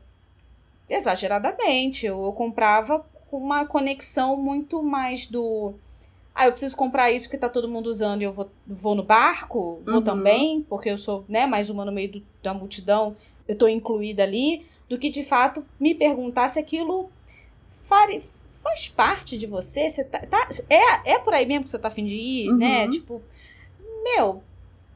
exageradamente. 0.91 2.05
Eu, 2.05 2.25
eu 2.25 2.33
comprava 2.33 3.07
com 3.31 3.39
uma 3.39 3.65
conexão 3.65 4.37
muito 4.37 4.83
mais 4.83 5.27
do... 5.27 5.75
Ah, 6.35 6.47
eu 6.47 6.53
preciso 6.53 6.77
comprar 6.77 7.11
isso 7.11 7.27
porque 7.27 7.39
tá 7.39 7.49
todo 7.49 7.69
mundo 7.69 7.87
usando 7.87 8.23
e 8.23 8.25
eu 8.25 8.33
vou, 8.33 8.51
vou 8.67 8.95
no 8.95 9.03
barco? 9.03 9.81
Vou 9.85 9.97
uhum. 9.97 10.03
também, 10.03 10.63
porque 10.69 10.89
eu 10.89 10.99
sou 10.99 11.25
né, 11.29 11.47
mais 11.47 11.71
uma 11.71 11.85
no 11.85 11.93
meio 11.93 12.13
do, 12.13 12.23
da 12.43 12.53
multidão. 12.53 13.17
Eu 13.47 13.57
tô 13.57 13.67
incluída 13.69 14.23
ali. 14.23 14.67
Do 14.89 14.99
que, 14.99 15.11
de 15.11 15.25
fato, 15.25 15.65
me 15.79 15.95
perguntar 15.95 16.49
se 16.49 16.59
aquilo 16.59 17.11
faria 17.87 18.23
faz 18.63 18.89
parte 18.89 19.39
de 19.39 19.47
você, 19.47 19.89
você 19.89 20.05
tá, 20.05 20.19
tá, 20.27 20.49
é, 20.69 21.13
é 21.13 21.19
por 21.19 21.33
aí 21.33 21.47
mesmo 21.47 21.65
que 21.65 21.71
você 21.71 21.79
tá 21.79 21.89
afim 21.89 22.05
de 22.05 22.17
ir, 22.17 22.47
né? 22.47 22.53
uhum. 22.53 22.59
né? 22.59 22.91
Tipo, 22.91 23.23
meu, 24.03 24.43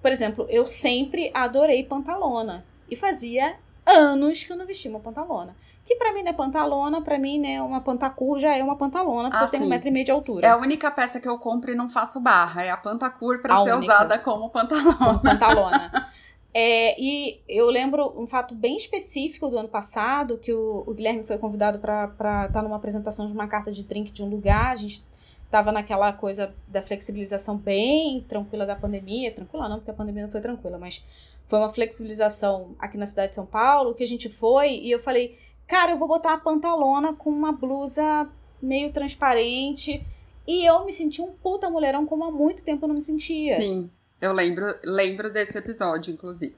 por 0.01 0.11
exemplo, 0.11 0.47
eu 0.51 0.67
sempre 0.67 1.31
adorei 1.33 1.85
pantalona. 1.85 2.65
E 2.93 2.97
fazia 2.97 3.57
anos 3.87 4.45
que 4.45 4.53
eu 4.53 4.57
não 4.57 4.67
vestia 4.67 4.91
uma 4.91 5.01
pantalona. 5.01 5.57
Que 5.85 5.97
pra 5.97 6.13
mim 6.13 6.23
não 6.23 6.31
é 6.31 6.33
pantalona, 6.35 7.01
pra 7.01 7.19
mim, 7.19 7.41
né, 7.41 7.61
uma 7.63 7.81
pantacur 7.81 8.39
já 8.39 8.55
é 8.55 8.63
uma 8.63 8.77
pantalona, 8.77 9.31
porque 9.31 9.45
ah, 9.45 9.47
eu 9.47 9.51
tenho 9.51 9.65
um 9.65 9.69
metro 9.69 9.89
e 9.89 9.91
meio 9.91 10.05
de 10.05 10.13
altura. 10.13 10.47
É 10.47 10.51
a 10.51 10.57
única 10.59 10.91
peça 10.91 11.19
que 11.19 11.27
eu 11.27 11.39
compro 11.39 11.73
e 11.73 11.75
não 11.75 11.89
faço 11.89 12.21
barra, 12.21 12.63
é 12.63 12.71
a 12.71 12.77
pantacur 12.77 13.41
pra 13.41 13.55
a 13.55 13.65
ser 13.65 13.75
única. 13.75 13.95
usada 13.95 14.19
como 14.19 14.51
pantalona. 14.51 14.95
Como 14.95 15.21
pantalona. 15.21 16.13
É, 16.55 17.01
e 17.01 17.41
eu 17.49 17.71
lembro 17.71 18.13
um 18.15 18.27
fato 18.27 18.55
bem 18.55 18.77
específico 18.77 19.49
do 19.49 19.57
ano 19.57 19.69
passado, 19.69 20.37
que 20.37 20.53
o, 20.53 20.85
o 20.87 20.93
Guilherme 20.93 21.25
foi 21.25 21.39
convidado 21.39 21.79
para 21.79 22.05
estar 22.05 22.53
tá 22.53 22.63
numa 22.63 22.77
apresentação 22.77 23.27
de 23.27 23.33
uma 23.33 23.49
carta 23.49 23.73
de 23.73 23.83
drink 23.83 24.13
de 24.13 24.23
um 24.23 24.29
lugar. 24.29 24.73
A 24.73 24.77
gente 24.77 25.03
estava 25.47 25.73
naquela 25.73 26.13
coisa 26.13 26.55
da 26.69 26.83
flexibilização 26.83 27.57
bem 27.57 28.21
tranquila 28.29 28.67
da 28.67 28.77
pandemia. 28.77 29.33
Tranquila 29.33 29.67
não, 29.67 29.79
porque 29.79 29.91
a 29.91 29.95
pandemia 29.95 30.25
não 30.25 30.31
foi 30.31 30.43
tranquila, 30.43 30.79
mas 30.79 31.03
foi 31.49 31.59
uma 31.59 31.73
flexibilização 31.73 32.75
aqui 32.79 32.97
na 32.97 33.07
cidade 33.07 33.31
de 33.31 33.37
São 33.37 33.47
Paulo, 33.47 33.95
que 33.95 34.03
a 34.03 34.07
gente 34.07 34.29
foi, 34.29 34.75
e 34.77 34.91
eu 34.91 34.99
falei, 34.99 35.39
cara, 35.67 35.93
eu 35.93 35.99
vou 35.99 36.09
botar 36.09 36.35
a 36.35 36.39
pantalona 36.39 37.15
com 37.15 37.31
uma 37.31 37.53
blusa 37.53 38.29
meio 38.61 38.93
transparente. 38.93 40.05
E 40.47 40.65
eu 40.65 40.85
me 40.85 40.93
senti 40.93 41.21
um 41.21 41.33
puta 41.33 41.71
mulherão 41.71 42.07
como 42.07 42.25
há 42.25 42.31
muito 42.31 42.65
tempo 42.65 42.85
eu 42.85 42.89
não 42.89 42.97
me 42.97 43.03
sentia. 43.03 43.57
Sim. 43.57 43.91
Eu 44.21 44.33
lembro, 44.33 44.75
lembro 44.85 45.33
desse 45.33 45.59
episódio, 45.59 46.13
inclusive. 46.13 46.55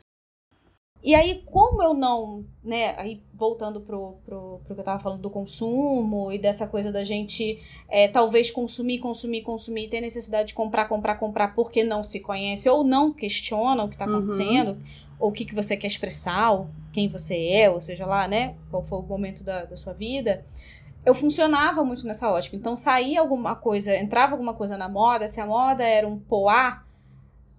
E 1.05 1.15
aí, 1.15 1.43
como 1.45 1.83
eu 1.83 1.93
não, 1.93 2.47
né, 2.65 2.95
aí 2.97 3.23
voltando 3.35 3.79
pro, 3.79 4.17
pro, 4.25 4.63
pro 4.65 4.75
que 4.75 4.81
eu 4.81 4.85
tava 4.85 4.99
falando 4.99 5.21
do 5.21 5.29
consumo 5.29 6.33
e 6.33 6.39
dessa 6.39 6.67
coisa 6.67 6.91
da 6.91 7.05
gente 7.05 7.63
é, 7.91 8.09
talvez 8.09 8.51
consumir, 8.51 9.01
consumir, 9.01 9.43
consumir, 9.43 9.89
ter 9.89 10.01
necessidade 10.01 10.49
de 10.49 10.55
comprar, 10.55 10.89
comprar, 10.89 11.17
comprar 11.17 11.55
porque 11.55 11.85
não 11.85 12.03
se 12.03 12.21
conhece 12.21 12.71
ou 12.71 12.83
não 12.83 13.13
questiona 13.13 13.85
o 13.85 13.89
que 13.91 13.99
tá 13.99 14.07
uhum. 14.07 14.17
acontecendo, 14.17 14.71
uhum. 14.71 14.83
ou 15.21 15.29
o 15.29 15.33
que, 15.33 15.45
que 15.45 15.55
você 15.55 15.77
quer 15.77 15.89
expressar, 15.89 16.53
ou 16.53 16.69
quem 16.91 17.07
você 17.07 17.49
é, 17.49 17.69
ou 17.69 17.83
seja 17.83 18.07
lá, 18.07 18.27
né, 18.27 18.57
qual 18.71 18.83
foi 18.83 18.99
o 18.99 19.03
momento 19.03 19.45
da, 19.45 19.67
da 19.67 19.77
sua 19.77 19.93
vida, 19.93 20.43
eu 21.05 21.15
funcionava 21.15 21.85
muito 21.85 22.07
nessa 22.07 22.31
ótica. 22.31 22.57
Então, 22.57 22.75
saía 22.75 23.21
alguma 23.21 23.55
coisa, 23.55 23.95
entrava 23.95 24.33
alguma 24.33 24.55
coisa 24.55 24.79
na 24.79 24.89
moda, 24.89 25.29
se 25.29 25.39
a 25.39 25.45
moda 25.45 25.85
era 25.85 26.09
um 26.09 26.19
poá, 26.19 26.83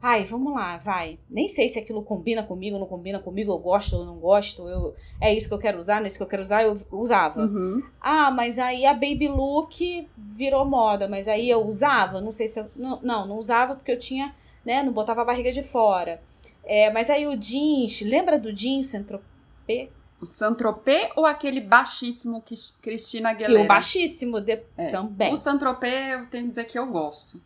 Ai, 0.07 0.23
vamos 0.23 0.53
lá, 0.53 0.77
vai. 0.77 1.17
Nem 1.27 1.47
sei 1.47 1.67
se 1.67 1.79
aquilo 1.79 2.03
combina 2.03 2.43
comigo, 2.43 2.77
não 2.77 2.85
combina 2.85 3.17
comigo, 3.17 3.51
eu 3.51 3.57
gosto 3.57 3.95
ou 3.95 4.05
não 4.05 4.17
gosto, 4.17 4.69
eu, 4.69 4.95
é 5.19 5.33
isso 5.33 5.47
que 5.47 5.53
eu 5.55 5.57
quero 5.57 5.79
usar, 5.79 5.99
nesse 5.99 6.15
que 6.15 6.23
eu 6.23 6.27
quero 6.27 6.43
usar, 6.43 6.61
eu 6.61 6.79
usava. 6.91 7.41
Uhum. 7.41 7.81
Ah, 7.99 8.29
mas 8.29 8.59
aí 8.59 8.85
a 8.85 8.93
baby 8.93 9.27
look 9.27 10.07
virou 10.15 10.63
moda, 10.63 11.07
mas 11.07 11.27
aí 11.27 11.49
eu 11.49 11.65
usava, 11.65 12.21
não 12.21 12.31
sei 12.31 12.47
se 12.47 12.59
eu, 12.59 12.67
não, 12.75 13.01
não, 13.01 13.27
não 13.27 13.37
usava 13.39 13.73
porque 13.73 13.91
eu 13.91 13.97
tinha, 13.97 14.35
né, 14.63 14.83
não 14.83 14.93
botava 14.93 15.23
a 15.23 15.25
barriga 15.25 15.51
de 15.51 15.63
fora. 15.63 16.21
É, 16.63 16.91
mas 16.91 17.09
aí 17.09 17.25
o 17.25 17.35
jeans, 17.35 18.01
lembra 18.01 18.37
do 18.37 18.53
jeans 18.53 18.85
Saint-Tropez? 18.85 19.89
O 20.21 20.25
Saint-Tropez 20.27 21.09
ou 21.15 21.25
aquele 21.25 21.61
baixíssimo 21.61 22.43
que 22.43 22.53
Cristina 22.79 23.31
Aguilera? 23.31 23.59
E 23.59 23.65
o 23.65 23.67
baixíssimo 23.67 24.39
de, 24.39 24.59
é. 24.77 24.91
também. 24.91 25.33
O 25.33 25.35
Saint-Tropez, 25.35 26.11
eu 26.11 26.27
tenho 26.27 26.43
que 26.43 26.49
dizer 26.49 26.65
que 26.65 26.77
eu 26.77 26.85
gosto. 26.91 27.41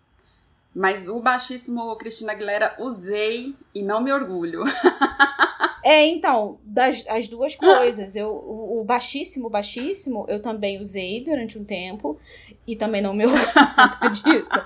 Mas 0.74 1.10
o 1.10 1.20
baixíssimo 1.20 1.96
Cristina 1.98 2.32
Aguilera 2.32 2.76
usei 2.80 3.56
e 3.74 3.82
não 3.82 4.02
me 4.02 4.12
orgulho. 4.12 4.64
É, 5.82 6.06
então, 6.06 6.60
das, 6.64 7.04
as 7.08 7.28
duas 7.28 7.56
coisas. 7.56 8.16
Eu, 8.16 8.30
o, 8.30 8.82
o, 8.82 8.84
baixíssimo, 8.84 9.50
baixíssimo, 9.50 10.26
eu 10.28 10.42
também 10.42 10.80
usei 10.80 11.24
durante 11.24 11.58
um 11.58 11.64
tempo 11.64 12.18
e 12.68 12.76
também 12.76 13.02
não 13.02 13.14
me 13.14 13.26
orgulho 13.26 14.12
disso. 14.12 14.66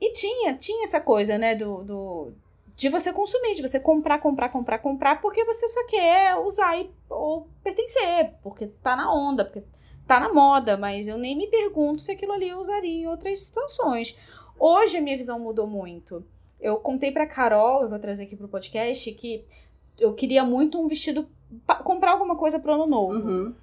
E 0.00 0.12
tinha, 0.12 0.54
tinha 0.54 0.84
essa 0.84 1.00
coisa, 1.00 1.38
né, 1.38 1.54
do, 1.54 1.82
do, 1.84 2.32
de 2.74 2.88
você 2.88 3.12
consumir, 3.12 3.54
de 3.54 3.62
você 3.62 3.80
comprar, 3.80 4.18
comprar, 4.18 4.48
comprar, 4.48 4.78
comprar, 4.78 5.20
porque 5.20 5.44
você 5.44 5.68
só 5.68 5.86
quer 5.86 6.36
usar 6.36 6.78
e, 6.78 6.90
ou 7.08 7.48
pertencer, 7.62 8.34
porque 8.42 8.66
tá 8.82 8.96
na 8.96 9.12
onda, 9.12 9.44
porque 9.44 9.62
tá 10.06 10.20
na 10.20 10.32
moda, 10.32 10.76
mas 10.76 11.08
eu 11.08 11.16
nem 11.18 11.36
me 11.36 11.46
pergunto 11.46 12.02
se 12.02 12.12
aquilo 12.12 12.32
ali 12.32 12.48
eu 12.48 12.58
usaria 12.58 13.02
em 13.02 13.06
outras 13.06 13.40
situações. 13.40 14.16
Hoje 14.58 14.96
a 14.96 15.00
minha 15.00 15.16
visão 15.16 15.38
mudou 15.38 15.66
muito. 15.66 16.24
Eu 16.60 16.76
contei 16.76 17.12
pra 17.12 17.26
Carol, 17.26 17.82
eu 17.82 17.88
vou 17.88 17.98
trazer 17.98 18.24
aqui 18.24 18.36
pro 18.36 18.48
podcast, 18.48 19.10
que 19.12 19.44
eu 19.98 20.14
queria 20.14 20.44
muito 20.44 20.80
um 20.80 20.88
vestido, 20.88 21.28
comprar 21.84 22.12
alguma 22.12 22.36
coisa 22.36 22.58
pro 22.58 22.74
ano 22.74 22.86
novo. 22.86 23.28
Uhum. 23.28 23.54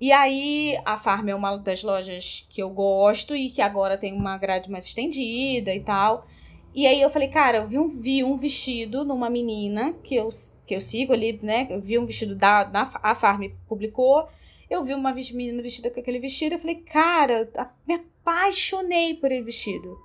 E 0.00 0.12
aí, 0.12 0.80
a 0.84 0.96
Farm 0.96 1.28
é 1.28 1.34
uma 1.34 1.58
das 1.58 1.82
lojas 1.82 2.46
que 2.48 2.62
eu 2.62 2.70
gosto 2.70 3.36
e 3.36 3.50
que 3.50 3.60
agora 3.60 3.98
tem 3.98 4.14
uma 4.14 4.38
grade 4.38 4.70
mais 4.70 4.86
estendida 4.86 5.74
e 5.74 5.80
tal. 5.80 6.26
E 6.74 6.86
aí 6.86 7.00
eu 7.02 7.10
falei, 7.10 7.28
cara, 7.28 7.58
eu 7.58 7.66
vi 7.66 7.78
um, 7.78 7.88
vi 7.88 8.24
um 8.24 8.36
vestido 8.36 9.04
numa 9.04 9.28
menina 9.28 9.92
que 10.02 10.14
eu, 10.14 10.28
que 10.66 10.74
eu 10.74 10.80
sigo 10.80 11.12
ali, 11.12 11.38
né? 11.42 11.66
Eu 11.68 11.80
vi 11.80 11.98
um 11.98 12.06
vestido 12.06 12.34
da, 12.34 12.64
da 12.64 12.90
a 13.02 13.14
Farm 13.14 13.42
publicou. 13.68 14.26
Eu 14.70 14.84
vi 14.84 14.94
uma 14.94 15.12
menina 15.12 15.60
vestida 15.60 15.90
com 15.90 16.00
aquele 16.00 16.18
vestido. 16.18 16.54
Eu 16.54 16.60
falei, 16.60 16.76
cara, 16.76 17.50
me 17.86 18.00
apaixonei 18.30 19.14
por 19.14 19.26
aquele 19.26 19.42
vestido. 19.42 19.98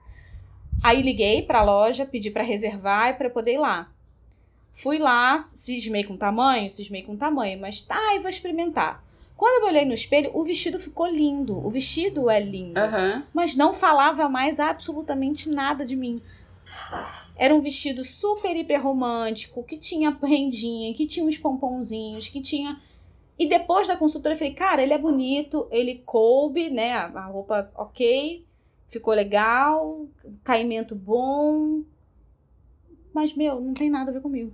Aí 0.83 1.01
liguei 1.01 1.41
para 1.41 1.59
a 1.59 1.63
loja, 1.63 2.05
pedi 2.05 2.31
para 2.31 2.43
reservar 2.43 3.09
e 3.09 3.13
para 3.13 3.29
poder 3.29 3.53
ir 3.53 3.59
lá. 3.59 3.91
Fui 4.73 4.97
lá, 4.97 5.47
cismei 5.53 6.03
com 6.03 6.17
tamanho, 6.17 6.69
cismei 6.69 7.01
com 7.01 7.15
tamanho, 7.15 7.59
mas 7.59 7.81
tá, 7.81 8.15
e 8.15 8.19
vou 8.19 8.29
experimentar. 8.29 9.03
Quando 9.37 9.63
eu 9.63 9.69
olhei 9.69 9.85
no 9.85 9.93
espelho, 9.93 10.31
o 10.33 10.43
vestido 10.43 10.79
ficou 10.79 11.07
lindo. 11.07 11.57
O 11.65 11.69
vestido 11.69 12.29
é 12.29 12.39
lindo. 12.39 12.79
Uhum. 12.79 13.23
Mas 13.33 13.55
não 13.55 13.73
falava 13.73 14.27
mais 14.29 14.59
absolutamente 14.59 15.49
nada 15.49 15.85
de 15.85 15.95
mim. 15.95 16.21
Era 17.35 17.53
um 17.53 17.59
vestido 17.59 18.03
super, 18.03 18.55
hiper 18.55 18.81
romântico, 18.81 19.63
que 19.63 19.77
tinha 19.77 20.17
rendinha, 20.23 20.93
que 20.93 21.05
tinha 21.05 21.25
uns 21.25 21.37
pomponzinhos, 21.37 22.29
que 22.29 22.41
tinha 22.41 22.81
e 23.37 23.47
depois 23.47 23.87
da 23.87 23.97
consultora 23.97 24.33
eu 24.33 24.39
falei, 24.39 24.53
cara, 24.53 24.81
ele 24.81 24.93
é 24.93 24.97
bonito, 24.97 25.67
ele 25.69 26.01
coube, 26.05 26.69
né? 26.69 26.93
A, 26.93 27.25
roupa 27.25 27.69
ok, 27.75 28.45
ficou 28.87 29.13
legal, 29.13 30.05
caimento 30.43 30.95
bom. 30.95 31.81
Mas, 33.13 33.33
meu, 33.33 33.59
não 33.59 33.73
tem 33.73 33.89
nada 33.89 34.09
a 34.09 34.13
ver 34.13 34.21
comigo. 34.21 34.53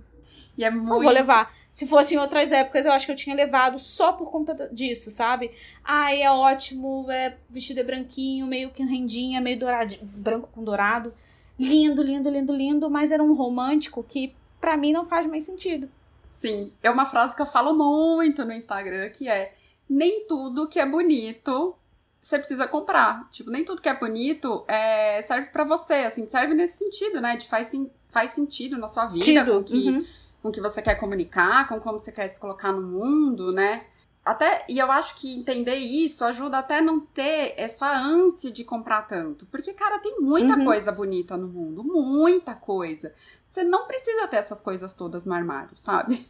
E 0.58 0.64
é 0.64 0.70
muito... 0.70 0.88
Não 0.88 1.00
vou 1.00 1.12
levar. 1.12 1.54
Se 1.70 1.86
fosse 1.86 2.14
em 2.14 2.18
outras 2.18 2.52
épocas, 2.52 2.84
eu 2.84 2.92
acho 2.92 3.06
que 3.06 3.12
eu 3.12 3.16
tinha 3.16 3.34
levado 3.34 3.78
só 3.78 4.12
por 4.12 4.30
conta 4.30 4.68
disso, 4.72 5.10
sabe? 5.10 5.50
Ai, 5.82 6.20
é 6.20 6.30
ótimo, 6.30 7.10
é 7.10 7.36
vestido 7.48 7.80
é 7.80 7.82
branquinho, 7.84 8.46
meio 8.46 8.70
que 8.70 8.82
rendinha, 8.82 9.40
meio 9.40 9.58
dourado, 9.58 9.96
branco 10.02 10.48
com 10.52 10.62
dourado. 10.62 11.14
Lindo, 11.58 12.02
lindo, 12.02 12.28
lindo, 12.28 12.52
lindo, 12.52 12.90
mas 12.90 13.10
era 13.12 13.22
um 13.22 13.32
romântico 13.32 14.02
que 14.02 14.34
para 14.60 14.76
mim 14.76 14.92
não 14.92 15.04
faz 15.04 15.26
mais 15.26 15.44
sentido. 15.44 15.88
Sim, 16.32 16.72
é 16.82 16.90
uma 16.90 17.06
frase 17.06 17.36
que 17.36 17.42
eu 17.42 17.46
falo 17.46 17.74
muito 17.74 18.44
no 18.44 18.52
Instagram, 18.52 19.10
que 19.10 19.28
é 19.28 19.54
nem 19.88 20.26
tudo 20.26 20.66
que 20.66 20.80
é 20.80 20.86
bonito 20.86 21.76
você 22.22 22.38
precisa 22.38 22.68
comprar. 22.68 23.28
Tipo, 23.30 23.50
nem 23.50 23.64
tudo 23.64 23.82
que 23.82 23.88
é 23.88 23.98
bonito 23.98 24.64
é, 24.68 25.20
serve 25.22 25.48
para 25.48 25.64
você, 25.64 25.94
assim, 25.94 26.24
serve 26.24 26.54
nesse 26.54 26.78
sentido, 26.78 27.20
né? 27.20 27.36
De 27.36 27.48
faz, 27.48 27.70
faz 28.06 28.30
sentido 28.30 28.78
na 28.78 28.88
sua 28.88 29.06
vida, 29.06 29.44
com 29.44 29.62
que, 29.62 29.90
uhum. 29.90 30.06
com 30.40 30.52
que 30.52 30.60
você 30.60 30.80
quer 30.80 30.94
comunicar, 30.94 31.68
com 31.68 31.80
como 31.80 31.98
você 31.98 32.12
quer 32.12 32.28
se 32.28 32.38
colocar 32.38 32.72
no 32.72 32.80
mundo, 32.80 33.52
né? 33.52 33.86
Até, 34.24 34.64
e 34.68 34.78
eu 34.78 34.90
acho 34.92 35.16
que 35.16 35.36
entender 35.36 35.74
isso 35.74 36.24
ajuda 36.24 36.58
até 36.58 36.80
não 36.80 37.00
ter 37.00 37.54
essa 37.56 37.92
ânsia 37.92 38.52
de 38.52 38.62
comprar 38.62 39.02
tanto. 39.02 39.44
Porque, 39.46 39.72
cara, 39.72 39.98
tem 39.98 40.20
muita 40.20 40.56
uhum. 40.56 40.64
coisa 40.64 40.92
bonita 40.92 41.36
no 41.36 41.48
mundo, 41.48 41.82
muita 41.82 42.54
coisa. 42.54 43.12
Você 43.52 43.62
não 43.62 43.86
precisa 43.86 44.26
ter 44.26 44.36
essas 44.36 44.62
coisas 44.62 44.94
todas 44.94 45.26
no 45.26 45.34
armário, 45.34 45.76
sabe? 45.76 46.26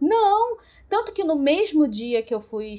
Não! 0.00 0.56
Tanto 0.88 1.12
que 1.12 1.24
no 1.24 1.34
mesmo 1.34 1.88
dia 1.88 2.22
que 2.22 2.32
eu 2.32 2.40
fui 2.40 2.76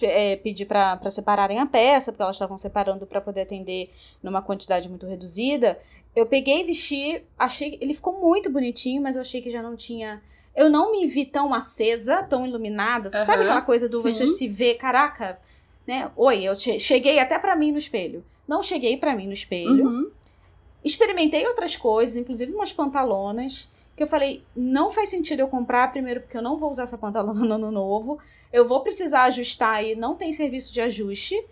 é, 0.00 0.36
pedir 0.36 0.64
para 0.64 0.98
separarem 1.10 1.58
a 1.58 1.66
peça, 1.66 2.10
porque 2.10 2.22
elas 2.22 2.36
estavam 2.36 2.56
separando 2.56 3.06
para 3.06 3.20
poder 3.20 3.42
atender 3.42 3.92
numa 4.22 4.40
quantidade 4.40 4.88
muito 4.88 5.04
reduzida, 5.04 5.78
eu 6.14 6.24
peguei 6.24 6.62
e 6.62 6.64
vesti, 6.64 7.22
achei 7.38 7.76
ele 7.78 7.92
ficou 7.92 8.18
muito 8.18 8.48
bonitinho, 8.48 9.02
mas 9.02 9.16
eu 9.16 9.20
achei 9.20 9.42
que 9.42 9.50
já 9.50 9.60
não 9.60 9.76
tinha 9.76 10.22
eu 10.54 10.70
não 10.70 10.92
me 10.92 11.06
vi 11.06 11.26
tão 11.26 11.52
acesa, 11.52 12.22
tão 12.22 12.46
iluminada. 12.46 13.10
Uhum, 13.14 13.24
Sabe 13.26 13.42
aquela 13.42 13.60
coisa 13.60 13.86
do 13.86 14.00
sim. 14.00 14.10
você 14.10 14.26
se 14.26 14.48
ver, 14.48 14.76
caraca, 14.76 15.38
né? 15.86 16.10
Oi, 16.16 16.42
eu 16.42 16.54
cheguei 16.54 17.18
até 17.18 17.38
para 17.38 17.54
mim 17.54 17.70
no 17.70 17.76
espelho. 17.76 18.24
Não 18.48 18.62
cheguei 18.62 18.96
para 18.96 19.14
mim 19.14 19.26
no 19.26 19.34
espelho. 19.34 19.84
Uhum. 19.84 20.10
Experimentei 20.84 21.46
outras 21.46 21.76
coisas, 21.76 22.16
inclusive 22.16 22.52
umas 22.52 22.72
pantalonas, 22.72 23.68
que 23.96 24.02
eu 24.02 24.06
falei, 24.06 24.44
não 24.54 24.90
faz 24.90 25.08
sentido 25.08 25.40
eu 25.40 25.48
comprar, 25.48 25.90
primeiro 25.90 26.20
porque 26.20 26.36
eu 26.36 26.42
não 26.42 26.58
vou 26.58 26.70
usar 26.70 26.82
essa 26.82 26.98
pantalona 26.98 27.40
no 27.40 27.54
ano 27.54 27.70
novo. 27.70 28.18
Eu 28.52 28.68
vou 28.68 28.80
precisar 28.80 29.24
ajustar 29.24 29.84
e 29.84 29.94
não 29.96 30.14
tem 30.14 30.32
serviço 30.32 30.72
de 30.72 30.80
ajuste. 30.80 31.42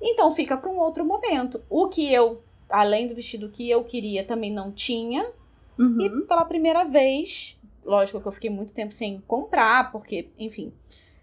Então 0.00 0.34
fica 0.34 0.56
para 0.56 0.70
um 0.70 0.78
outro 0.78 1.04
momento. 1.04 1.62
O 1.68 1.88
que 1.88 2.12
eu, 2.12 2.42
além 2.68 3.06
do 3.06 3.14
vestido 3.14 3.50
que 3.50 3.68
eu 3.68 3.84
queria, 3.84 4.24
também 4.24 4.50
não 4.50 4.72
tinha. 4.72 5.30
Uhum. 5.78 6.00
E 6.00 6.26
pela 6.26 6.44
primeira 6.44 6.84
vez, 6.84 7.58
lógico 7.84 8.20
que 8.20 8.26
eu 8.26 8.32
fiquei 8.32 8.50
muito 8.50 8.72
tempo 8.72 8.92
sem 8.92 9.22
comprar, 9.26 9.92
porque, 9.92 10.28
enfim, 10.38 10.72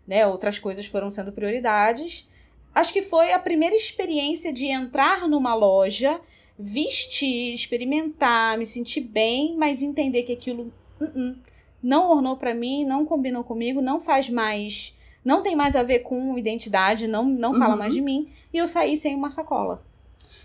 né, 0.08 0.26
outras 0.26 0.60
coisas 0.60 0.86
foram 0.86 1.10
sendo 1.10 1.32
prioridades. 1.32 2.30
Acho 2.74 2.94
que 2.94 3.02
foi 3.02 3.34
a 3.34 3.40
primeira 3.40 3.76
experiência 3.76 4.54
de 4.54 4.68
entrar 4.68 5.28
numa 5.28 5.56
loja, 5.56 6.22
vestir, 6.60 7.54
experimentar, 7.54 8.58
me 8.58 8.66
sentir 8.66 9.00
bem, 9.00 9.56
mas 9.56 9.82
entender 9.82 10.24
que 10.24 10.34
aquilo 10.34 10.74
uh 11.00 11.06
-uh, 11.06 11.38
não 11.82 12.12
ornou 12.12 12.36
para 12.36 12.54
mim, 12.54 12.84
não 12.84 13.06
combinou 13.06 13.46
comigo, 13.46 13.82
não 13.82 14.02
faz 14.02 14.30
mais, 14.30 14.94
não 15.24 15.42
tem 15.42 15.56
mais 15.56 15.74
a 15.78 15.84
ver 15.84 16.00
com 16.00 16.38
identidade, 16.38 17.08
não 17.08 17.24
não 17.24 17.54
fala 17.54 17.74
uhum. 17.74 17.80
mais 17.80 17.94
de 17.94 18.02
mim, 18.02 18.30
e 18.54 18.58
eu 18.58 18.68
saí 18.68 18.98
sem 18.98 19.16
uma 19.16 19.32
sacola. 19.32 19.82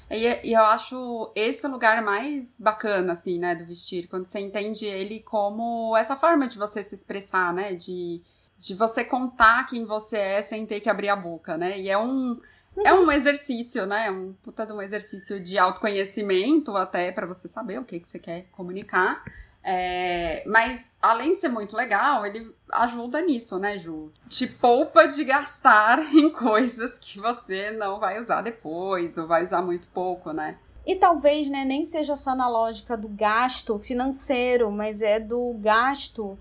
E, 0.08 0.48
e, 0.48 0.52
eu 0.52 0.62
acho 0.62 1.32
esse 1.34 1.66
lugar 1.66 2.02
mais 2.02 2.60
bacana, 2.60 3.14
assim, 3.14 3.38
né, 3.38 3.54
do 3.54 3.64
vestir, 3.64 4.06
quando 4.06 4.26
você 4.26 4.38
entende 4.38 4.84
ele 4.86 5.20
como 5.20 5.96
essa 5.96 6.14
forma 6.14 6.46
de 6.46 6.56
você 6.56 6.82
se 6.82 6.94
expressar, 6.94 7.52
né, 7.52 7.74
de, 7.74 8.22
de 8.56 8.74
você 8.74 9.04
contar 9.04 9.66
quem 9.66 9.84
você 9.84 10.18
é 10.18 10.42
sem 10.42 10.64
ter 10.66 10.78
que 10.80 10.90
abrir 10.90 11.08
a 11.08 11.16
boca, 11.16 11.56
né, 11.56 11.80
e 11.80 11.88
é 11.88 11.98
um, 11.98 12.38
é 12.82 12.94
um 12.94 13.10
exercício, 13.12 13.86
né, 13.86 14.10
um 14.10 14.32
puta 14.42 14.64
de 14.64 14.72
um 14.72 14.80
exercício 14.80 15.38
de 15.38 15.58
autoconhecimento 15.58 16.76
até 16.76 17.12
para 17.12 17.26
você 17.26 17.46
saber 17.46 17.78
o 17.78 17.84
que, 17.84 18.00
que 18.00 18.08
você 18.08 18.18
quer 18.18 18.46
comunicar, 18.52 19.22
é, 19.66 20.42
mas, 20.46 20.94
além 21.00 21.32
de 21.32 21.38
ser 21.38 21.48
muito 21.48 21.74
legal, 21.74 22.26
ele 22.26 22.54
ajuda 22.70 23.22
nisso, 23.22 23.58
né, 23.58 23.78
Ju? 23.78 24.12
Te 24.28 24.46
poupa 24.46 25.06
de 25.06 25.24
gastar 25.24 26.00
em 26.14 26.28
coisas 26.28 26.98
que 26.98 27.18
você 27.18 27.70
não 27.70 27.98
vai 27.98 28.20
usar 28.20 28.42
depois, 28.42 29.16
ou 29.16 29.26
vai 29.26 29.42
usar 29.42 29.62
muito 29.62 29.88
pouco, 29.88 30.32
né? 30.32 30.58
E 30.86 30.96
talvez 30.96 31.48
né, 31.48 31.64
nem 31.64 31.82
seja 31.82 32.14
só 32.14 32.34
na 32.34 32.46
lógica 32.46 32.94
do 32.94 33.08
gasto 33.08 33.78
financeiro, 33.78 34.70
mas 34.70 35.00
é 35.00 35.18
do 35.18 35.54
gasto, 35.58 36.38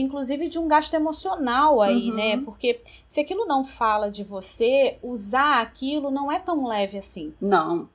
inclusive 0.00 0.48
de 0.48 0.58
um 0.58 0.66
gasto 0.66 0.94
emocional 0.94 1.80
aí, 1.80 2.10
uhum. 2.10 2.16
né? 2.16 2.36
Porque 2.38 2.80
se 3.06 3.20
aquilo 3.20 3.46
não 3.46 3.64
fala 3.64 4.10
de 4.10 4.24
você, 4.24 4.98
usar 5.02 5.60
aquilo 5.60 6.10
não 6.10 6.30
é 6.30 6.38
tão 6.38 6.66
leve 6.66 6.98
assim. 6.98 7.32
Não. 7.40 7.88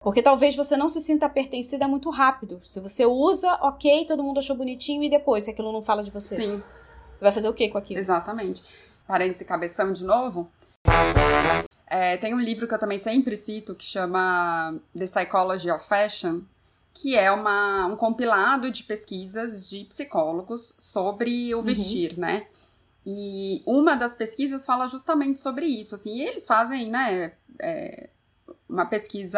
Porque 0.00 0.22
talvez 0.22 0.54
você 0.54 0.76
não 0.76 0.88
se 0.88 1.00
sinta 1.00 1.28
pertencida 1.28 1.88
muito 1.88 2.10
rápido. 2.10 2.60
Se 2.62 2.78
você 2.78 3.06
usa, 3.06 3.54
ok, 3.62 4.04
todo 4.06 4.22
mundo 4.22 4.38
achou 4.38 4.54
bonitinho, 4.54 5.02
e 5.02 5.08
depois, 5.08 5.44
se 5.44 5.50
aquilo 5.50 5.72
não 5.72 5.82
fala 5.82 6.04
de 6.04 6.10
você? 6.10 6.36
Sim. 6.36 6.62
Você 7.12 7.20
vai 7.20 7.32
fazer 7.32 7.48
o 7.48 7.54
que 7.54 7.70
com 7.70 7.78
aquilo? 7.78 8.00
Exatamente. 8.00 8.62
Parêntese 9.06 9.46
cabeção 9.46 9.92
de 9.92 10.04
novo. 10.04 10.50
É, 11.86 12.16
tem 12.18 12.34
um 12.34 12.40
livro 12.40 12.66
que 12.66 12.74
eu 12.74 12.78
também 12.78 12.98
sempre 12.98 13.36
cito 13.36 13.74
que 13.74 13.84
chama 13.84 14.78
The 14.96 15.04
Psychology 15.04 15.70
of 15.70 15.86
Fashion, 15.86 16.42
que 16.94 17.16
é 17.16 17.30
uma, 17.30 17.86
um 17.86 17.96
compilado 17.96 18.70
de 18.70 18.84
pesquisas 18.84 19.68
de 19.68 19.84
psicólogos 19.84 20.76
sobre 20.78 21.52
o 21.52 21.58
uhum. 21.58 21.64
vestir, 21.64 22.16
né? 22.16 22.46
E 23.04 23.62
uma 23.66 23.96
das 23.96 24.14
pesquisas 24.14 24.64
fala 24.64 24.86
justamente 24.86 25.40
sobre 25.40 25.66
isso, 25.66 25.94
assim, 25.94 26.20
eles 26.20 26.46
fazem, 26.46 26.90
né, 26.90 27.32
é, 27.60 28.08
uma 28.66 28.86
pesquisa 28.86 29.30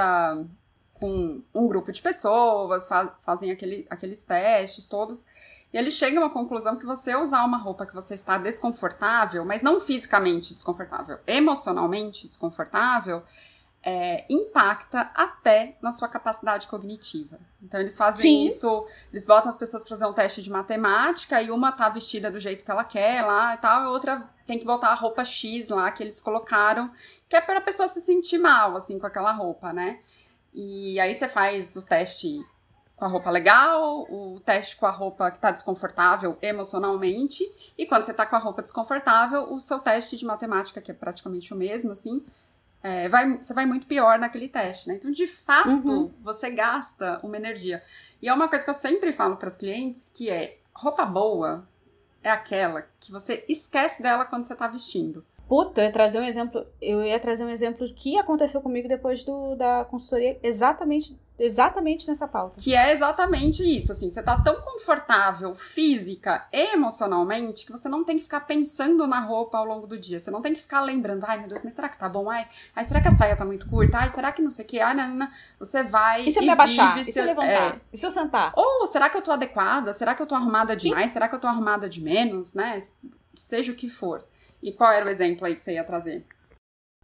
com 0.94 1.42
um 1.52 1.66
grupo 1.66 1.90
de 1.90 2.00
pessoas, 2.00 2.86
fa 2.86 3.16
fazem 3.22 3.50
aquele, 3.50 3.84
aqueles 3.90 4.22
testes 4.22 4.86
todos, 4.86 5.26
e 5.72 5.76
eles 5.76 5.94
chegam 5.94 6.24
à 6.24 6.30
conclusão 6.30 6.76
que 6.76 6.86
você 6.86 7.16
usar 7.16 7.44
uma 7.44 7.58
roupa 7.58 7.84
que 7.84 7.94
você 7.94 8.14
está 8.14 8.38
desconfortável, 8.38 9.44
mas 9.44 9.62
não 9.62 9.80
fisicamente 9.80 10.54
desconfortável, 10.54 11.18
emocionalmente 11.26 12.28
desconfortável, 12.28 13.22
é, 13.88 14.26
impacta 14.28 15.12
até 15.14 15.76
na 15.80 15.92
sua 15.92 16.08
capacidade 16.08 16.66
cognitiva. 16.66 17.38
Então 17.62 17.78
eles 17.78 17.96
fazem 17.96 18.20
Sim. 18.20 18.48
isso, 18.48 18.84
eles 19.12 19.24
botam 19.24 19.48
as 19.48 19.56
pessoas 19.56 19.84
para 19.84 19.90
fazer 19.90 20.06
um 20.06 20.12
teste 20.12 20.42
de 20.42 20.50
matemática 20.50 21.40
e 21.40 21.52
uma 21.52 21.70
tá 21.70 21.88
vestida 21.88 22.28
do 22.28 22.40
jeito 22.40 22.64
que 22.64 22.70
ela 22.70 22.82
quer 22.82 23.24
lá 23.24 23.54
e 23.54 23.58
tal, 23.58 23.82
a 23.82 23.90
outra 23.90 24.28
tem 24.44 24.58
que 24.58 24.64
botar 24.64 24.88
a 24.88 24.94
roupa 24.94 25.24
X 25.24 25.68
lá 25.68 25.88
que 25.92 26.02
eles 26.02 26.20
colocaram, 26.20 26.90
que 27.28 27.36
é 27.36 27.40
para 27.40 27.58
a 27.58 27.62
pessoa 27.62 27.86
se 27.86 28.00
sentir 28.00 28.38
mal 28.38 28.76
assim 28.76 28.98
com 28.98 29.06
aquela 29.06 29.30
roupa, 29.30 29.72
né? 29.72 30.00
E 30.52 30.98
aí 30.98 31.14
você 31.14 31.28
faz 31.28 31.76
o 31.76 31.82
teste 31.82 32.44
com 32.96 33.04
a 33.04 33.08
roupa 33.08 33.30
legal, 33.30 34.02
o 34.10 34.40
teste 34.40 34.74
com 34.74 34.86
a 34.86 34.90
roupa 34.90 35.30
que 35.30 35.38
tá 35.38 35.52
desconfortável 35.52 36.36
emocionalmente, 36.42 37.44
e 37.78 37.86
quando 37.86 38.04
você 38.04 38.14
tá 38.14 38.26
com 38.26 38.34
a 38.34 38.40
roupa 38.40 38.62
desconfortável, 38.62 39.52
o 39.52 39.60
seu 39.60 39.78
teste 39.78 40.16
de 40.16 40.24
matemática, 40.24 40.80
que 40.80 40.90
é 40.90 40.94
praticamente 40.94 41.52
o 41.54 41.56
mesmo, 41.56 41.92
assim, 41.92 42.24
é, 42.86 43.08
vai, 43.08 43.38
você 43.38 43.52
vai 43.52 43.66
muito 43.66 43.84
pior 43.84 44.16
naquele 44.16 44.46
teste, 44.48 44.86
né? 44.86 44.94
Então, 44.94 45.10
de 45.10 45.26
fato, 45.26 45.68
uhum. 45.68 46.14
você 46.22 46.48
gasta 46.50 47.18
uma 47.20 47.36
energia. 47.36 47.82
E 48.22 48.28
é 48.28 48.32
uma 48.32 48.46
coisa 48.46 48.62
que 48.62 48.70
eu 48.70 48.74
sempre 48.74 49.12
falo 49.12 49.36
para 49.36 49.48
as 49.48 49.56
clientes, 49.56 50.08
que 50.14 50.30
é 50.30 50.58
roupa 50.72 51.04
boa 51.04 51.66
é 52.22 52.30
aquela 52.30 52.86
que 53.00 53.10
você 53.10 53.44
esquece 53.48 54.00
dela 54.00 54.24
quando 54.24 54.46
você 54.46 54.54
tá 54.54 54.68
vestindo. 54.68 55.24
Puta, 55.48 55.80
eu 55.80 55.84
ia 55.84 55.92
trazer 55.92 56.18
um 56.18 56.24
exemplo. 56.24 56.66
Eu 56.82 57.04
ia 57.04 57.20
trazer 57.20 57.44
um 57.44 57.48
exemplo 57.48 57.86
que 57.94 58.18
aconteceu 58.18 58.60
comigo 58.60 58.88
depois 58.88 59.22
do, 59.22 59.54
da 59.54 59.84
consultoria, 59.84 60.38
exatamente, 60.42 61.16
exatamente 61.38 62.08
nessa 62.08 62.26
pauta. 62.26 62.56
Que 62.60 62.74
é 62.74 62.92
exatamente 62.92 63.62
isso, 63.62 63.92
assim, 63.92 64.10
você 64.10 64.20
tá 64.20 64.40
tão 64.40 64.60
confortável 64.60 65.54
física 65.54 66.44
e 66.52 66.74
emocionalmente 66.74 67.64
que 67.64 67.70
você 67.70 67.88
não 67.88 68.02
tem 68.02 68.16
que 68.16 68.24
ficar 68.24 68.40
pensando 68.40 69.06
na 69.06 69.20
roupa 69.20 69.56
ao 69.56 69.64
longo 69.64 69.86
do 69.86 69.96
dia. 69.96 70.18
Você 70.18 70.32
não 70.32 70.42
tem 70.42 70.52
que 70.52 70.60
ficar 70.60 70.80
lembrando, 70.80 71.24
ai 71.24 71.38
meu 71.38 71.48
Deus, 71.48 71.62
mas 71.62 71.74
será 71.74 71.88
que 71.88 71.96
tá 71.96 72.08
bom? 72.08 72.28
Ai, 72.28 72.48
ai 72.74 72.84
será 72.84 73.00
que 73.00 73.08
a 73.08 73.12
saia 73.12 73.36
tá 73.36 73.44
muito 73.44 73.68
curta? 73.68 73.98
Ai, 73.98 74.08
será 74.08 74.32
que 74.32 74.42
não 74.42 74.50
sei 74.50 74.64
o 74.64 74.68
que? 74.68 74.80
Ai, 74.80 74.94
não, 74.94 75.14
não, 75.14 75.28
Você 75.60 75.84
vai. 75.84 76.26
E 76.26 76.32
se 76.32 76.40
eu 76.40 76.42
me 76.42 76.50
abaixar? 76.50 76.98
E 76.98 77.04
se 77.04 77.20
eu 77.20 77.24
levantar? 77.24 77.76
É... 77.76 77.80
E 77.92 77.96
se 77.96 78.04
eu 78.04 78.10
sentar? 78.10 78.52
Ou 78.56 78.84
será 78.88 79.08
que 79.08 79.16
eu 79.16 79.22
tô 79.22 79.30
adequada? 79.30 79.92
Será 79.92 80.12
que 80.12 80.22
eu 80.22 80.26
tô 80.26 80.34
arrumada 80.34 80.74
demais? 80.74 81.06
Sim. 81.06 81.12
Será 81.12 81.28
que 81.28 81.36
eu 81.36 81.40
tô 81.40 81.46
arrumada 81.46 81.88
de 81.88 82.00
menos, 82.00 82.52
né? 82.52 82.78
Seja 83.36 83.70
o 83.70 83.76
que 83.76 83.88
for. 83.88 84.24
E 84.62 84.72
qual 84.72 84.92
era 84.92 85.06
o 85.06 85.08
exemplo 85.08 85.46
aí 85.46 85.54
que 85.54 85.60
você 85.60 85.74
ia 85.74 85.84
trazer? 85.84 86.24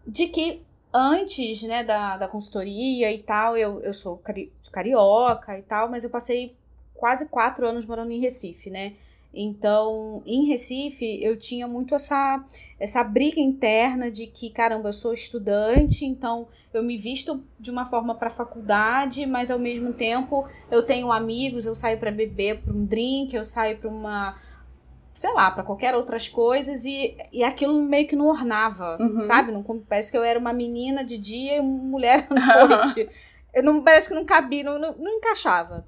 De 0.06 0.26
que 0.26 0.62
antes, 0.92 1.62
né, 1.62 1.82
da, 1.82 2.16
da 2.16 2.28
consultoria 2.28 3.12
e 3.12 3.22
tal, 3.22 3.56
eu, 3.56 3.80
eu 3.80 3.92
sou 3.92 4.18
cari 4.18 4.52
carioca 4.70 5.58
e 5.58 5.62
tal, 5.62 5.88
mas 5.88 6.04
eu 6.04 6.10
passei 6.10 6.56
quase 6.94 7.28
quatro 7.28 7.66
anos 7.66 7.84
morando 7.84 8.12
em 8.12 8.20
Recife, 8.20 8.70
né? 8.70 8.94
Então, 9.34 10.22
em 10.26 10.46
Recife, 10.46 11.22
eu 11.22 11.38
tinha 11.38 11.66
muito 11.66 11.94
essa, 11.94 12.44
essa 12.78 13.02
briga 13.02 13.40
interna 13.40 14.10
de 14.10 14.26
que, 14.26 14.50
caramba, 14.50 14.90
eu 14.90 14.92
sou 14.92 15.14
estudante, 15.14 16.04
então 16.04 16.46
eu 16.72 16.82
me 16.82 16.98
visto 16.98 17.42
de 17.58 17.70
uma 17.70 17.86
forma 17.86 18.14
para 18.14 18.28
faculdade, 18.28 19.24
mas 19.24 19.50
ao 19.50 19.58
mesmo 19.58 19.92
tempo 19.94 20.46
eu 20.70 20.82
tenho 20.82 21.10
amigos, 21.10 21.64
eu 21.64 21.74
saio 21.74 21.98
para 21.98 22.10
beber 22.10 22.60
para 22.60 22.72
um 22.72 22.84
drink, 22.84 23.34
eu 23.34 23.44
saio 23.44 23.78
para 23.78 23.88
uma 23.88 24.38
sei 25.14 25.32
lá, 25.32 25.50
para 25.50 25.62
qualquer 25.62 25.94
outras 25.94 26.28
coisas 26.28 26.84
e, 26.84 27.16
e 27.32 27.44
aquilo 27.44 27.80
meio 27.82 28.06
que 28.06 28.16
não 28.16 28.26
ornava, 28.26 28.96
uhum. 29.00 29.26
sabe? 29.26 29.52
Não, 29.52 29.62
parece 29.62 30.10
que 30.10 30.16
eu 30.16 30.24
era 30.24 30.38
uma 30.38 30.52
menina 30.52 31.04
de 31.04 31.18
dia 31.18 31.56
e 31.56 31.60
uma 31.60 31.84
mulher 31.84 32.26
à 32.30 32.66
noite. 32.66 33.08
eu 33.52 33.62
não, 33.62 33.82
parece 33.82 34.08
que 34.08 34.14
não 34.14 34.24
cabia, 34.24 34.64
não, 34.64 34.78
não, 34.78 34.94
não 34.96 35.12
encaixava. 35.12 35.84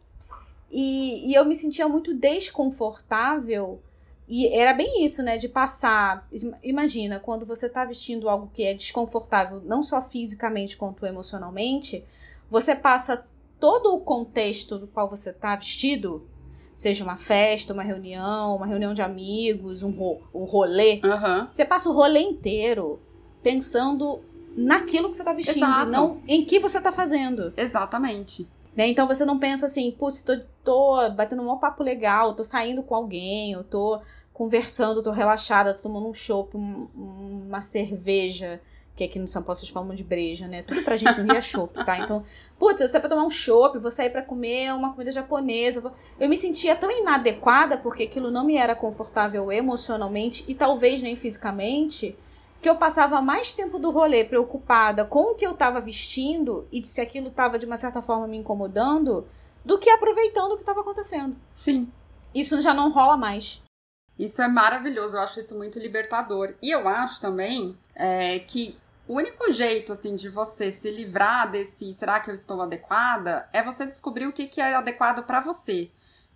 E, 0.71 1.31
e 1.31 1.35
eu 1.35 1.45
me 1.45 1.55
sentia 1.55 1.89
muito 1.89 2.13
desconfortável 2.13 3.81
e 4.27 4.49
era 4.49 4.73
bem 4.73 5.05
isso, 5.05 5.23
né? 5.23 5.37
De 5.37 5.49
passar. 5.49 6.27
Imagina, 6.63 7.21
quando 7.21 7.45
você 7.45 7.69
tá 7.69 7.85
vestindo 7.85 8.29
algo 8.29 8.51
que 8.53 8.65
é 8.65 8.75
desconfortável, 8.75 9.63
não 9.65 9.83
só 9.83 10.01
fisicamente 10.01 10.77
quanto 10.77 11.05
emocionalmente, 11.05 12.05
você 12.51 12.75
passa 12.75 13.27
todo 13.61 13.95
o 13.95 14.01
contexto 14.01 14.79
do 14.79 14.87
qual 14.87 15.09
você 15.09 15.33
tá 15.33 15.55
vestido 15.55 16.27
seja 16.75 17.05
uma 17.05 17.17
festa, 17.17 17.73
uma 17.73 17.83
reunião, 17.83 18.57
uma 18.57 18.67
reunião 18.67 18.93
de 18.93 19.03
amigos, 19.03 19.83
um, 19.83 19.91
ro 19.91 20.21
um 20.35 20.45
rolê, 20.45 21.01
uhum. 21.05 21.47
você 21.51 21.65
passa 21.65 21.89
o 21.89 21.93
rolê 21.93 22.21
inteiro 22.21 23.01
pensando 23.43 24.21
naquilo 24.57 25.11
que 25.11 25.17
você 25.17 25.25
tá 25.25 25.33
vestindo, 25.33 25.65
Exato. 25.65 25.91
não 25.91 26.21
em 26.27 26.45
que 26.45 26.59
você 26.59 26.81
tá 26.81 26.93
fazendo. 26.93 27.53
Exatamente. 27.57 28.49
Né? 28.77 28.89
Então 28.89 29.07
você 29.07 29.25
não 29.25 29.39
pensa 29.39 29.67
assim, 29.67 29.91
putz, 29.93 30.23
tô, 30.23 30.39
tô 30.65 31.11
batendo 31.11 31.43
um 31.43 31.59
papo 31.59 31.83
legal, 31.83 32.35
tô 32.35 32.43
saindo 32.43 32.83
com 32.83 32.95
alguém, 32.95 33.53
eu 33.53 33.63
tô 33.63 34.01
conversando, 34.33 35.03
tô 35.03 35.13
relaxada, 35.13 35.75
tô 35.75 35.83
tomando 35.83 36.09
um 36.09 36.15
chopp, 36.15 36.57
um, 36.57 36.89
uma 37.47 37.61
cerveja 37.61 38.61
que 38.97 39.03
aqui 39.03 39.19
no 39.19 39.27
São 39.27 39.43
Paulo 39.43 39.59
vocês 39.59 39.71
falam 39.71 39.95
de 39.95 40.05
breja, 40.05 40.47
né? 40.47 40.63
Tudo 40.63 40.83
pra 40.83 40.97
gente 40.97 41.19
no 41.19 41.25
Rio 41.25 41.37
é 41.37 41.41
chopp, 41.41 41.85
tá? 41.85 41.99
Então, 41.99 42.25
putz, 42.59 42.81
você 42.81 43.01
pra 43.01 43.09
tomar 43.09 43.25
um 43.25 43.31
chopp, 43.31 43.79
vou 43.79 43.91
sair 43.91 44.11
pra 44.11 44.23
comer 44.23 44.73
uma 44.73 44.93
comida 44.93 45.11
japonesa. 45.11 45.93
Eu 46.19 46.29
me 46.29 46.37
sentia 46.37 46.77
tão 46.77 46.91
inadequada 46.91 47.77
porque 47.77 48.05
aquilo 48.05 48.31
não 48.31 48.45
me 48.45 48.57
era 48.57 48.77
confortável 48.77 49.51
emocionalmente 49.51 50.45
e 50.47 50.55
talvez 50.55 51.03
nem 51.03 51.17
fisicamente, 51.17 52.17
que 52.63 52.69
eu 52.69 52.77
passava 52.77 53.21
mais 53.21 53.53
tempo 53.53 53.79
do 53.79 53.91
rolê 53.91 54.25
preocupada 54.25 55.05
com 55.05 55.33
o 55.33 55.35
que 55.35 55.47
eu 55.47 55.55
tava 55.55 55.81
vestindo 55.81 56.67
e 56.71 56.85
se 56.85 57.01
aquilo 57.01 57.31
tava 57.31 57.59
de 57.59 57.67
uma 57.67 57.77
certa 57.77 58.01
forma 58.01 58.29
me 58.29 58.37
incomodando, 58.37 59.27
do 59.65 59.79
que 59.79 59.91
aproveitando 59.91 60.53
o 60.53 60.57
que 60.57 60.65
tava 60.65 60.83
acontecendo. 60.83 61.35
Sim. 61.53 61.91
Isso 62.33 62.61
já 62.61 62.73
não 62.73 62.93
rola 62.93 63.17
mais. 63.17 63.61
Isso 64.19 64.41
é 64.41 64.47
maravilhoso, 64.47 65.17
eu 65.17 65.21
acho 65.21 65.41
isso 65.41 65.57
muito 65.57 65.79
libertador. 65.79 66.55
E 66.63 66.71
eu 66.71 66.87
acho 66.89 67.21
também 67.21 67.77
é, 67.95 68.39
que 68.39 68.77
o 69.07 69.17
único 69.17 69.51
jeito, 69.51 69.93
assim, 69.93 70.17
de 70.17 70.29
você 70.29 70.73
se 70.73 70.91
livrar 70.91 71.51
desse 71.51 71.93
será 71.93 72.21
que 72.21 72.31
eu 72.31 72.35
estou 72.35 72.61
adequada 72.63 73.49
é 73.53 73.63
você 73.63 73.85
descobrir 73.85 74.27
o 74.27 74.33
que, 74.33 74.47
que 74.47 74.61
é 74.61 74.75
adequado 74.75 75.25
para 75.25 75.41
você. 75.41 75.91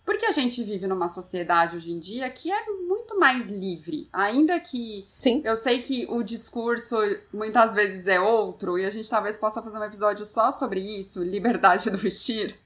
Porque 0.04 0.24
a 0.24 0.32
gente 0.32 0.62
vive 0.62 0.86
numa 0.86 1.10
sociedade 1.10 1.76
hoje 1.76 1.92
em 1.92 1.98
dia 1.98 2.30
que 2.30 2.50
é 2.50 2.64
muito 2.66 3.18
mais 3.18 3.48
livre. 3.48 4.08
Ainda 4.10 4.58
que 4.58 5.06
Sim. 5.18 5.42
eu 5.44 5.54
sei 5.54 5.80
que 5.80 6.06
o 6.08 6.22
discurso 6.22 6.96
muitas 7.32 7.74
vezes 7.74 8.06
é 8.06 8.18
outro, 8.18 8.78
e 8.78 8.86
a 8.86 8.90
gente 8.90 9.08
talvez 9.08 9.36
possa 9.36 9.62
fazer 9.62 9.76
um 9.76 9.84
episódio 9.84 10.24
só 10.24 10.50
sobre 10.50 10.80
isso, 10.80 11.22
liberdade 11.22 11.90
do 11.90 11.98
vestir. 11.98 12.58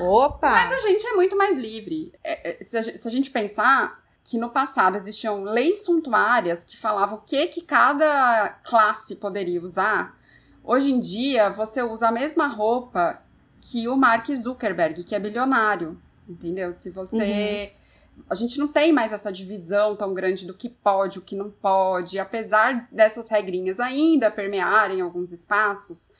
Opa! 0.00 0.50
Mas 0.50 0.72
a 0.72 0.80
gente 0.80 1.06
é 1.06 1.12
muito 1.12 1.36
mais 1.36 1.56
livre. 1.56 2.12
É, 2.24 2.50
é, 2.50 2.62
se, 2.62 2.76
a, 2.76 2.82
se 2.82 3.06
a 3.06 3.10
gente 3.10 3.30
pensar, 3.30 4.01
que 4.24 4.38
no 4.38 4.50
passado 4.50 4.96
existiam 4.96 5.42
leis 5.42 5.84
suntuárias 5.84 6.62
que 6.62 6.76
falavam 6.76 7.18
o 7.18 7.20
que, 7.22 7.48
que 7.48 7.60
cada 7.60 8.50
classe 8.64 9.16
poderia 9.16 9.60
usar, 9.60 10.18
hoje 10.62 10.92
em 10.92 11.00
dia 11.00 11.50
você 11.50 11.82
usa 11.82 12.08
a 12.08 12.12
mesma 12.12 12.46
roupa 12.46 13.22
que 13.60 13.88
o 13.88 13.96
Mark 13.96 14.26
Zuckerberg, 14.34 15.04
que 15.04 15.14
é 15.14 15.18
bilionário, 15.18 16.00
entendeu? 16.28 16.72
Se 16.72 16.90
você. 16.90 17.72
Uhum. 17.72 18.24
A 18.28 18.34
gente 18.34 18.58
não 18.58 18.68
tem 18.68 18.92
mais 18.92 19.12
essa 19.12 19.32
divisão 19.32 19.96
tão 19.96 20.12
grande 20.12 20.46
do 20.46 20.52
que 20.52 20.68
pode, 20.68 21.18
o 21.18 21.22
que 21.22 21.34
não 21.34 21.50
pode, 21.50 22.18
apesar 22.18 22.86
dessas 22.92 23.28
regrinhas 23.28 23.80
ainda 23.80 24.30
permearem 24.30 25.00
alguns 25.00 25.32
espaços, 25.32 26.10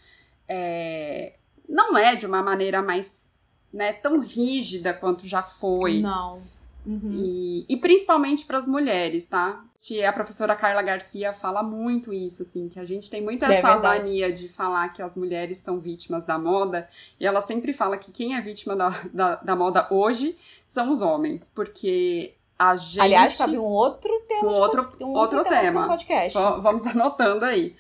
é... 0.49 1.35
não 1.69 1.97
é 1.99 2.17
de 2.17 2.25
uma 2.25 2.43
maneira 2.43 2.81
mais 2.81 3.31
né, 3.71 3.93
tão 3.93 4.21
rígida 4.21 4.95
quanto 4.95 5.27
já 5.27 5.43
foi. 5.43 6.01
Não. 6.01 6.41
Uhum. 6.85 7.01
E, 7.13 7.67
e, 7.69 7.77
principalmente 7.77 8.45
para 8.45 8.59
as 8.59 8.67
mulheres, 8.67 9.27
tá? 9.27 9.65
Que 9.81 10.05
a 10.05 10.13
professora 10.13 10.57
Carla 10.57 10.83
Garcia 10.83 11.33
fala 11.33 11.63
muito 11.63 12.13
isso, 12.13 12.43
assim, 12.43 12.69
que 12.69 12.79
a 12.79 12.85
gente 12.85 13.09
tem 13.09 13.23
muito 13.23 13.45
é 13.45 13.57
essa 13.57 13.71
é 13.71 13.79
mania 13.79 14.33
de 14.33 14.49
falar 14.49 14.89
que 14.89 15.01
as 15.01 15.17
mulheres 15.17 15.59
são 15.59 15.79
vítimas 15.79 16.25
da 16.25 16.39
moda, 16.39 16.89
e 17.21 17.27
ela 17.27 17.41
sempre 17.41 17.73
fala 17.73 17.97
que 17.97 18.11
quem 18.11 18.37
é 18.37 18.41
vítima 18.41 18.75
da, 18.75 18.89
da, 19.13 19.35
da 19.37 19.57
moda 19.57 19.87
hoje 19.91 20.37
são 20.67 20.91
os 20.91 21.01
homens, 21.01 21.51
porque 21.55 22.35
a 22.59 22.75
gente... 22.77 23.01
Aliás, 23.01 23.37
cabe 23.37 23.59
um 23.59 23.65
outro 23.65 24.11
tema. 24.29 24.49
Um 24.49 24.55
outro, 24.55 24.93
um 25.01 25.09
outro, 25.11 25.39
outro 25.39 25.53
tema. 25.53 25.83
tema. 25.83 25.87
Podcast. 25.87 26.39
Vamos 26.61 26.87
anotando 26.89 27.45
aí. 27.45 27.77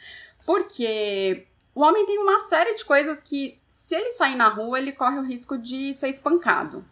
Porque 0.46 1.46
o 1.74 1.82
homem 1.82 2.06
tem 2.06 2.18
uma 2.18 2.40
série 2.48 2.74
de 2.74 2.84
coisas 2.84 3.20
que, 3.22 3.58
se 3.68 3.94
ele 3.96 4.10
sair 4.12 4.36
na 4.36 4.48
rua, 4.48 4.78
ele 4.78 4.92
corre 4.92 5.18
o 5.18 5.22
risco 5.22 5.58
de 5.58 5.92
ser 5.94 6.08
espancado 6.08 6.84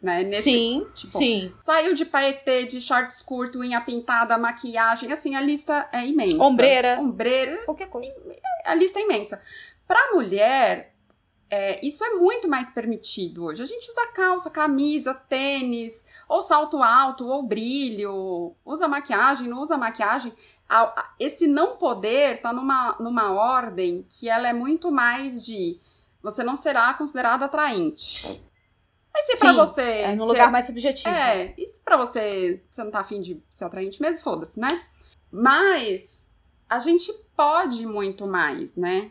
né? 0.00 0.22
Nesse, 0.22 0.50
sim, 0.50 0.86
tipo, 0.94 1.18
sim. 1.18 1.52
Saiu 1.58 1.94
de 1.94 2.04
paetê, 2.04 2.64
de 2.64 2.80
shorts 2.80 3.22
curto, 3.22 3.60
unha 3.60 3.80
pintada, 3.80 4.36
maquiagem, 4.38 5.12
assim, 5.12 5.34
a 5.34 5.40
lista 5.40 5.88
é 5.92 6.06
imensa. 6.06 6.42
Ombreira. 6.42 6.98
Ombreira. 7.00 7.56
Qualquer 7.64 7.88
coisa. 7.88 8.12
A 8.64 8.74
lista 8.74 8.98
é 8.98 9.02
imensa. 9.02 9.40
Pra 9.86 10.12
mulher, 10.12 10.94
é, 11.48 11.84
isso 11.86 12.04
é 12.04 12.14
muito 12.14 12.48
mais 12.48 12.68
permitido 12.70 13.44
hoje. 13.44 13.62
A 13.62 13.66
gente 13.66 13.88
usa 13.90 14.06
calça, 14.08 14.50
camisa, 14.50 15.14
tênis, 15.14 16.04
ou 16.28 16.42
salto 16.42 16.82
alto, 16.82 17.26
ou 17.26 17.42
brilho, 17.42 18.54
usa 18.64 18.88
maquiagem, 18.88 19.48
não 19.48 19.60
usa 19.60 19.76
maquiagem. 19.76 20.32
Esse 21.18 21.46
não 21.46 21.76
poder 21.76 22.40
tá 22.40 22.52
numa, 22.52 22.96
numa 22.98 23.32
ordem 23.32 24.04
que 24.08 24.28
ela 24.28 24.48
é 24.48 24.52
muito 24.52 24.90
mais 24.90 25.44
de 25.44 25.80
você 26.20 26.42
não 26.42 26.56
será 26.56 26.92
considerado 26.94 27.44
atraente. 27.44 28.42
Mas 29.16 29.24
se 29.24 29.36
Sim, 29.36 29.38
pra 29.38 29.52
você. 29.54 29.80
É 29.80 30.14
num 30.14 30.26
lugar 30.26 30.52
mais 30.52 30.66
subjetivo. 30.66 31.08
É, 31.08 31.54
e 31.56 31.66
se 31.66 31.80
pra 31.80 31.96
você 31.96 32.62
você 32.70 32.84
não 32.84 32.90
tá 32.90 33.00
afim 33.00 33.22
de 33.22 33.42
ser 33.48 33.64
atraente 33.64 34.00
mesmo, 34.00 34.20
foda-se, 34.20 34.60
né? 34.60 34.68
Mas 35.32 36.26
a 36.68 36.78
gente 36.80 37.10
pode 37.34 37.86
muito 37.86 38.26
mais, 38.26 38.76
né? 38.76 39.10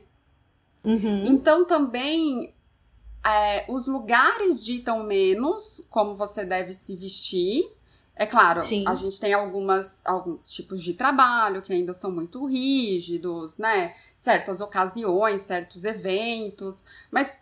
Uhum. 0.86 1.26
Então 1.26 1.66
também 1.66 2.54
é, 3.26 3.66
os 3.68 3.88
lugares 3.88 4.64
ditam 4.64 5.04
menos 5.04 5.84
como 5.90 6.16
você 6.16 6.46
deve 6.46 6.72
se 6.72 6.96
vestir. 6.96 7.68
É 8.16 8.26
claro, 8.26 8.64
Sim. 8.64 8.86
a 8.88 8.94
gente 8.94 9.20
tem 9.20 9.34
algumas, 9.34 10.06
alguns 10.06 10.50
tipos 10.50 10.82
de 10.82 10.94
trabalho 10.94 11.62
que 11.62 11.74
ainda 11.74 11.94
são 11.94 12.12
muito 12.12 12.46
rígidos, 12.46 13.58
né? 13.58 13.96
Certas 14.16 14.62
ocasiões, 14.62 15.42
certos 15.42 15.84
eventos. 15.84 16.86
Mas, 17.12 17.36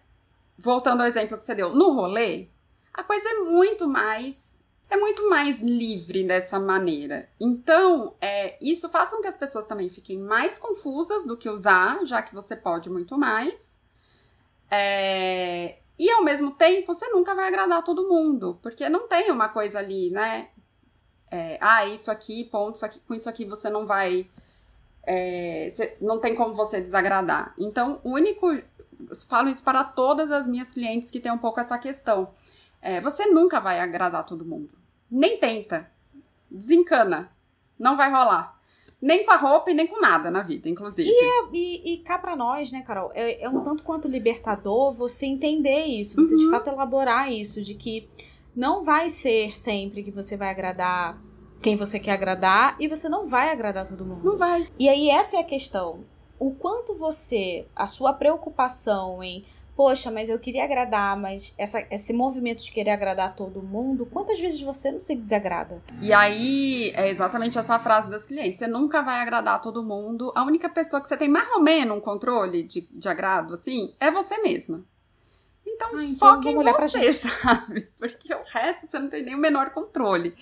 voltando 0.57 1.01
ao 1.01 1.07
exemplo 1.07 1.37
que 1.37 1.43
você 1.43 1.53
deu, 1.53 1.75
no 1.75 1.91
rolê, 1.91 2.47
a 2.93 3.03
coisa 3.03 3.27
é 3.27 3.39
muito 3.39 3.87
mais 3.87 4.63
é 4.93 4.97
muito 4.97 5.27
mais 5.27 5.59
livre 5.59 6.23
dessa 6.23 6.59
maneira. 6.59 7.27
Então, 7.39 8.13
é, 8.21 8.55
isso 8.61 8.87
faz 8.89 9.09
com 9.09 9.21
que 9.21 9.27
as 9.27 9.35
pessoas 9.35 9.65
também 9.65 9.89
fiquem 9.89 10.19
mais 10.19 10.59
confusas 10.59 11.25
do 11.25 11.35
que 11.35 11.49
usar, 11.49 12.05
já 12.05 12.21
que 12.21 12.35
você 12.35 12.55
pode 12.55 12.91
muito 12.91 13.17
mais. 13.17 13.75
É, 14.69 15.79
e 15.97 16.11
ao 16.11 16.23
mesmo 16.23 16.51
tempo, 16.51 16.93
você 16.93 17.07
nunca 17.09 17.33
vai 17.33 17.47
agradar 17.47 17.83
todo 17.83 18.07
mundo, 18.07 18.59
porque 18.61 18.87
não 18.87 19.07
tem 19.07 19.31
uma 19.31 19.49
coisa 19.49 19.79
ali, 19.79 20.11
né? 20.11 20.49
É, 21.31 21.57
ah, 21.59 21.87
isso 21.87 22.11
aqui, 22.11 22.43
ponto, 22.43 22.75
isso 22.75 22.85
aqui, 22.85 22.99
com 22.99 23.15
isso 23.15 23.27
aqui 23.27 23.45
você 23.45 23.71
não 23.71 23.87
vai. 23.87 24.29
É, 25.07 25.69
não 25.99 26.19
tem 26.19 26.35
como 26.35 26.53
você 26.53 26.79
desagradar. 26.79 27.55
Então, 27.57 27.99
o 28.03 28.11
único. 28.11 28.61
Falo 29.27 29.49
isso 29.49 29.63
para 29.63 29.83
todas 29.83 30.31
as 30.31 30.47
minhas 30.47 30.71
clientes 30.71 31.09
que 31.09 31.19
têm 31.19 31.31
um 31.31 31.37
pouco 31.37 31.59
essa 31.59 31.77
questão 31.79 32.29
é, 32.83 32.99
você 32.99 33.25
nunca 33.27 33.61
vai 33.61 33.79
agradar 33.79 34.25
todo 34.25 34.43
mundo. 34.43 34.69
Nem 35.09 35.37
tenta. 35.37 35.89
Desencana. 36.51 37.31
Não 37.79 37.95
vai 37.95 38.11
rolar. 38.11 38.59
Nem 39.01 39.25
com 39.25 39.31
a 39.31 39.37
roupa 39.37 39.71
e 39.71 39.73
nem 39.73 39.87
com 39.87 40.01
nada 40.01 40.29
na 40.29 40.41
vida, 40.41 40.67
inclusive. 40.67 41.09
E, 41.09 41.13
é, 41.13 41.49
e, 41.53 41.93
e 41.93 41.97
cá 41.99 42.17
pra 42.17 42.35
nós, 42.35 42.71
né, 42.71 42.81
Carol? 42.81 43.11
É, 43.13 43.43
é, 43.43 43.49
um 43.49 43.61
tanto 43.61 43.83
quanto 43.83 44.07
libertador 44.07 44.93
você 44.93 45.25
entender 45.25 45.85
isso, 45.85 46.15
você 46.15 46.35
uhum. 46.35 46.39
de 46.39 46.49
fato 46.51 46.69
elaborar 46.69 47.31
isso, 47.31 47.61
de 47.61 47.73
que 47.73 48.09
não 48.55 48.83
vai 48.83 49.09
ser 49.09 49.55
sempre 49.57 50.03
que 50.03 50.11
você 50.11 50.37
vai 50.37 50.49
agradar 50.49 51.21
quem 51.61 51.77
você 51.77 51.99
quer 51.99 52.11
agradar 52.11 52.75
e 52.79 52.87
você 52.89 53.07
não 53.07 53.25
vai 53.25 53.49
agradar 53.49 53.87
todo 53.87 54.05
mundo. 54.05 54.23
Não 54.23 54.37
vai. 54.37 54.67
E 54.77 54.89
aí 54.89 55.09
essa 55.09 55.37
é 55.37 55.39
a 55.39 55.45
questão. 55.45 56.01
O 56.37 56.51
quanto 56.51 56.93
você, 56.93 57.65
a 57.73 57.87
sua 57.87 58.11
preocupação 58.11 59.23
em 59.23 59.45
poxa, 59.75 60.11
mas 60.11 60.29
eu 60.29 60.39
queria 60.39 60.63
agradar, 60.63 61.17
mas 61.17 61.53
essa, 61.57 61.85
esse 61.91 62.13
movimento 62.13 62.63
de 62.63 62.71
querer 62.71 62.91
agradar 62.91 63.35
todo 63.35 63.61
mundo, 63.61 64.05
quantas 64.05 64.39
vezes 64.39 64.61
você 64.61 64.91
não 64.91 64.99
se 64.99 65.15
desagrada? 65.15 65.81
E 66.01 66.13
aí, 66.13 66.91
é 66.95 67.09
exatamente 67.09 67.57
essa 67.57 67.77
frase 67.79 68.09
das 68.09 68.25
clientes: 68.25 68.59
você 68.59 68.67
nunca 68.67 69.01
vai 69.01 69.21
agradar 69.21 69.61
todo 69.61 69.83
mundo. 69.83 70.31
A 70.35 70.43
única 70.43 70.69
pessoa 70.69 71.01
que 71.01 71.07
você 71.07 71.17
tem 71.17 71.29
mais 71.29 71.51
ou 71.51 71.61
menos 71.61 71.97
um 71.97 72.01
controle 72.01 72.63
de, 72.63 72.81
de 72.81 73.09
agrado, 73.09 73.53
assim, 73.53 73.93
é 73.99 74.11
você 74.11 74.37
mesma. 74.39 74.83
Então, 75.65 75.89
ah, 75.95 76.03
então 76.03 76.17
foque 76.17 76.49
em 76.49 76.55
você, 76.55 77.13
sabe? 77.13 77.89
Porque 77.97 78.33
o 78.33 78.43
resto 78.43 78.87
você 78.87 78.99
não 78.99 79.09
tem 79.09 79.23
nem 79.23 79.35
o 79.35 79.39
menor 79.39 79.71
controle. 79.71 80.35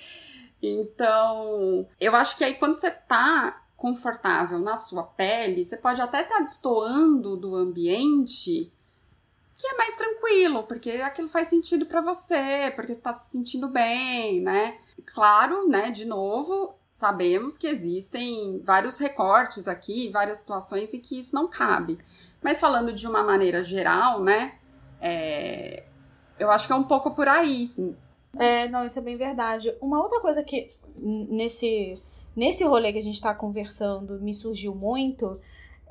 Então, 0.62 1.88
eu 2.00 2.16
acho 2.16 2.38
que 2.38 2.44
aí 2.44 2.56
quando 2.56 2.76
você 2.76 2.92
tá 2.92 3.64
confortável 3.76 4.60
na 4.60 4.78
sua 4.78 5.04
pele, 5.04 5.66
você 5.66 5.76
pode 5.76 6.00
até 6.02 6.22
estar 6.22 6.36
tá 6.36 6.42
destoando 6.42 7.36
do 7.36 7.56
ambiente 7.56 8.72
que 9.62 9.68
é 9.68 9.78
mais 9.78 9.96
tranquilo, 9.96 10.64
porque 10.64 10.90
aquilo 10.90 11.30
faz 11.30 11.48
sentido 11.48 11.86
para 11.86 12.02
você, 12.02 12.74
porque 12.76 12.92
está 12.92 13.14
se 13.14 13.30
sentindo 13.30 13.68
bem, 13.68 14.42
né? 14.42 14.80
Claro, 15.06 15.68
né, 15.68 15.92
de 15.92 16.04
novo, 16.04 16.74
sabemos 16.90 17.60
que 17.60 17.68
existem 17.68 18.60
vários 18.64 18.98
recortes 18.98 19.68
aqui, 19.68 20.10
várias 20.10 20.40
situações 20.40 20.94
e 20.96 21.00
que 21.00 21.20
isso 21.20 21.36
não 21.36 21.48
cabe. 21.48 22.00
Mas 22.42 22.60
falando 22.60 22.92
de 22.92 23.08
uma 23.08 23.22
maneira 23.22 23.64
geral, 23.64 24.24
né, 24.24 24.56
é, 25.00 25.86
eu 26.40 26.50
acho 26.50 26.66
que 26.66 26.74
é 26.74 26.76
um 26.76 26.84
pouco 26.84 27.12
por 27.12 27.28
aí. 27.28 27.66
É, 28.40 28.68
não, 28.68 28.84
isso 28.84 28.98
é 28.98 29.02
bem 29.04 29.16
verdade. 29.16 29.76
Uma 29.80 30.02
outra 30.02 30.20
coisa 30.22 30.44
que 30.44 30.70
nesse, 30.98 32.02
nesse 32.36 32.64
rolê 32.64 32.92
que 32.92 32.98
a 33.00 33.04
gente 33.04 33.14
está 33.16 33.32
conversando 33.36 34.20
me 34.20 34.34
surgiu 34.34 34.74
muito 34.74 35.40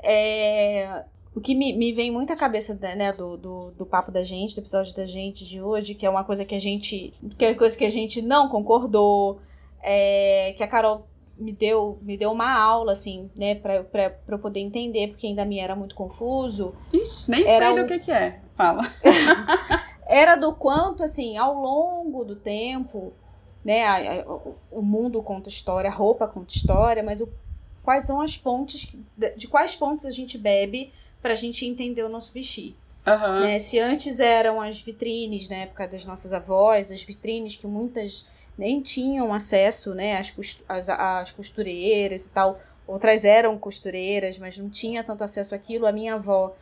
é 0.02 1.04
o 1.34 1.40
que 1.40 1.54
me, 1.54 1.72
me 1.72 1.92
vem 1.92 2.10
muito 2.10 2.32
à 2.32 2.36
cabeça 2.36 2.74
né, 2.74 3.12
do, 3.12 3.36
do, 3.36 3.70
do, 3.70 3.86
papo 3.86 4.10
da 4.10 4.22
gente, 4.22 4.54
do 4.54 4.60
episódio 4.60 4.94
da 4.94 5.06
gente 5.06 5.44
de 5.44 5.62
hoje, 5.62 5.94
que 5.94 6.04
é 6.04 6.10
uma 6.10 6.24
coisa 6.24 6.44
que 6.44 6.54
a 6.54 6.58
gente. 6.58 7.14
que 7.38 7.44
é 7.44 7.54
coisa 7.54 7.76
que 7.78 7.84
a 7.84 7.88
gente 7.88 8.20
não 8.20 8.48
concordou, 8.48 9.40
é, 9.82 10.54
que 10.56 10.62
a 10.62 10.68
Carol 10.68 11.06
me 11.38 11.52
deu, 11.52 11.98
me 12.02 12.16
deu 12.16 12.32
uma 12.32 12.52
aula, 12.52 12.92
assim, 12.92 13.30
né, 13.34 13.54
pra, 13.54 13.84
pra, 13.84 14.10
pra 14.10 14.34
eu 14.34 14.38
poder 14.38 14.60
entender, 14.60 15.08
porque 15.08 15.26
ainda 15.26 15.44
me 15.44 15.58
era 15.58 15.76
muito 15.76 15.94
confuso. 15.94 16.74
Ixi, 16.92 17.30
nem 17.30 17.46
era 17.46 17.66
sei 17.66 17.74
o... 17.74 17.82
do 17.82 17.88
que 17.88 17.98
que 18.00 18.12
é. 18.12 18.40
Fala. 18.56 18.82
era 20.06 20.34
do 20.36 20.52
quanto, 20.54 21.04
assim, 21.04 21.38
ao 21.38 21.54
longo 21.54 22.24
do 22.24 22.34
tempo, 22.34 23.12
né, 23.64 23.84
a, 23.84 24.20
a, 24.20 24.24
o 24.70 24.82
mundo 24.82 25.22
conta 25.22 25.48
história, 25.48 25.88
a 25.88 25.94
roupa 25.94 26.26
conta 26.26 26.52
história, 26.52 27.02
mas 27.02 27.20
o, 27.20 27.28
quais 27.82 28.04
são 28.04 28.20
as 28.20 28.34
fontes, 28.34 28.94
de, 29.16 29.30
de 29.36 29.48
quais 29.48 29.74
fontes 29.74 30.04
a 30.04 30.10
gente 30.10 30.36
bebe 30.36 30.92
para 31.22 31.32
a 31.32 31.36
gente 31.36 31.66
entender 31.66 32.02
o 32.02 32.08
nosso 32.08 32.32
vestir. 32.32 32.74
Uhum. 33.06 33.40
Né? 33.40 33.58
Se 33.58 33.78
antes 33.78 34.20
eram 34.20 34.60
as 34.60 34.80
vitrines, 34.80 35.48
na 35.48 35.56
época 35.56 35.88
das 35.88 36.04
nossas 36.04 36.32
avós, 36.32 36.90
as 36.90 37.02
vitrines 37.02 37.56
que 37.56 37.66
muitas 37.66 38.26
nem 38.56 38.80
tinham 38.80 39.32
acesso 39.32 39.94
né, 39.94 40.18
às, 40.18 40.34
às, 40.68 40.88
às 40.88 41.32
costureiras 41.32 42.26
e 42.26 42.30
tal, 42.30 42.60
outras 42.86 43.24
eram 43.24 43.58
costureiras, 43.58 44.38
mas 44.38 44.58
não 44.58 44.68
tinha 44.68 45.02
tanto 45.02 45.24
acesso 45.24 45.54
àquilo. 45.54 45.86
A 45.86 45.92
minha 45.92 46.14
avó, 46.14 46.54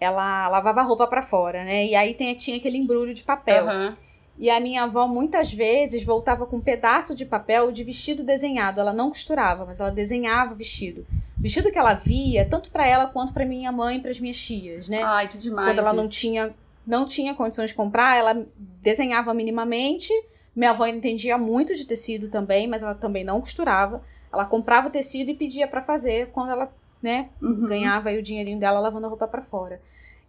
ela 0.00 0.48
lavava 0.48 0.82
roupa 0.82 1.06
para 1.06 1.22
fora, 1.22 1.64
né? 1.64 1.86
E 1.86 1.94
aí 1.94 2.14
tem, 2.14 2.34
tinha 2.34 2.56
aquele 2.56 2.78
embrulho 2.78 3.14
de 3.14 3.22
papel. 3.22 3.66
Uhum. 3.66 3.94
E 4.40 4.48
a 4.48 4.58
minha 4.58 4.84
avó 4.84 5.06
muitas 5.06 5.52
vezes 5.52 6.02
voltava 6.02 6.46
com 6.46 6.56
um 6.56 6.60
pedaço 6.62 7.14
de 7.14 7.26
papel 7.26 7.70
de 7.70 7.84
vestido 7.84 8.24
desenhado. 8.24 8.80
Ela 8.80 8.94
não 8.94 9.10
costurava, 9.10 9.66
mas 9.66 9.78
ela 9.78 9.90
desenhava 9.90 10.54
o 10.54 10.56
vestido. 10.56 11.06
Vestido 11.36 11.70
que 11.70 11.78
ela 11.78 11.92
via, 11.92 12.48
tanto 12.48 12.70
para 12.70 12.86
ela 12.86 13.06
quanto 13.06 13.34
para 13.34 13.44
minha 13.44 13.70
mãe 13.70 13.98
e 13.98 14.00
para 14.00 14.10
as 14.10 14.18
minhas 14.18 14.38
tias, 14.38 14.88
né? 14.88 15.02
Ai, 15.02 15.28
que 15.28 15.36
demais. 15.36 15.68
Quando 15.68 15.78
ela 15.78 15.92
não 15.92 16.08
tinha 16.08 16.54
não 16.86 17.06
tinha 17.06 17.34
condições 17.34 17.68
de 17.68 17.76
comprar, 17.76 18.16
ela 18.16 18.46
desenhava 18.82 19.34
minimamente. 19.34 20.10
Minha 20.56 20.70
avó 20.70 20.86
entendia 20.86 21.36
muito 21.36 21.76
de 21.76 21.86
tecido 21.86 22.28
também, 22.28 22.66
mas 22.66 22.82
ela 22.82 22.94
também 22.94 23.22
não 23.22 23.42
costurava. 23.42 24.02
Ela 24.32 24.46
comprava 24.46 24.88
o 24.88 24.90
tecido 24.90 25.30
e 25.30 25.34
pedia 25.34 25.68
para 25.68 25.82
fazer 25.82 26.28
quando 26.28 26.50
ela, 26.50 26.72
né, 27.02 27.28
uhum. 27.42 27.66
ganhava 27.66 28.10
o 28.10 28.22
dinheirinho 28.22 28.58
dela 28.58 28.80
lavando 28.80 29.04
a 29.04 29.08
roupa 29.10 29.28
para 29.28 29.42
fora. 29.42 29.80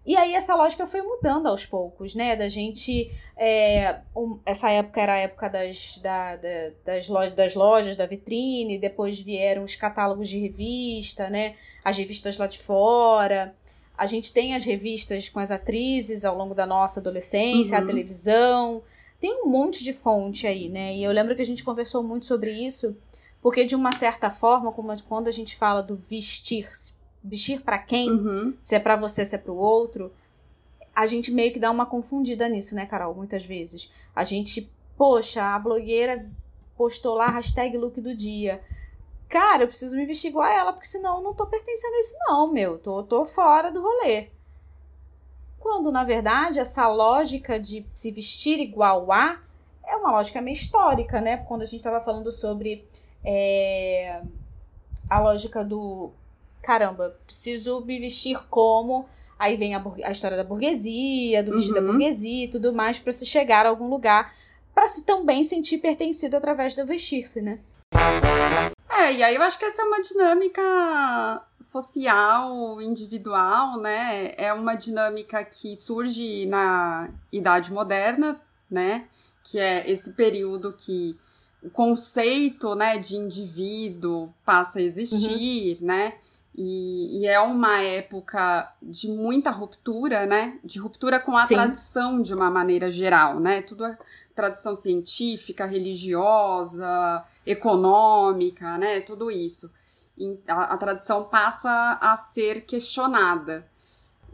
E 0.06 0.16
aí 0.16 0.34
essa 0.34 0.56
lógica 0.56 0.88
foi 0.88 1.02
mudando 1.02 1.48
aos 1.48 1.66
poucos, 1.66 2.16
né? 2.16 2.36
Da 2.36 2.48
gente. 2.48 3.12
É, 3.38 4.00
um, 4.16 4.40
essa 4.46 4.70
época 4.70 5.00
era 5.00 5.14
a 5.14 5.18
época 5.18 5.50
das, 5.50 5.98
da, 6.00 6.36
da, 6.36 6.72
das, 6.86 7.08
lojas, 7.08 7.34
das 7.34 7.56
lojas, 7.56 7.96
da 7.96 8.06
vitrine, 8.06 8.80
depois 8.80 9.20
vieram 9.20 9.64
os 9.64 9.76
catálogos 9.76 10.28
de 10.28 10.40
revista, 10.40 11.30
né? 11.30 11.56
As 11.84 11.98
revistas 11.98 12.38
lá 12.38 12.48
de 12.48 12.58
fora. 12.58 13.56
A 13.96 14.08
gente 14.08 14.34
tem 14.34 14.56
as 14.56 14.66
revistas 14.66 15.30
com 15.30 15.40
as 15.40 15.52
atrizes 15.52 16.26
ao 16.26 16.36
longo 16.36 16.56
da 16.56 16.66
nossa 16.66 17.00
adolescência, 17.00 17.78
uhum. 17.78 17.84
a 17.84 17.88
televisão. 17.88 18.84
tem 19.20 19.44
um 19.44 19.48
monte 19.48 19.84
de 19.84 19.94
fonte 19.94 20.48
aí, 20.48 20.68
né? 20.68 20.96
E 20.96 21.04
eu 21.04 21.12
lembro 21.12 21.36
que 21.36 21.42
a 21.44 21.46
gente 21.46 21.64
conversou 21.64 22.02
muito 22.02 22.26
sobre 22.26 22.52
isso, 22.52 22.98
porque 23.40 23.66
de 23.66 23.76
uma 23.76 23.92
certa 23.92 24.32
forma, 24.32 24.72
como 24.72 24.92
quando 25.04 25.28
a 25.28 25.32
gente 25.32 25.56
fala 25.56 25.84
do 25.84 25.96
vestir, 25.96 26.68
vestir 27.24 27.62
para 27.62 27.78
quem, 27.78 28.10
uhum. 28.10 28.54
se 28.64 28.76
é 28.76 28.80
para 28.80 28.96
você, 28.96 29.24
se 29.24 29.36
é 29.36 29.38
para 29.38 29.52
o 29.52 29.58
outro, 29.58 30.12
a 30.96 31.06
gente 31.06 31.32
meio 31.32 31.54
que 31.54 31.60
dá 31.60 31.72
uma 31.72 31.86
confundida 31.86 32.48
nisso, 32.50 32.76
né, 32.76 32.86
Carol? 32.86 33.16
Muitas 33.16 33.46
vezes. 33.46 33.92
A 34.16 34.24
gente, 34.24 34.70
poxa, 34.98 35.44
a 35.44 35.60
blogueira 35.60 36.26
postou 36.76 37.16
lá 37.16 37.28
hashtag 37.28 37.78
look 37.78 38.02
do 38.02 38.16
dia. 38.16 38.62
Cara, 39.30 39.64
eu 39.64 39.68
preciso 39.68 39.96
me 39.96 40.06
vestir 40.06 40.30
igual 40.30 40.46
a 40.46 40.54
ela, 40.54 40.74
porque 40.74 40.88
senão 40.88 41.18
eu 41.18 41.24
não 41.24 41.34
tô 41.34 41.46
pertencendo 41.46 41.94
a 41.94 42.00
isso, 42.00 42.16
não, 42.28 42.52
meu. 42.52 42.78
Tô, 42.78 43.04
tô 43.04 43.26
fora 43.26 43.72
do 43.72 43.82
rolê. 43.82 44.28
Quando, 45.58 45.92
na 45.92 46.04
verdade, 46.04 46.60
essa 46.60 46.88
lógica 46.88 47.60
de 47.60 47.86
se 47.94 48.12
vestir 48.12 48.60
igual 48.60 49.12
a 49.12 49.40
é 49.86 49.96
uma 49.96 50.12
lógica 50.12 50.42
meio 50.42 50.56
histórica, 50.56 51.22
né? 51.22 51.38
Quando 51.38 51.62
a 51.62 51.66
gente 51.66 51.78
estava 51.78 52.02
falando 52.02 52.32
sobre 52.32 52.86
é, 53.24 54.22
a 55.10 55.20
lógica 55.20 55.64
do 55.64 56.12
caramba, 56.62 57.18
preciso 57.26 57.82
me 57.82 58.00
vestir 58.00 58.38
como. 58.50 59.08
Aí 59.38 59.58
vem 59.58 59.74
a, 59.74 59.84
a 60.04 60.12
história 60.12 60.38
da 60.38 60.44
burguesia, 60.44 61.44
do 61.44 61.54
vestido 61.54 61.76
uhum. 61.78 61.86
da 61.86 61.92
burguesia 61.92 62.46
e 62.46 62.48
tudo 62.48 62.72
mais, 62.74 63.00
para 63.00 63.12
se 63.12 63.26
chegar 63.26 63.66
a 63.66 63.70
algum 63.70 63.90
lugar, 63.90 64.34
para 64.74 64.88
se 64.88 65.04
também 65.04 65.44
sentir 65.44 65.80
pertencido 65.80 66.38
através 66.38 66.76
do 66.76 66.86
vestir-se, 66.86 67.42
né? 67.42 67.60
É, 68.90 69.14
e 69.14 69.24
aí 69.24 69.36
eu 69.36 69.42
acho 69.42 69.58
que 69.58 69.66
essa 69.66 69.82
é 69.82 69.86
uma 69.86 70.02
dinâmica 70.02 71.42
social, 71.60 72.82
individual, 72.82 73.80
né? 73.80 74.34
É 74.38 74.54
uma 74.54 74.76
dinâmica 74.76 75.44
que 75.44 75.76
surge 75.76 76.46
na 76.46 77.10
Idade 77.32 77.74
Moderna, 77.74 78.40
né? 78.70 79.08
Que 79.44 79.58
é 79.58 79.90
esse 79.90 80.14
período 80.14 80.74
que 80.74 81.18
o 81.64 81.70
conceito, 81.70 82.76
né, 82.76 82.98
de 82.98 83.16
indivíduo 83.16 84.34
passa 84.46 84.80
a 84.80 84.82
existir, 84.82 85.80
uhum. 85.80 85.88
né? 85.88 86.14
E, 86.54 87.22
e, 87.22 87.28
é 87.28 87.40
uma 87.40 87.80
época 87.82 88.74
de 88.82 89.08
muita 89.08 89.50
ruptura, 89.50 90.26
né? 90.26 90.60
De 90.64 90.80
ruptura 90.80 91.18
com 91.20 91.38
a 91.38 91.46
Sim. 91.46 91.56
tradição 91.56 92.22
de 92.22 92.34
uma 92.34 92.52
maneira 92.52 92.92
geral, 92.92 93.40
né? 93.40 93.62
Tudo 93.62 93.86
é 93.86 93.98
tradição 94.36 94.76
científica, 94.76 95.66
religiosa, 95.66 97.24
econômica, 97.46 98.78
né? 98.78 99.00
Tudo 99.00 99.32
isso. 99.32 99.72
E 100.18 100.38
a, 100.46 100.74
a 100.74 100.78
tradição 100.78 101.24
passa 101.24 101.98
a 102.02 102.18
ser 102.18 102.66
questionada. 102.66 103.66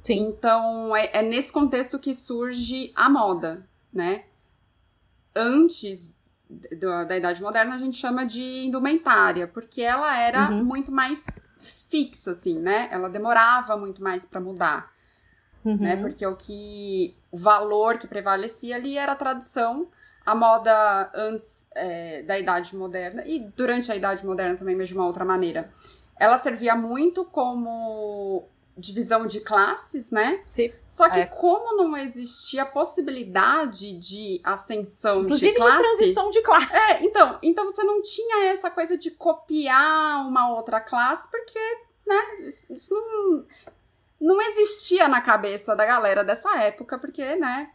Sim. 0.04 0.28
Então, 0.30 0.96
é, 0.96 1.10
é 1.14 1.22
nesse 1.22 1.52
contexto 1.52 2.00
que 2.00 2.16
surge 2.16 2.92
a 2.96 3.08
moda, 3.10 3.68
né? 3.94 4.24
Antes 5.36 6.18
da, 6.50 7.04
da 7.04 7.18
Idade 7.18 7.42
Moderna, 7.42 7.76
a 7.76 7.78
gente 7.78 7.98
chama 7.98 8.26
de 8.26 8.66
indumentária, 8.66 9.48
porque 9.48 9.82
ela 9.82 10.18
era 10.18 10.50
uhum. 10.50 10.64
muito 10.64 10.92
mais 10.92 11.48
fixa, 11.90 12.32
assim, 12.32 12.60
né? 12.60 12.88
Ela 12.92 13.10
demorava 13.10 13.78
muito 13.78 14.02
mais 14.04 14.26
para 14.26 14.40
mudar. 14.40 14.92
Uhum. 15.64 15.78
Né? 15.78 15.96
Porque 15.98 16.26
o 16.26 16.36
que. 16.36 17.16
O 17.32 17.38
valor 17.38 17.98
que 17.98 18.08
prevalecia 18.08 18.76
ali 18.76 18.98
era 18.98 19.12
a 19.12 19.16
tradição. 19.16 19.88
A 20.26 20.36
moda 20.36 21.10
antes 21.16 21.68
é, 21.74 22.22
da 22.24 22.38
Idade 22.38 22.76
Moderna, 22.76 23.24
e 23.26 23.40
durante 23.56 23.90
a 23.90 23.96
Idade 23.96 24.26
Moderna 24.26 24.58
também, 24.58 24.76
mas 24.76 24.90
de 24.90 24.94
uma 24.94 25.06
outra 25.06 25.24
maneira, 25.24 25.72
ela 26.20 26.38
servia 26.38 26.76
muito 26.76 27.24
como 27.24 28.46
divisão 28.78 29.26
de 29.26 29.42
classes, 29.42 30.12
né? 30.12 30.42
Sim. 30.46 30.72
Só 30.86 31.10
que 31.10 31.20
é. 31.20 31.26
como 31.26 31.76
não 31.76 31.98
existia 31.98 32.66
possibilidade 32.66 33.98
de 33.98 34.40
ascensão 34.44 35.22
Inclusive 35.24 35.52
de 35.52 35.58
classe... 35.58 35.80
Inclusive 35.80 35.94
de 35.94 36.14
transição 36.14 36.30
de 36.30 36.42
classe. 36.42 36.76
É, 36.76 37.04
então, 37.04 37.40
então 37.42 37.66
você 37.66 37.84
não 37.84 38.02
tinha 38.02 38.46
essa 38.52 38.70
coisa 38.70 38.98
de 38.98 39.12
copiar 39.12 40.28
uma 40.28 40.56
outra 40.56 40.80
classe, 40.80 41.30
porque, 41.30 41.60
né, 42.06 42.48
isso 42.70 42.94
não, 42.94 43.46
não 44.20 44.42
existia 44.42 45.08
na 45.08 45.22
cabeça 45.22 45.76
da 45.76 45.86
galera 45.86 46.24
dessa 46.24 46.56
época, 46.60 47.00
porque, 47.00 47.36
né, 47.36 47.72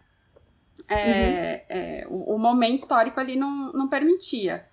é, 0.88 0.94
uhum. 0.96 1.76
é, 1.76 2.06
o, 2.08 2.34
o 2.34 2.38
momento 2.38 2.80
histórico 2.80 3.18
ali 3.18 3.36
não, 3.36 3.72
não 3.72 3.88
permitia. 3.88 4.66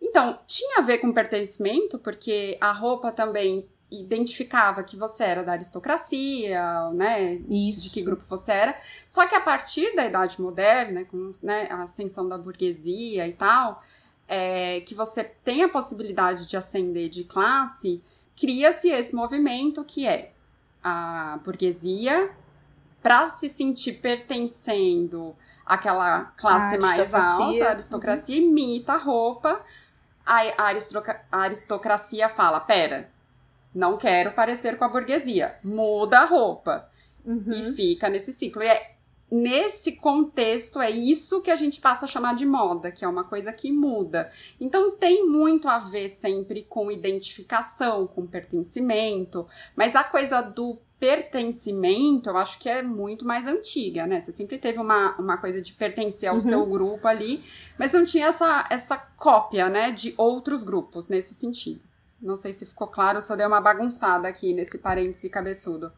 Então, 0.00 0.38
tinha 0.46 0.78
a 0.78 0.82
ver 0.82 0.98
com 0.98 1.12
pertencimento, 1.12 1.98
porque 1.98 2.58
a 2.60 2.72
roupa 2.72 3.10
também 3.10 3.68
identificava 4.00 4.82
que 4.82 4.96
você 4.96 5.24
era 5.24 5.42
da 5.42 5.52
aristocracia, 5.52 6.90
né? 6.92 7.34
Isso. 7.48 7.82
De 7.82 7.90
que 7.90 8.02
grupo 8.02 8.24
você 8.28 8.52
era. 8.52 8.76
Só 9.06 9.26
que 9.26 9.34
a 9.34 9.40
partir 9.40 9.94
da 9.94 10.04
Idade 10.04 10.40
Moderna, 10.40 11.04
com 11.04 11.32
né, 11.42 11.68
a 11.70 11.82
ascensão 11.82 12.28
da 12.28 12.38
burguesia 12.38 13.26
e 13.26 13.32
tal, 13.32 13.82
é, 14.28 14.80
que 14.80 14.94
você 14.94 15.24
tem 15.24 15.62
a 15.62 15.68
possibilidade 15.68 16.46
de 16.46 16.56
ascender 16.56 17.08
de 17.08 17.24
classe, 17.24 18.02
cria-se 18.36 18.88
esse 18.88 19.14
movimento 19.14 19.84
que 19.84 20.06
é 20.06 20.32
a 20.82 21.38
burguesia 21.44 22.30
para 23.02 23.28
se 23.28 23.48
sentir 23.48 23.94
pertencendo 23.94 25.36
àquela 25.64 26.32
classe 26.36 26.78
mais 26.78 27.12
alta, 27.14 27.64
a 27.64 27.70
aristocracia, 27.70 28.40
uhum. 28.40 28.48
imita 28.48 28.94
a 28.94 28.98
roupa. 28.98 29.60
A, 30.24 30.40
a 31.30 31.38
aristocracia 31.40 32.28
fala: 32.28 32.60
pera, 32.60 33.10
não 33.74 33.96
quero 33.96 34.32
parecer 34.32 34.78
com 34.78 34.84
a 34.84 34.88
burguesia. 34.88 35.56
Muda 35.62 36.20
a 36.20 36.24
roupa. 36.24 36.88
Uhum. 37.24 37.50
E 37.50 37.72
fica 37.72 38.08
nesse 38.08 38.32
ciclo. 38.32 38.62
E 38.62 38.66
é 38.66 38.94
nesse 39.30 39.92
contexto 39.92 40.80
é 40.80 40.90
isso 40.90 41.40
que 41.40 41.50
a 41.50 41.56
gente 41.56 41.80
passa 41.80 42.04
a 42.04 42.08
chamar 42.08 42.36
de 42.36 42.46
moda, 42.46 42.92
que 42.92 43.04
é 43.04 43.08
uma 43.08 43.24
coisa 43.24 43.52
que 43.52 43.72
muda. 43.72 44.30
Então 44.60 44.92
tem 44.92 45.28
muito 45.28 45.68
a 45.68 45.78
ver 45.78 46.08
sempre 46.08 46.62
com 46.62 46.90
identificação, 46.90 48.06
com 48.06 48.26
pertencimento, 48.26 49.46
mas 49.74 49.96
a 49.96 50.04
coisa 50.04 50.40
do 50.40 50.78
pertencimento, 51.00 52.30
eu 52.30 52.36
acho 52.36 52.58
que 52.58 52.68
é 52.68 52.80
muito 52.82 53.26
mais 53.26 53.46
antiga, 53.46 54.06
né? 54.06 54.20
Você 54.20 54.32
sempre 54.32 54.56
teve 54.56 54.78
uma, 54.78 55.16
uma 55.18 55.36
coisa 55.36 55.60
de 55.60 55.72
pertencer 55.72 56.28
ao 56.28 56.36
uhum. 56.36 56.40
seu 56.40 56.64
grupo 56.64 57.06
ali, 57.06 57.44
mas 57.78 57.92
não 57.92 58.04
tinha 58.04 58.28
essa, 58.28 58.66
essa 58.70 58.96
cópia, 58.96 59.68
né, 59.68 59.90
de 59.90 60.14
outros 60.16 60.62
grupos 60.62 61.08
nesse 61.08 61.34
sentido. 61.34 61.82
Não 62.24 62.38
sei 62.38 62.54
se 62.54 62.64
ficou 62.64 62.86
claro, 62.86 63.20
só 63.20 63.36
deu 63.36 63.46
uma 63.46 63.60
bagunçada 63.60 64.26
aqui 64.26 64.54
nesse 64.54 64.78
parêntese 64.78 65.28
cabeçudo. 65.28 65.92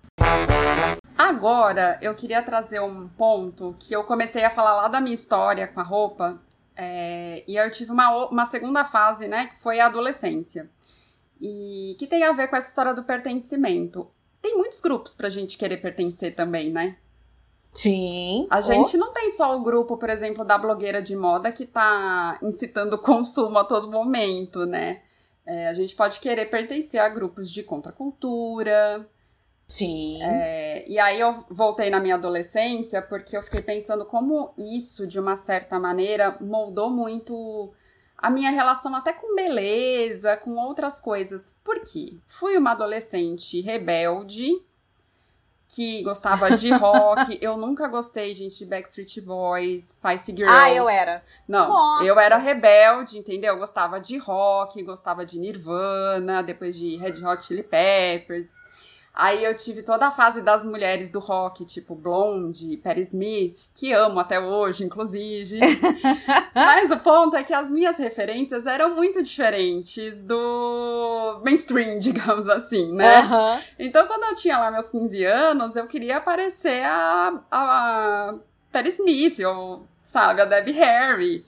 Agora, 1.17 1.97
eu 2.03 2.17
queria 2.17 2.43
trazer 2.43 2.81
um 2.81 3.07
ponto 3.07 3.77
que 3.79 3.95
eu 3.95 4.03
comecei 4.03 4.43
a 4.45 4.51
falar 4.51 4.75
lá 4.75 4.89
da 4.89 5.01
minha 5.01 5.15
história 5.15 5.69
com 5.69 5.79
a 5.79 5.85
roupa, 5.85 6.43
é, 6.75 7.45
e 7.47 7.55
eu 7.55 7.71
tive 7.71 7.93
uma, 7.93 8.27
uma 8.27 8.45
segunda 8.45 8.85
fase, 8.85 9.29
né, 9.29 9.47
que 9.47 9.61
foi 9.63 9.79
a 9.79 9.87
adolescência. 9.87 10.69
E 11.41 11.95
que 11.97 12.09
tem 12.09 12.25
a 12.25 12.33
ver 12.33 12.49
com 12.49 12.57
essa 12.57 12.69
história 12.69 12.93
do 12.93 13.05
pertencimento. 13.05 14.11
Tem 14.43 14.57
muitos 14.57 14.81
grupos 14.81 15.15
pra 15.15 15.31
gente 15.31 15.57
querer 15.57 15.77
pertencer 15.77 16.35
também, 16.35 16.73
né? 16.73 16.97
Sim. 17.73 18.49
A 18.51 18.61
gente 18.61 18.97
não 18.97 19.13
tem 19.13 19.31
só 19.31 19.57
o 19.57 19.63
grupo, 19.63 19.97
por 19.97 20.11
exemplo, 20.11 20.45
da 20.45 20.59
blogueira 20.59 21.01
de 21.01 21.15
moda 21.15 21.53
que 21.53 21.67
tá 21.67 22.37
incitando 22.43 22.95
o 22.95 22.99
consumo 23.03 23.59
a 23.59 23.65
todo 23.65 23.91
momento, 23.91 24.67
né? 24.67 25.03
É, 25.47 25.69
a 25.69 25.75
gente 25.75 25.95
pode 25.95 26.19
querer 26.21 26.47
pertencer 26.47 27.01
a 27.01 27.09
grupos 27.09 27.51
de 27.51 27.63
contracultura. 27.63 29.09
Sim. 29.67 30.23
É, 30.23 30.89
e 30.89 30.99
aí 30.99 31.19
eu 31.21 31.45
voltei 31.49 31.91
na 31.91 32.01
minha 32.01 32.15
adolescência 32.15 33.03
porque 33.03 33.37
eu 33.37 33.43
fiquei 33.43 33.63
pensando 33.63 34.05
como 34.05 34.53
isso, 34.57 35.07
de 35.07 35.19
uma 35.19 35.37
certa 35.37 35.79
maneira, 35.79 36.37
moldou 36.41 36.91
muito 36.91 37.73
a 38.17 38.31
minha 38.31 38.51
relação 38.51 38.95
até 38.95 39.13
com 39.13 39.35
beleza, 39.35 40.37
com 40.37 40.57
outras 40.57 41.01
coisas. 41.01 41.55
Por 41.63 41.81
quê? 41.81 42.19
Fui 42.27 42.57
uma 42.57 42.73
adolescente 42.73 43.61
rebelde 43.61 44.51
que 45.69 46.03
gostava 46.03 46.51
de 46.57 46.71
rock. 46.75 47.39
eu 47.41 47.57
nunca 47.57 47.89
gostei, 47.89 48.33
gente, 48.35 48.59
de 48.59 48.67
Backstreet 48.67 49.21
Boys, 49.21 49.93
Spice 49.93 50.33
Girls. 50.35 50.55
Ah, 50.55 50.73
eu 50.73 50.89
era. 50.89 51.23
Não, 51.49 51.69
Nossa. 51.69 52.05
eu 52.05 52.19
era 52.19 52.37
rebelde, 52.37 53.19
entendeu? 53.19 53.55
Eu 53.55 53.59
gostava 53.59 54.01
de 54.01 54.19
rock, 54.19 54.83
gostava 54.83 55.25
de 55.25 55.39
Nirvana, 55.39 56.43
depois 56.43 56.77
de 56.77 56.97
Red 56.97 57.25
Hot 57.25 57.45
Chili 57.45 57.63
Peppers. 57.63 58.55
Aí 59.17 59.43
eu 59.43 59.57
tive 59.57 59.83
toda 59.83 60.09
a 60.09 60.11
fase 60.11 60.43
das 60.43 60.63
mulheres 60.63 61.11
do 61.11 61.21
rock, 61.21 61.65
tipo 61.65 61.95
Blonde, 61.95 62.77
Patti 62.77 63.01
Smith, 63.01 63.67
que 63.73 63.91
amo 63.91 64.21
até 64.21 64.39
hoje, 64.39 64.85
inclusive. 64.85 65.59
Mas 66.55 66.91
o 66.91 66.99
ponto 66.99 67.35
é 67.35 67.43
que 67.43 67.55
as 67.55 67.71
minhas 67.71 67.97
referências 67.97 68.67
eram 68.67 68.95
muito 68.95 69.23
diferentes 69.23 70.21
do 70.21 71.41
mainstream, 71.43 71.97
digamos 71.99 72.47
assim, 72.47 72.93
né? 72.93 73.23
Uhum. 73.23 73.61
Então, 73.79 74.07
quando 74.07 74.25
eu 74.25 74.37
tinha 74.37 74.59
lá 74.59 74.71
meus 74.71 74.91
15 74.91 75.25
anos, 75.25 75.77
eu 75.77 75.87
queria 75.87 76.21
parecer 76.21 76.85
a, 76.85 77.41
a 77.51 78.35
Patti 78.71 78.91
Smith, 78.91 79.39
ou, 79.41 79.87
sabe, 80.03 80.43
a 80.43 80.45
Debbie 80.45 80.73
Harry. 80.73 81.43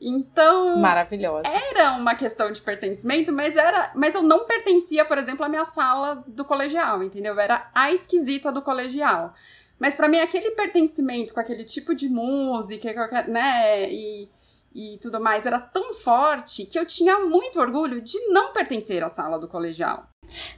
Então. 0.00 0.78
Maravilhosa. 0.78 1.48
Era 1.48 1.92
uma 1.96 2.14
questão 2.14 2.50
de 2.50 2.60
pertencimento, 2.60 3.32
mas 3.32 3.56
era. 3.56 3.92
Mas 3.94 4.14
eu 4.14 4.22
não 4.22 4.46
pertencia, 4.46 5.04
por 5.04 5.18
exemplo, 5.18 5.44
à 5.44 5.48
minha 5.48 5.64
sala 5.64 6.24
do 6.26 6.44
colegial, 6.44 7.02
entendeu? 7.02 7.34
Eu 7.34 7.40
era 7.40 7.70
a 7.74 7.92
esquisita 7.92 8.50
do 8.50 8.62
colegial. 8.62 9.34
Mas 9.78 9.96
para 9.96 10.08
mim, 10.08 10.18
aquele 10.18 10.50
pertencimento 10.50 11.32
com 11.32 11.40
aquele 11.40 11.64
tipo 11.64 11.94
de 11.94 12.08
música, 12.08 13.24
né? 13.26 13.90
E, 13.90 14.28
e 14.74 14.98
tudo 15.00 15.20
mais 15.20 15.46
era 15.46 15.58
tão 15.58 15.92
forte 15.92 16.64
que 16.66 16.78
eu 16.78 16.86
tinha 16.86 17.18
muito 17.20 17.58
orgulho 17.58 18.00
de 18.00 18.18
não 18.28 18.52
pertencer 18.52 19.02
à 19.02 19.08
sala 19.08 19.38
do 19.38 19.48
colegial. 19.48 20.08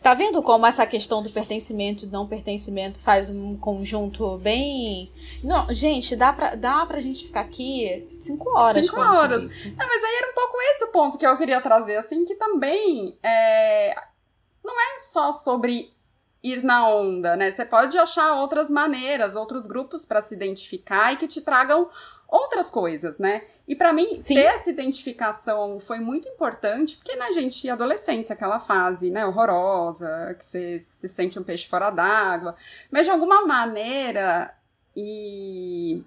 Tá 0.03 0.13
vendo 0.13 0.43
como 0.43 0.67
essa 0.67 0.87
questão 0.87 1.23
do 1.23 1.31
pertencimento 1.31 2.05
e 2.05 2.09
não 2.09 2.29
pertencimento 2.29 3.01
faz 3.01 3.29
um 3.29 3.57
conjunto 3.57 4.37
bem. 4.39 5.11
Não, 5.43 5.73
gente, 5.73 6.15
dá 6.15 6.33
pra, 6.33 6.55
dá 6.55 6.85
pra 6.85 7.01
gente 7.01 7.27
ficar 7.27 7.41
aqui 7.41 8.07
cinco 8.21 8.51
horas. 8.51 8.85
Cinco 8.85 9.01
horas. 9.01 9.65
É, 9.65 9.75
mas 9.75 10.05
aí 10.05 10.15
era 10.19 10.31
um 10.31 10.35
pouco 10.35 10.57
esse 10.61 10.85
o 10.85 10.89
ponto 10.89 11.17
que 11.17 11.27
eu 11.27 11.37
queria 11.39 11.61
trazer, 11.61 11.97
assim, 11.97 12.25
que 12.25 12.35
também 12.35 13.19
é... 13.23 13.95
não 14.63 14.79
é 14.79 14.99
só 14.99 15.33
sobre 15.33 15.91
ir 16.43 16.63
na 16.63 16.89
onda, 16.89 17.37
né? 17.37 17.51
Você 17.51 17.65
pode 17.65 17.97
achar 17.97 18.35
outras 18.35 18.69
maneiras, 18.69 19.37
outros 19.37 19.67
grupos 19.67 20.05
para 20.05 20.21
se 20.21 20.35
identificar 20.35 21.13
e 21.13 21.17
que 21.17 21.29
te 21.29 21.41
tragam 21.41 21.89
outras 22.33 22.71
coisas, 22.71 23.19
né? 23.19 23.43
E 23.69 23.77
para 23.77 23.93
mim, 23.93 24.23
Sim. 24.23 24.37
ter 24.37 24.47
essa 24.47 24.71
identificação 24.71 25.79
foi 25.79 26.01
muito 26.01 26.27
importante, 26.27 26.97
porque, 26.97 27.15
né, 27.15 27.31
gente, 27.33 27.69
adolescência, 27.69 28.33
aquela 28.33 28.59
fase, 28.59 29.11
né, 29.11 29.27
horrorosa, 29.27 30.35
que 30.39 30.45
você 30.45 30.81
se 30.81 31.07
sente 31.09 31.39
um 31.39 31.43
peixe 31.43 31.69
fora 31.69 31.91
d'água. 31.91 32.57
Mas 32.91 33.05
de 33.05 33.13
alguma 33.13 33.47
maneira, 33.47 34.55
e 34.97 36.03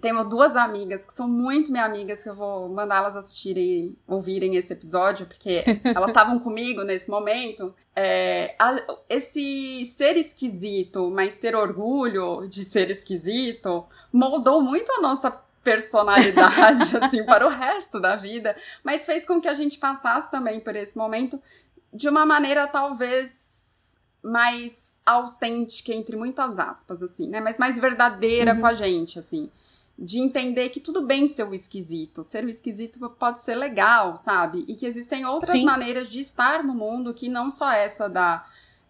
tenho 0.00 0.22
duas 0.24 0.56
amigas 0.56 1.06
que 1.06 1.12
são 1.12 1.26
muito 1.26 1.72
minhas 1.72 1.86
amigas, 1.86 2.22
que 2.22 2.28
eu 2.28 2.34
vou 2.34 2.68
mandá-las 2.68 3.16
assistirem, 3.16 3.96
ouvirem 4.06 4.56
esse 4.56 4.72
episódio, 4.72 5.26
porque 5.26 5.64
elas 5.84 6.10
estavam 6.10 6.38
comigo 6.38 6.82
nesse 6.82 7.08
momento. 7.08 7.74
É, 7.94 8.54
a, 8.58 8.76
esse 9.08 9.86
ser 9.86 10.16
esquisito, 10.16 11.10
mas 11.10 11.38
ter 11.38 11.56
orgulho 11.56 12.46
de 12.46 12.64
ser 12.64 12.90
esquisito, 12.90 13.86
moldou 14.12 14.60
muito 14.60 14.92
a 14.92 15.00
nossa 15.00 15.30
personalidade, 15.64 16.96
assim, 17.02 17.24
para 17.24 17.46
o 17.46 17.50
resto 17.50 17.98
da 17.98 18.16
vida, 18.16 18.54
mas 18.84 19.06
fez 19.06 19.24
com 19.24 19.40
que 19.40 19.48
a 19.48 19.54
gente 19.54 19.78
passasse 19.78 20.30
também 20.30 20.60
por 20.60 20.76
esse 20.76 20.96
momento 20.96 21.40
de 21.92 22.08
uma 22.08 22.26
maneira 22.26 22.66
talvez 22.66 23.98
mais 24.22 24.98
autêntica, 25.06 25.92
entre 25.92 26.16
muitas 26.16 26.58
aspas, 26.58 27.02
assim, 27.02 27.28
né? 27.28 27.40
Mas 27.40 27.58
mais 27.58 27.78
verdadeira 27.78 28.52
uhum. 28.52 28.60
com 28.60 28.66
a 28.66 28.74
gente, 28.74 29.18
assim. 29.18 29.50
De 29.98 30.18
entender 30.18 30.68
que 30.68 30.80
tudo 30.80 31.02
bem 31.02 31.26
ser 31.26 31.44
o 31.44 31.54
esquisito. 31.54 32.22
Ser 32.22 32.44
o 32.44 32.50
esquisito 32.50 32.98
pode 33.10 33.40
ser 33.40 33.54
legal, 33.54 34.16
sabe? 34.16 34.64
E 34.68 34.74
que 34.74 34.86
existem 34.86 35.24
outras 35.24 35.52
Sim. 35.52 35.64
maneiras 35.64 36.08
de 36.08 36.20
estar 36.20 36.62
no 36.62 36.74
mundo 36.74 37.14
que 37.14 37.28
não 37.28 37.50
só 37.50 37.70
essa 37.72 38.08
da 38.08 38.44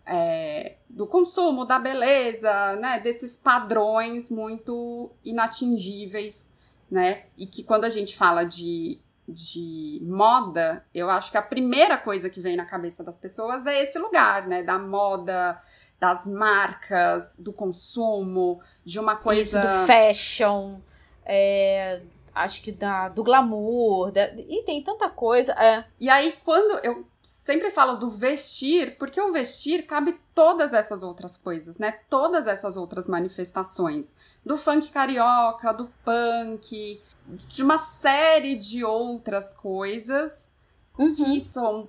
é, 0.06 0.76
do 0.88 1.06
consumo, 1.06 1.64
da 1.64 1.78
beleza, 1.78 2.76
né, 2.76 3.00
desses 3.00 3.36
padrões 3.36 4.30
muito 4.30 5.10
inatingíveis, 5.24 6.48
né, 6.88 7.24
e 7.36 7.46
que 7.46 7.64
quando 7.64 7.84
a 7.84 7.90
gente 7.90 8.16
fala 8.16 8.44
de, 8.44 9.00
de 9.28 10.00
moda, 10.04 10.86
eu 10.94 11.10
acho 11.10 11.32
que 11.32 11.36
a 11.36 11.42
primeira 11.42 11.98
coisa 11.98 12.30
que 12.30 12.40
vem 12.40 12.56
na 12.56 12.64
cabeça 12.64 13.02
das 13.02 13.18
pessoas 13.18 13.66
é 13.66 13.82
esse 13.82 13.98
lugar, 13.98 14.46
né, 14.46 14.62
da 14.62 14.78
moda, 14.78 15.60
das 15.98 16.26
marcas, 16.26 17.36
do 17.38 17.52
consumo, 17.52 18.60
de 18.84 19.00
uma 19.00 19.16
coisa... 19.16 19.58
Isso, 19.58 19.68
do 19.68 19.86
fashion, 19.86 20.78
é, 21.26 22.00
acho 22.34 22.62
que 22.62 22.72
da, 22.72 23.08
do 23.08 23.24
glamour, 23.24 24.12
da, 24.12 24.32
e 24.34 24.62
tem 24.64 24.82
tanta 24.82 25.08
coisa. 25.08 25.52
É. 25.52 25.84
E 25.98 26.08
aí, 26.08 26.34
quando 26.44 26.78
eu 26.84 27.04
sempre 27.22 27.70
falo 27.70 27.96
do 27.96 28.08
vestir, 28.08 28.96
porque 28.98 29.20
o 29.20 29.32
vestir 29.32 29.86
cabe 29.86 30.18
todas 30.34 30.72
essas 30.72 31.02
outras 31.02 31.36
coisas, 31.36 31.76
né? 31.76 31.98
Todas 32.08 32.46
essas 32.46 32.76
outras 32.76 33.08
manifestações. 33.08 34.14
Do 34.44 34.56
funk 34.56 34.90
carioca, 34.92 35.72
do 35.72 35.90
punk, 36.04 37.02
de 37.26 37.62
uma 37.62 37.78
série 37.78 38.54
de 38.54 38.84
outras 38.84 39.52
coisas 39.52 40.52
uhum. 40.96 41.14
que 41.14 41.40
são 41.40 41.88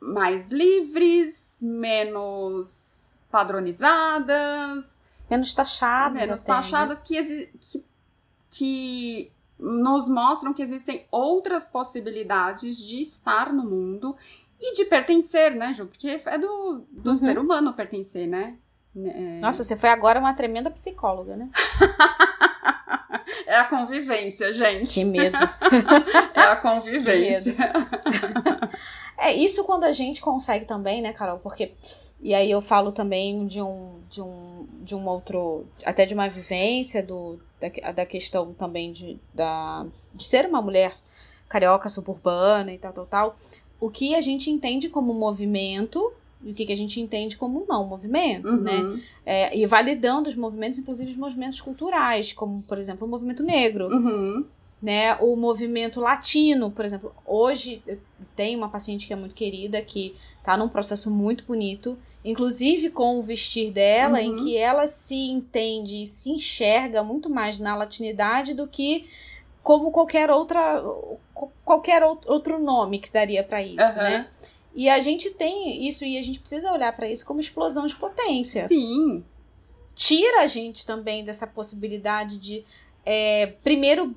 mais 0.00 0.50
livres, 0.50 1.56
menos 1.60 3.20
padronizadas. 3.30 5.00
Menos 5.28 5.54
taxadas. 5.54 6.20
Menos 6.20 6.40
né? 6.42 6.46
taxadas, 6.46 7.02
que, 7.02 7.46
que, 7.46 7.84
que 8.50 9.32
nos 9.58 10.08
mostram 10.08 10.54
que 10.54 10.62
existem 10.62 11.06
outras 11.10 11.66
possibilidades 11.66 12.78
de 12.78 13.02
estar 13.02 13.52
no 13.52 13.64
mundo 13.64 14.16
e 14.60 14.74
de 14.74 14.84
pertencer, 14.86 15.54
né, 15.54 15.72
Ju? 15.72 15.86
Porque 15.86 16.20
é 16.24 16.38
do, 16.38 16.84
do 16.90 17.10
uhum. 17.10 17.16
ser 17.16 17.38
humano 17.38 17.72
pertencer, 17.72 18.26
né? 18.26 18.56
É... 18.96 19.40
Nossa, 19.40 19.62
você 19.62 19.76
foi 19.76 19.88
agora 19.88 20.18
uma 20.18 20.34
tremenda 20.34 20.70
psicóloga, 20.70 21.36
né? 21.36 21.48
é 23.46 23.56
a 23.56 23.64
convivência, 23.64 24.52
gente. 24.52 24.94
Que 24.94 25.04
medo. 25.04 25.36
é 26.34 26.40
a 26.40 26.56
convivência. 26.56 27.54
é 29.16 29.32
isso 29.32 29.64
quando 29.64 29.84
a 29.84 29.92
gente 29.92 30.20
consegue 30.20 30.64
também, 30.64 31.00
né, 31.00 31.12
Carol? 31.12 31.38
Porque 31.38 31.72
e 32.20 32.34
aí 32.34 32.50
eu 32.50 32.60
falo 32.60 32.92
também 32.92 33.46
de 33.46 33.62
um 33.62 34.00
de 34.10 34.20
um 34.20 34.66
de 34.82 34.94
um 34.94 35.06
outro 35.06 35.66
até 35.84 36.04
de 36.04 36.12
uma 36.12 36.28
vivência 36.28 37.02
do 37.02 37.38
da, 37.60 37.92
da 37.92 38.06
questão 38.06 38.52
também 38.54 38.92
de 38.92 39.18
da 39.34 39.86
de 40.14 40.24
ser 40.24 40.46
uma 40.46 40.62
mulher 40.62 40.94
carioca 41.48 41.88
suburbana 41.88 42.72
e 42.72 42.78
tal 42.78 42.92
tal 42.92 43.06
tal 43.06 43.36
o 43.80 43.90
que 43.90 44.14
a 44.14 44.20
gente 44.20 44.50
entende 44.50 44.88
como 44.88 45.14
movimento 45.14 46.12
e 46.42 46.52
o 46.52 46.54
que, 46.54 46.66
que 46.66 46.72
a 46.72 46.76
gente 46.76 47.00
entende 47.00 47.36
como 47.36 47.66
não 47.68 47.86
movimento, 47.86 48.48
uhum. 48.48 48.60
né? 48.62 49.02
É, 49.26 49.56
e 49.56 49.66
validando 49.66 50.28
os 50.28 50.34
movimentos, 50.34 50.78
inclusive 50.78 51.10
os 51.10 51.16
movimentos 51.16 51.60
culturais, 51.60 52.32
como, 52.32 52.62
por 52.62 52.78
exemplo, 52.78 53.06
o 53.06 53.10
movimento 53.10 53.42
negro. 53.42 53.88
Uhum. 53.88 54.46
Né, 54.82 55.14
o 55.16 55.36
movimento 55.36 56.00
latino, 56.00 56.70
por 56.70 56.86
exemplo, 56.86 57.14
hoje 57.26 57.82
tenho 58.34 58.56
uma 58.56 58.70
paciente 58.70 59.06
que 59.06 59.12
é 59.12 59.16
muito 59.16 59.34
querida, 59.34 59.82
que 59.82 60.16
está 60.38 60.56
num 60.56 60.70
processo 60.70 61.10
muito 61.10 61.44
bonito, 61.44 61.98
inclusive 62.24 62.88
com 62.88 63.18
o 63.18 63.22
vestir 63.22 63.70
dela, 63.72 64.18
uhum. 64.18 64.24
em 64.24 64.36
que 64.36 64.56
ela 64.56 64.86
se 64.86 65.14
entende 65.14 66.00
e 66.00 66.06
se 66.06 66.30
enxerga 66.30 67.02
muito 67.02 67.28
mais 67.28 67.58
na 67.58 67.76
latinidade 67.76 68.54
do 68.54 68.66
que 68.66 69.06
como 69.62 69.90
qualquer 69.90 70.30
outra 70.30 70.82
qualquer 71.62 72.02
outro 72.02 72.58
nome 72.58 72.98
que 72.98 73.12
daria 73.12 73.44
para 73.44 73.62
isso, 73.62 73.96
uhum. 73.96 74.02
né? 74.02 74.26
E 74.74 74.88
a 74.88 75.00
gente 75.00 75.30
tem 75.30 75.86
isso 75.86 76.04
e 76.04 76.16
a 76.16 76.22
gente 76.22 76.38
precisa 76.38 76.72
olhar 76.72 76.94
para 76.94 77.08
isso 77.08 77.26
como 77.26 77.40
explosão 77.40 77.86
de 77.86 77.96
potência. 77.96 78.66
Sim. 78.66 79.24
Tira 79.94 80.42
a 80.42 80.46
gente 80.46 80.86
também 80.86 81.24
dessa 81.24 81.46
possibilidade 81.46 82.38
de 82.38 82.64
é, 83.04 83.54
primeiro 83.62 84.14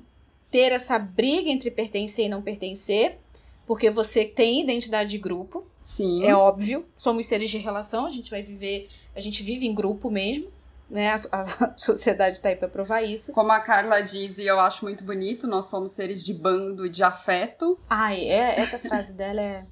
ter 0.54 0.70
essa 0.70 1.00
briga 1.00 1.50
entre 1.50 1.68
pertencer 1.68 2.26
e 2.26 2.28
não 2.28 2.40
pertencer, 2.40 3.18
porque 3.66 3.90
você 3.90 4.24
tem 4.24 4.60
identidade 4.60 5.10
de 5.10 5.18
grupo. 5.18 5.66
Sim. 5.80 6.24
É 6.24 6.32
óbvio. 6.32 6.86
Somos 6.96 7.26
seres 7.26 7.50
de 7.50 7.58
relação, 7.58 8.06
a 8.06 8.08
gente 8.08 8.30
vai 8.30 8.40
viver, 8.40 8.88
a 9.16 9.20
gente 9.20 9.42
vive 9.42 9.66
em 9.66 9.74
grupo 9.74 10.08
mesmo 10.08 10.46
né? 10.88 11.12
A, 11.32 11.40
a 11.40 11.74
sociedade 11.76 12.36
está 12.36 12.50
aí 12.50 12.56
para 12.56 12.68
provar 12.68 13.02
isso. 13.02 13.32
Como 13.32 13.50
a 13.50 13.58
Carla 13.58 14.00
diz, 14.00 14.38
e 14.38 14.46
eu 14.46 14.60
acho 14.60 14.84
muito 14.84 15.02
bonito, 15.02 15.46
nós 15.46 15.66
somos 15.66 15.92
seres 15.92 16.24
de 16.24 16.32
bando 16.32 16.86
e 16.86 16.90
de 16.90 17.02
afeto. 17.02 17.76
Ai, 17.88 18.28
é, 18.28 18.60
essa 18.60 18.78
frase 18.78 19.14
dela 19.14 19.40
é. 19.40 19.64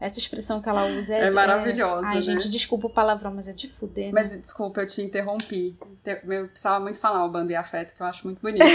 Essa 0.00 0.18
expressão 0.18 0.60
que 0.60 0.68
ela 0.68 0.86
usa 0.86 1.14
é, 1.14 1.26
é 1.26 1.30
maravilhosa. 1.30 2.06
Ai, 2.06 2.14
né? 2.16 2.20
gente, 2.20 2.48
desculpa 2.48 2.86
o 2.86 2.90
palavrão, 2.90 3.34
mas 3.34 3.48
é 3.48 3.52
de 3.52 3.68
fuder. 3.68 4.06
Né? 4.06 4.12
Mas 4.12 4.30
desculpa, 4.30 4.80
eu 4.80 4.86
te 4.86 5.02
interrompi. 5.02 5.76
Eu 6.04 6.48
precisava 6.48 6.78
muito 6.78 7.00
falar 7.00 7.24
o 7.24 7.28
bando 7.28 7.50
e 7.50 7.56
afeto, 7.56 7.94
que 7.94 8.00
eu 8.00 8.06
acho 8.06 8.24
muito 8.24 8.40
bonito. 8.40 8.64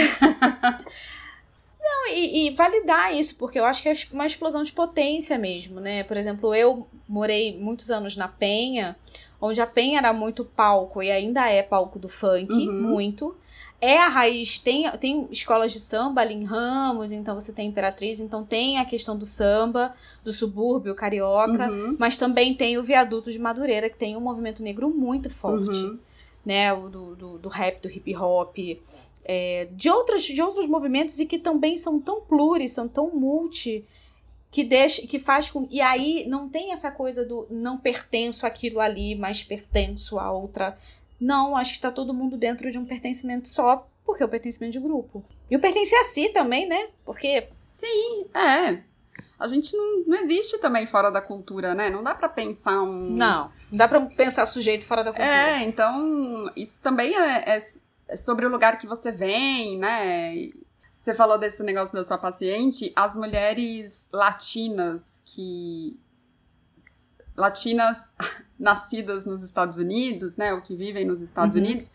Não, 1.80 2.08
e, 2.08 2.46
e, 2.46 2.50
validar 2.54 3.14
isso, 3.14 3.36
porque 3.36 3.58
eu 3.58 3.64
acho 3.64 3.82
que 3.82 3.88
é 3.90 3.94
uma 4.12 4.24
explosão 4.24 4.62
de 4.62 4.72
potência 4.72 5.36
mesmo, 5.36 5.80
né? 5.80 6.02
Por 6.02 6.16
exemplo, 6.16 6.54
eu 6.54 6.86
morei 7.06 7.58
muitos 7.58 7.90
anos 7.90 8.16
na 8.16 8.26
Penha, 8.26 8.96
onde 9.38 9.60
a 9.60 9.66
Penha 9.66 9.98
era 9.98 10.12
muito 10.12 10.46
palco 10.46 11.02
e 11.02 11.10
ainda 11.10 11.46
é 11.46 11.62
palco 11.62 11.98
do 11.98 12.08
funk, 12.08 12.50
uhum. 12.50 12.72
muito. 12.72 13.36
É 13.84 13.98
a 13.98 14.08
raiz, 14.08 14.58
tem, 14.58 14.90
tem 14.92 15.28
escolas 15.30 15.70
de 15.70 15.78
samba 15.78 16.22
ali 16.22 16.32
em 16.32 16.44
Ramos, 16.44 17.12
então 17.12 17.38
você 17.38 17.52
tem 17.52 17.68
Imperatriz, 17.68 18.18
então 18.18 18.42
tem 18.42 18.78
a 18.78 18.84
questão 18.86 19.14
do 19.14 19.26
samba, 19.26 19.94
do 20.24 20.32
subúrbio 20.32 20.94
carioca, 20.94 21.70
uhum. 21.70 21.94
mas 21.98 22.16
também 22.16 22.54
tem 22.54 22.78
o 22.78 22.82
viaduto 22.82 23.30
de 23.30 23.38
Madureira, 23.38 23.90
que 23.90 23.98
tem 23.98 24.16
um 24.16 24.22
movimento 24.22 24.62
negro 24.62 24.88
muito 24.88 25.28
forte. 25.28 25.84
Uhum. 25.84 25.98
Né, 26.46 26.72
o 26.72 26.88
do, 26.88 27.14
do, 27.14 27.38
do, 27.38 27.48
rap, 27.50 27.82
do 27.82 27.90
hip 27.90 28.16
hop, 28.16 28.56
é, 29.22 29.68
de, 29.70 29.90
outras, 29.90 30.22
de 30.22 30.40
outros 30.40 30.66
movimentos 30.66 31.20
e 31.20 31.26
que 31.26 31.38
também 31.38 31.76
são 31.76 32.00
tão 32.00 32.22
pluris, 32.22 32.72
são 32.72 32.88
tão 32.88 33.10
multi, 33.10 33.84
que 34.50 34.64
deixa, 34.64 35.06
que 35.06 35.18
faz 35.18 35.50
com. 35.50 35.66
E 35.70 35.82
aí 35.82 36.24
não 36.26 36.48
tem 36.48 36.72
essa 36.72 36.90
coisa 36.90 37.22
do 37.22 37.46
não 37.50 37.76
pertenço 37.76 38.46
àquilo 38.46 38.80
ali, 38.80 39.14
mas 39.14 39.42
pertenço 39.42 40.18
a 40.18 40.32
outra. 40.32 40.78
Não, 41.24 41.56
acho 41.56 41.74
que 41.74 41.80
tá 41.80 41.90
todo 41.90 42.12
mundo 42.12 42.36
dentro 42.36 42.70
de 42.70 42.76
um 42.76 42.84
pertencimento 42.84 43.48
só, 43.48 43.88
porque 44.04 44.22
é 44.22 44.26
o 44.26 44.28
pertencimento 44.28 44.74
de 44.74 44.78
grupo. 44.78 45.24
E 45.50 45.56
o 45.56 45.60
pertencer 45.60 45.98
a 45.98 46.04
si 46.04 46.28
também, 46.28 46.68
né? 46.68 46.88
Porque. 47.02 47.48
Sim, 47.66 48.26
é. 48.34 48.82
a 49.38 49.48
gente 49.48 49.74
não, 49.74 50.04
não 50.06 50.18
existe 50.18 50.58
também 50.58 50.86
fora 50.86 51.10
da 51.10 51.22
cultura, 51.22 51.74
né? 51.74 51.88
Não 51.88 52.02
dá 52.02 52.14
para 52.14 52.28
pensar 52.28 52.82
um. 52.82 53.08
Não, 53.10 53.50
não 53.72 53.78
dá 53.78 53.88
para 53.88 54.02
pensar 54.04 54.44
sujeito 54.44 54.84
fora 54.84 55.02
da 55.02 55.12
cultura. 55.12 55.26
É, 55.26 55.62
então 55.62 56.52
isso 56.54 56.82
também 56.82 57.16
é, 57.16 57.56
é, 57.56 57.58
é 58.08 58.16
sobre 58.18 58.44
o 58.44 58.50
lugar 58.50 58.78
que 58.78 58.86
você 58.86 59.10
vem, 59.10 59.78
né? 59.78 60.50
Você 61.00 61.14
falou 61.14 61.38
desse 61.38 61.62
negócio 61.62 61.94
da 61.94 62.04
sua 62.04 62.18
paciente, 62.18 62.92
as 62.94 63.16
mulheres 63.16 64.06
latinas 64.12 65.22
que 65.24 65.98
latinas 67.36 68.10
nascidas 68.58 69.24
nos 69.24 69.42
Estados 69.42 69.76
Unidos, 69.76 70.36
né, 70.36 70.52
ou 70.52 70.60
que 70.60 70.74
vivem 70.76 71.04
nos 71.04 71.20
Estados 71.20 71.56
uhum. 71.56 71.62
Unidos, 71.62 71.90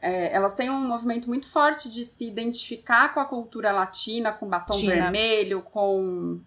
é, 0.00 0.34
elas 0.34 0.54
têm 0.54 0.70
um 0.70 0.80
movimento 0.86 1.28
muito 1.28 1.48
forte 1.48 1.90
de 1.90 2.04
se 2.04 2.26
identificar 2.26 3.12
com 3.14 3.20
a 3.20 3.24
cultura 3.24 3.72
latina, 3.72 4.32
com 4.32 4.48
batom 4.48 4.74
China. 4.74 4.94
vermelho, 4.94 5.62
com 5.62 6.40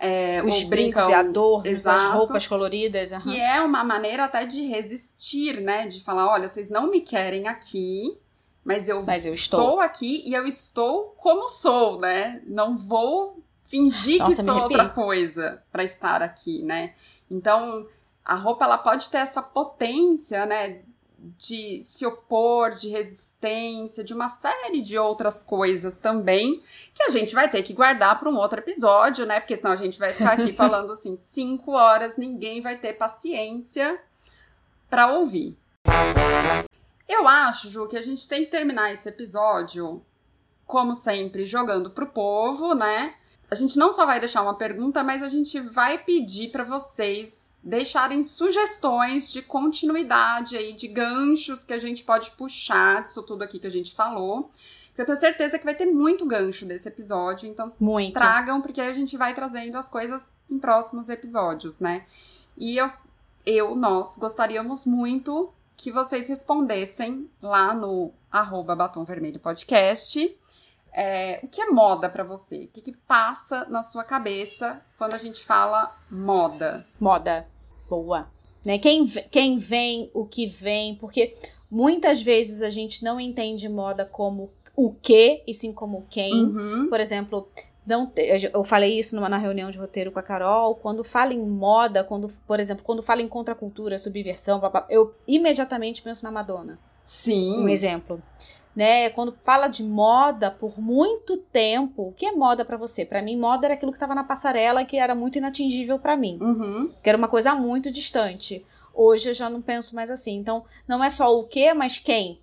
é, 0.00 0.42
os 0.42 0.62
brincos 0.64 1.06
e 1.08 1.12
adornos, 1.12 1.86
as 1.86 2.04
roupas 2.04 2.46
coloridas. 2.46 3.12
Uhum. 3.12 3.20
Que 3.20 3.40
é 3.40 3.60
uma 3.60 3.84
maneira 3.84 4.24
até 4.24 4.46
de 4.46 4.64
resistir, 4.64 5.60
né? 5.60 5.86
De 5.86 6.02
falar, 6.02 6.26
olha, 6.26 6.48
vocês 6.48 6.70
não 6.70 6.90
me 6.90 7.02
querem 7.02 7.46
aqui, 7.46 8.18
mas 8.64 8.88
eu, 8.88 9.04
mas 9.04 9.26
eu 9.26 9.34
estou. 9.34 9.60
estou. 9.60 9.80
aqui 9.80 10.22
e 10.26 10.32
eu 10.32 10.46
estou 10.46 11.14
como 11.18 11.50
sou, 11.50 12.00
né? 12.00 12.40
Não 12.46 12.78
vou 12.78 13.42
fingir 13.66 14.18
Nossa, 14.18 14.42
que 14.42 14.50
sou 14.50 14.62
outra 14.62 14.88
coisa 14.88 15.62
para 15.70 15.84
estar 15.84 16.22
aqui, 16.22 16.62
né? 16.62 16.94
Então, 17.30 17.86
a 18.24 18.34
roupa 18.34 18.64
ela 18.64 18.78
pode 18.78 19.08
ter 19.08 19.18
essa 19.18 19.40
potência, 19.40 20.44
né, 20.46 20.82
de 21.36 21.82
se 21.84 22.06
opor, 22.06 22.70
de 22.70 22.88
resistência, 22.88 24.02
de 24.02 24.14
uma 24.14 24.28
série 24.28 24.80
de 24.80 24.98
outras 24.98 25.42
coisas 25.42 25.98
também, 25.98 26.62
que 26.94 27.02
a 27.02 27.10
gente 27.10 27.34
vai 27.34 27.48
ter 27.48 27.62
que 27.62 27.74
guardar 27.74 28.18
para 28.18 28.30
um 28.30 28.36
outro 28.36 28.58
episódio, 28.58 29.26
né? 29.26 29.38
Porque 29.38 29.56
senão 29.56 29.72
a 29.72 29.76
gente 29.76 29.98
vai 29.98 30.14
ficar 30.14 30.32
aqui 30.32 30.52
falando 30.54 30.92
assim, 30.92 31.16
cinco 31.16 31.72
horas, 31.72 32.16
ninguém 32.16 32.62
vai 32.62 32.76
ter 32.78 32.94
paciência 32.94 34.00
para 34.88 35.12
ouvir. 35.12 35.58
Eu 37.06 37.28
acho, 37.28 37.68
Ju, 37.68 37.86
que 37.86 37.96
a 37.96 38.02
gente 38.02 38.26
tem 38.26 38.44
que 38.44 38.50
terminar 38.50 38.92
esse 38.92 39.08
episódio, 39.08 40.02
como 40.66 40.94
sempre, 40.94 41.44
jogando 41.44 41.90
pro 41.90 42.06
povo, 42.06 42.74
né? 42.74 43.14
A 43.50 43.54
gente 43.56 43.76
não 43.76 43.92
só 43.92 44.06
vai 44.06 44.20
deixar 44.20 44.42
uma 44.42 44.54
pergunta, 44.54 45.02
mas 45.02 45.22
a 45.22 45.28
gente 45.28 45.58
vai 45.58 45.98
pedir 45.98 46.52
para 46.52 46.62
vocês 46.62 47.50
deixarem 47.62 48.22
sugestões 48.22 49.30
de 49.30 49.42
continuidade 49.42 50.56
aí, 50.56 50.72
de 50.72 50.86
ganchos 50.86 51.64
que 51.64 51.72
a 51.72 51.78
gente 51.78 52.04
pode 52.04 52.30
puxar 52.32 53.02
disso 53.02 53.22
tudo 53.24 53.42
aqui 53.42 53.58
que 53.58 53.66
a 53.66 53.70
gente 53.70 53.92
falou. 53.92 54.50
Eu 54.96 55.04
tenho 55.04 55.18
certeza 55.18 55.58
que 55.58 55.64
vai 55.64 55.74
ter 55.74 55.86
muito 55.86 56.24
gancho 56.24 56.64
desse 56.64 56.88
episódio, 56.88 57.48
então 57.48 57.68
muito. 57.80 58.14
tragam, 58.14 58.60
porque 58.60 58.80
aí 58.80 58.88
a 58.88 58.94
gente 58.94 59.16
vai 59.16 59.34
trazendo 59.34 59.76
as 59.76 59.88
coisas 59.88 60.32
em 60.48 60.58
próximos 60.58 61.08
episódios, 61.08 61.80
né? 61.80 62.06
E 62.56 62.76
eu, 62.76 62.90
eu 63.44 63.74
nós 63.74 64.16
gostaríamos 64.16 64.84
muito 64.84 65.52
que 65.76 65.90
vocês 65.90 66.28
respondessem 66.28 67.28
lá 67.42 67.74
no 67.74 68.12
arroba 68.30 68.76
Batom 68.76 69.02
Vermelho 69.02 69.40
Podcast 69.40 70.38
é, 70.92 71.40
o 71.42 71.48
que 71.48 71.60
é 71.60 71.66
moda 71.66 72.08
para 72.08 72.24
você? 72.24 72.64
O 72.64 72.68
que, 72.68 72.80
que 72.80 72.96
passa 72.96 73.64
na 73.66 73.82
sua 73.82 74.04
cabeça 74.04 74.80
quando 74.98 75.14
a 75.14 75.18
gente 75.18 75.44
fala 75.44 75.96
moda? 76.10 76.86
Moda. 76.98 77.46
Boa. 77.88 78.28
Né? 78.64 78.78
Quem, 78.78 79.06
quem 79.06 79.58
vem, 79.58 80.10
o 80.12 80.26
que 80.26 80.46
vem, 80.46 80.96
porque 80.96 81.34
muitas 81.70 82.20
vezes 82.20 82.62
a 82.62 82.70
gente 82.70 83.04
não 83.04 83.20
entende 83.20 83.68
moda 83.68 84.04
como 84.04 84.50
o 84.76 84.92
que 84.92 85.42
e 85.46 85.54
sim 85.54 85.72
como 85.72 86.06
quem. 86.10 86.32
Uhum. 86.32 86.88
Por 86.88 87.00
exemplo, 87.00 87.48
não 87.86 88.12
eu 88.52 88.64
falei 88.64 88.98
isso 88.98 89.16
numa, 89.16 89.28
na 89.28 89.38
reunião 89.38 89.70
de 89.70 89.78
roteiro 89.78 90.12
com 90.12 90.18
a 90.18 90.22
Carol. 90.22 90.74
Quando 90.74 91.02
fala 91.04 91.32
em 91.32 91.44
moda, 91.44 92.04
quando, 92.04 92.26
por 92.46 92.60
exemplo, 92.60 92.84
quando 92.84 93.02
fala 93.02 93.22
em 93.22 93.28
contracultura, 93.28 93.98
subversão, 93.98 94.60
eu 94.88 95.14
imediatamente 95.26 96.02
penso 96.02 96.24
na 96.24 96.30
Madonna. 96.30 96.78
Sim. 97.04 97.64
Um 97.64 97.68
exemplo 97.68 98.22
né? 98.74 99.10
Quando 99.10 99.36
fala 99.44 99.68
de 99.68 99.82
moda 99.82 100.50
por 100.50 100.80
muito 100.80 101.36
tempo, 101.36 102.08
o 102.08 102.12
que 102.12 102.26
é 102.26 102.32
moda 102.32 102.64
para 102.64 102.76
você? 102.76 103.04
Para 103.04 103.22
mim, 103.22 103.36
moda 103.36 103.66
era 103.66 103.74
aquilo 103.74 103.92
que 103.92 103.96
estava 103.96 104.14
na 104.14 104.24
passarela 104.24 104.84
que 104.84 104.96
era 104.96 105.14
muito 105.14 105.38
inatingível 105.38 105.98
para 105.98 106.16
mim, 106.16 106.38
uhum. 106.40 106.90
que 107.02 107.08
era 107.08 107.18
uma 107.18 107.28
coisa 107.28 107.54
muito 107.54 107.90
distante. 107.90 108.64
Hoje 108.94 109.30
eu 109.30 109.34
já 109.34 109.48
não 109.48 109.62
penso 109.62 109.94
mais 109.94 110.10
assim. 110.10 110.36
Então, 110.36 110.64
não 110.86 111.02
é 111.02 111.10
só 111.10 111.36
o 111.36 111.44
que, 111.44 111.72
mas 111.74 111.98
quem. 111.98 112.40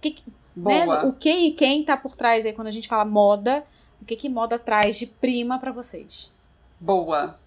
Que, 0.00 0.16
né? 0.56 0.86
O 1.04 1.12
que 1.12 1.30
e 1.30 1.50
quem 1.52 1.84
tá 1.84 1.96
por 1.96 2.16
trás 2.16 2.46
aí 2.46 2.52
quando 2.52 2.68
a 2.68 2.72
gente 2.72 2.88
fala 2.88 3.04
moda? 3.04 3.64
O 4.00 4.04
que 4.04 4.16
que 4.16 4.28
moda 4.28 4.58
traz 4.58 4.96
de 4.96 5.06
prima 5.06 5.58
para 5.58 5.72
vocês? 5.72 6.30
Boa. 6.78 7.38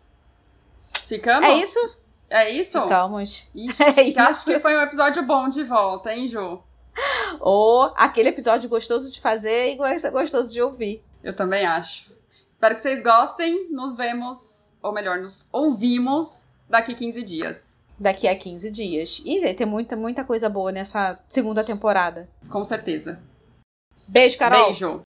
Ficamos? 1.08 1.48
É 1.48 1.54
isso? 1.56 1.98
É 2.30 2.50
isso? 2.50 2.82
Ficamos. 2.82 3.50
Ixi, 3.56 3.84
é 3.98 4.02
isso. 4.04 4.20
acho 4.20 4.46
que 4.46 4.60
foi 4.60 4.78
um 4.78 4.82
episódio 4.82 5.24
bom 5.26 5.48
de 5.48 5.64
volta, 5.64 6.14
hein, 6.14 6.28
Ju? 6.28 6.62
Ou 7.40 7.94
aquele 7.96 8.30
episódio 8.30 8.70
gostoso 8.70 9.12
de 9.12 9.22
fazer 9.22 9.74
e 9.74 10.10
gostoso 10.12 10.54
de 10.54 10.62
ouvir. 10.62 11.04
Eu 11.24 11.36
também 11.36 11.66
acho. 11.66 12.12
Espero 12.50 12.76
que 12.76 12.82
vocês 12.82 13.04
gostem. 13.04 13.70
Nos 13.72 13.96
vemos, 13.96 14.76
ou 14.82 14.92
melhor, 14.92 15.20
nos 15.20 15.48
ouvimos 15.52 16.54
daqui 16.70 16.96
15 16.96 17.24
dias. 17.24 17.78
Daqui 18.00 18.28
a 18.28 18.36
15 18.36 18.72
dias. 18.72 19.22
E 19.26 19.54
ter 19.54 19.66
muita, 19.66 19.96
muita 19.96 20.24
coisa 20.24 20.50
boa 20.50 20.72
nessa 20.72 21.20
segunda 21.30 21.64
temporada. 21.64 22.30
Com 22.50 22.64
certeza. 22.64 23.20
Beijo, 24.08 24.38
Carol. 24.38 24.66
Beijo. 24.66 25.02